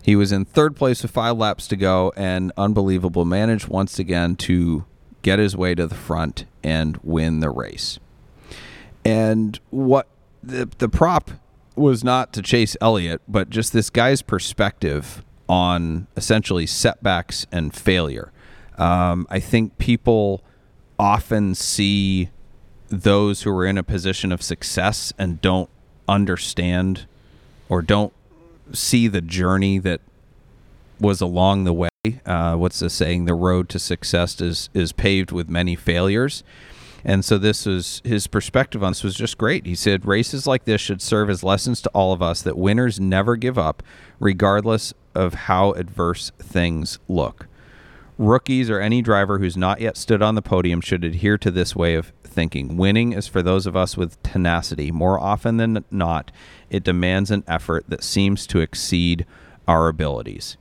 [0.01, 4.35] He was in third place with five laps to go, and unbelievable managed once again
[4.37, 4.85] to
[5.23, 7.99] get his way to the front and win the race.
[9.03, 10.07] And what
[10.43, 11.31] the the prop
[11.75, 18.31] was not to chase Elliott, but just this guy's perspective on essentially setbacks and failure.
[18.77, 20.43] Um, I think people
[20.97, 22.29] often see
[22.89, 25.69] those who are in a position of success and don't
[26.07, 27.05] understand
[27.69, 28.13] or don't
[28.71, 30.01] see the journey that
[30.99, 31.89] was along the way.
[32.25, 33.25] Uh, what's the saying?
[33.25, 36.43] The road to success is is paved with many failures.
[37.03, 39.67] And so this was his perspective on this was just great.
[39.67, 42.99] He said races like this should serve as lessons to all of us that winners
[42.99, 43.83] never give up,
[44.19, 47.47] regardless of how adverse things look.
[48.17, 51.75] Rookies or any driver who's not yet stood on the podium should adhere to this
[51.75, 52.77] way of thinking.
[52.77, 54.89] Winning is for those of us with tenacity.
[54.89, 56.31] More often than not,
[56.69, 59.25] it demands an effort that seems to exceed
[59.67, 60.55] our abilities.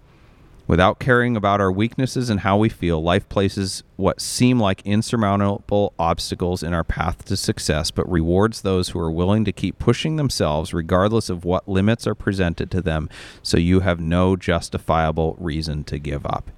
[0.66, 5.92] Without caring about our weaknesses and how we feel, life places what seem like insurmountable
[5.98, 10.16] obstacles in our path to success, but rewards those who are willing to keep pushing
[10.16, 13.10] themselves regardless of what limits are presented to them,
[13.42, 16.50] so you have no justifiable reason to give up.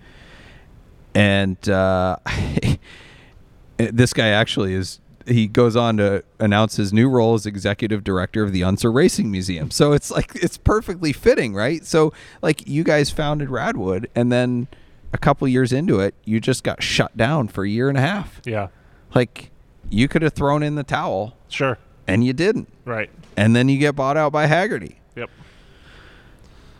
[1.16, 2.18] And uh,
[3.78, 8.44] this guy actually is he goes on to announce his new role as executive director
[8.44, 9.70] of the Unser Racing Museum.
[9.70, 11.84] So it's like it's perfectly fitting, right?
[11.84, 12.12] So
[12.42, 14.68] like you guys founded Radwood and then
[15.12, 18.02] a couple years into it, you just got shut down for a year and a
[18.02, 18.40] half.
[18.44, 18.68] Yeah.
[19.14, 19.50] Like
[19.88, 21.78] you could have thrown in the towel Sure.
[22.06, 22.68] and you didn't.
[22.84, 23.10] Right.
[23.36, 24.96] And then you get bought out by Hagerty.
[25.16, 25.30] Yep.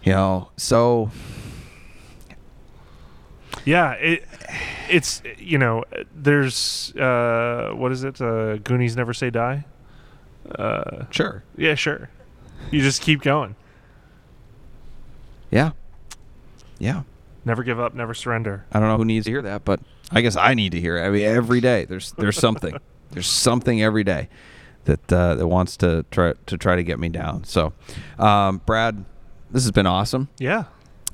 [0.05, 1.11] You know, so
[3.67, 4.25] Yeah, it
[4.89, 5.85] it's you know
[6.15, 8.21] there's uh what is it?
[8.21, 9.65] Uh, Goonies never say die.
[10.59, 11.43] Uh, Sure.
[11.57, 12.09] yeah, sure.
[12.71, 13.57] You just keep going.
[15.51, 15.73] Yeah.
[16.79, 17.03] Yeah.
[17.45, 18.65] Never give up, never surrender.
[18.73, 19.81] I don't know who needs to hear that, but
[20.11, 21.03] I guess I need to hear it.
[21.07, 22.77] I mean, every day there's there's something.
[23.11, 24.29] there's something every day
[24.85, 27.45] that uh, that wants to try to try to get me down.
[27.45, 27.73] So,
[28.19, 29.05] um, Brad,
[29.51, 30.29] this has been awesome.
[30.39, 30.65] Yeah.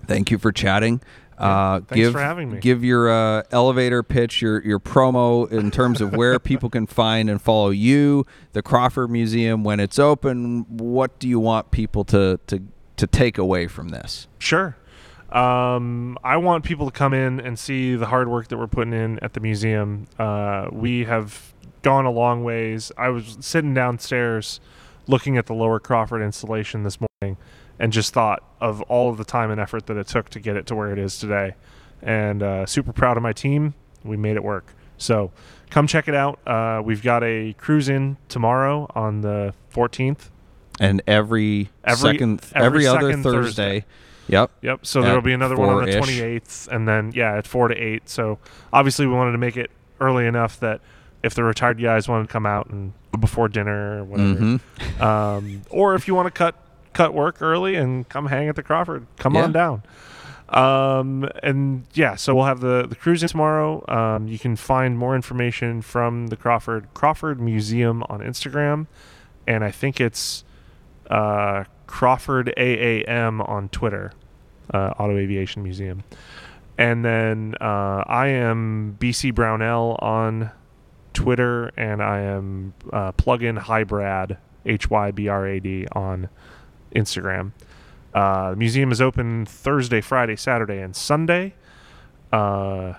[0.06, 1.00] Thank you for chatting.
[1.42, 2.60] Uh, thanks give, for having me.
[2.60, 7.28] Give your uh, elevator pitch, your your promo in terms of where people can find
[7.28, 10.64] and follow you, the Crawford Museum when it's open.
[10.68, 12.62] What do you want people to to
[12.96, 14.28] to take away from this?
[14.38, 14.76] Sure.
[15.30, 18.92] Um, I want people to come in and see the hard work that we're putting
[18.92, 20.06] in at the museum.
[20.18, 22.92] Uh, we have gone a long ways.
[22.96, 24.60] I was sitting downstairs
[25.08, 27.38] looking at the Lower Crawford installation this morning
[27.82, 30.56] and just thought of all of the time and effort that it took to get
[30.56, 31.54] it to where it is today.
[32.00, 33.74] And uh, super proud of my team.
[34.04, 34.72] We made it work.
[34.98, 35.32] So
[35.68, 36.38] come check it out.
[36.46, 40.30] Uh, we've got a cruise in tomorrow on the 14th.
[40.80, 43.80] And every, Every- second, every every, other second Thursday.
[43.80, 43.84] Thursday.
[44.28, 44.50] Yep.
[44.62, 44.86] Yep.
[44.86, 47.74] So At there'll be another one on the 28th, and then yeah, at four to
[47.74, 48.08] eight.
[48.08, 48.38] So
[48.72, 50.80] obviously we wanted to make it early enough that
[51.24, 55.02] if the retired guys wanted to come out and before dinner or whatever, Mm-hmm.
[55.02, 56.54] um, or if you want to cut
[56.92, 59.44] cut work early and come hang at the Crawford, come Yeah.
[59.44, 59.82] on down.
[60.48, 63.82] Um, and yeah, so we'll have the the cruising tomorrow.
[63.88, 68.86] Um, you can find more information from the Crawford Crawford Museum on Instagram,
[69.46, 70.44] and I think it's
[71.10, 74.12] uh, Crawford AAM on Twitter,
[74.74, 76.04] uh, Auto Aviation Museum.
[76.76, 80.50] And then uh, I am BC Brownell on
[81.14, 84.36] Twitter, and I am uh, Plugin Hybrad
[84.66, 86.28] H Y B R A D on
[86.94, 87.52] Instagram.
[88.14, 91.54] Uh, the museum is open Thursday, Friday, Saturday, and Sunday.
[92.32, 92.94] Uh,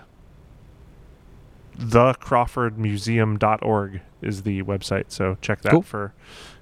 [1.78, 5.82] thecrawfordmuseum.org is the website, so check that Cool.
[5.82, 6.12] for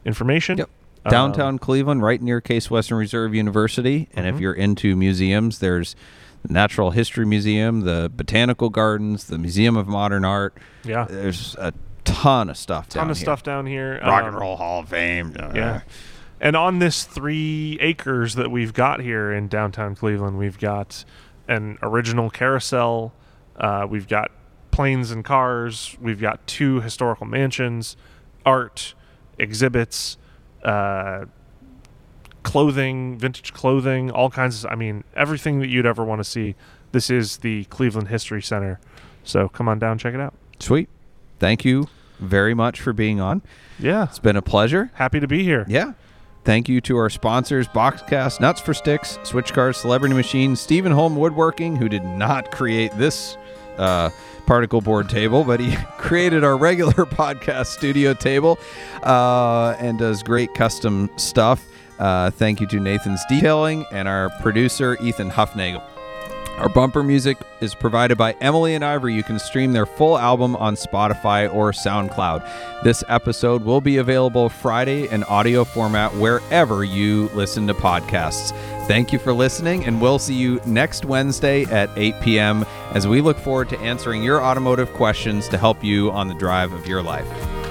[0.05, 0.59] information.
[0.59, 0.71] Yep.
[1.05, 4.09] Um, Downtown Cleveland, right near Case Western Reserve University.
[4.15, 4.41] And if Mhm.
[4.41, 5.97] you're into museums, there's
[6.45, 10.57] the Natural History Museum, the Botanical Gardens, the Museum of Modern Art.
[10.85, 11.73] yeah, There's a
[12.05, 13.25] ton of stuff ton down of here.
[13.25, 14.01] stuff down here.
[14.05, 15.35] Rock Um, and Roll Hall of Fame.
[15.55, 15.81] Yeah.
[16.43, 21.05] And on this three acres that we've got here in downtown Cleveland, we've got
[21.47, 23.15] an original carousel.
[23.57, 24.33] Uh, we've got
[24.73, 25.97] planes and cars.
[26.01, 27.97] We've got two historical mansions,
[28.45, 28.95] art,
[29.39, 30.19] exhibits,
[30.65, 31.27] uh,
[32.43, 36.57] clothing, vintage clothing, all kinds of, I mean, everything that you'd ever want to see.
[36.91, 38.81] This is the Cleveland History Center.
[39.23, 40.35] So come on down, check it out.
[40.59, 40.89] Sweet.
[41.39, 41.89] Thank you
[42.19, 43.43] very much for being on.
[43.79, 44.05] Yeah.
[44.05, 44.91] It's been a pleasure.
[44.95, 45.65] Happy to be here.
[45.69, 45.93] Yeah.
[46.45, 51.15] Thank you to our sponsors, Boxcast, Nuts for Sticks, Switch Cars, Celebrity Machines, Stephen Holm
[51.15, 53.37] Woodworking, who did not create this
[53.79, 54.11] uh,
[54.45, 58.59] particle board table, but he created our regular podcast studio table
[59.05, 61.65] uh, and does great custom stuff.
[62.01, 65.83] Uh, thank you to Nathan's Detailing and our producer, Ethan Huffnagel.
[66.59, 69.15] Our bumper music is provided by Emily and Ivory.
[69.15, 72.83] You can stream their full album on Spotify or SoundCloud.
[72.85, 78.51] This episode will be available Friday in audio format wherever you listen to podcasts.
[78.87, 82.65] Thank you for listening, and we'll see you next Wednesday at 8 p.m.
[82.93, 86.73] as we look forward to answering your automotive questions to help you on the drive
[86.73, 87.62] of your life.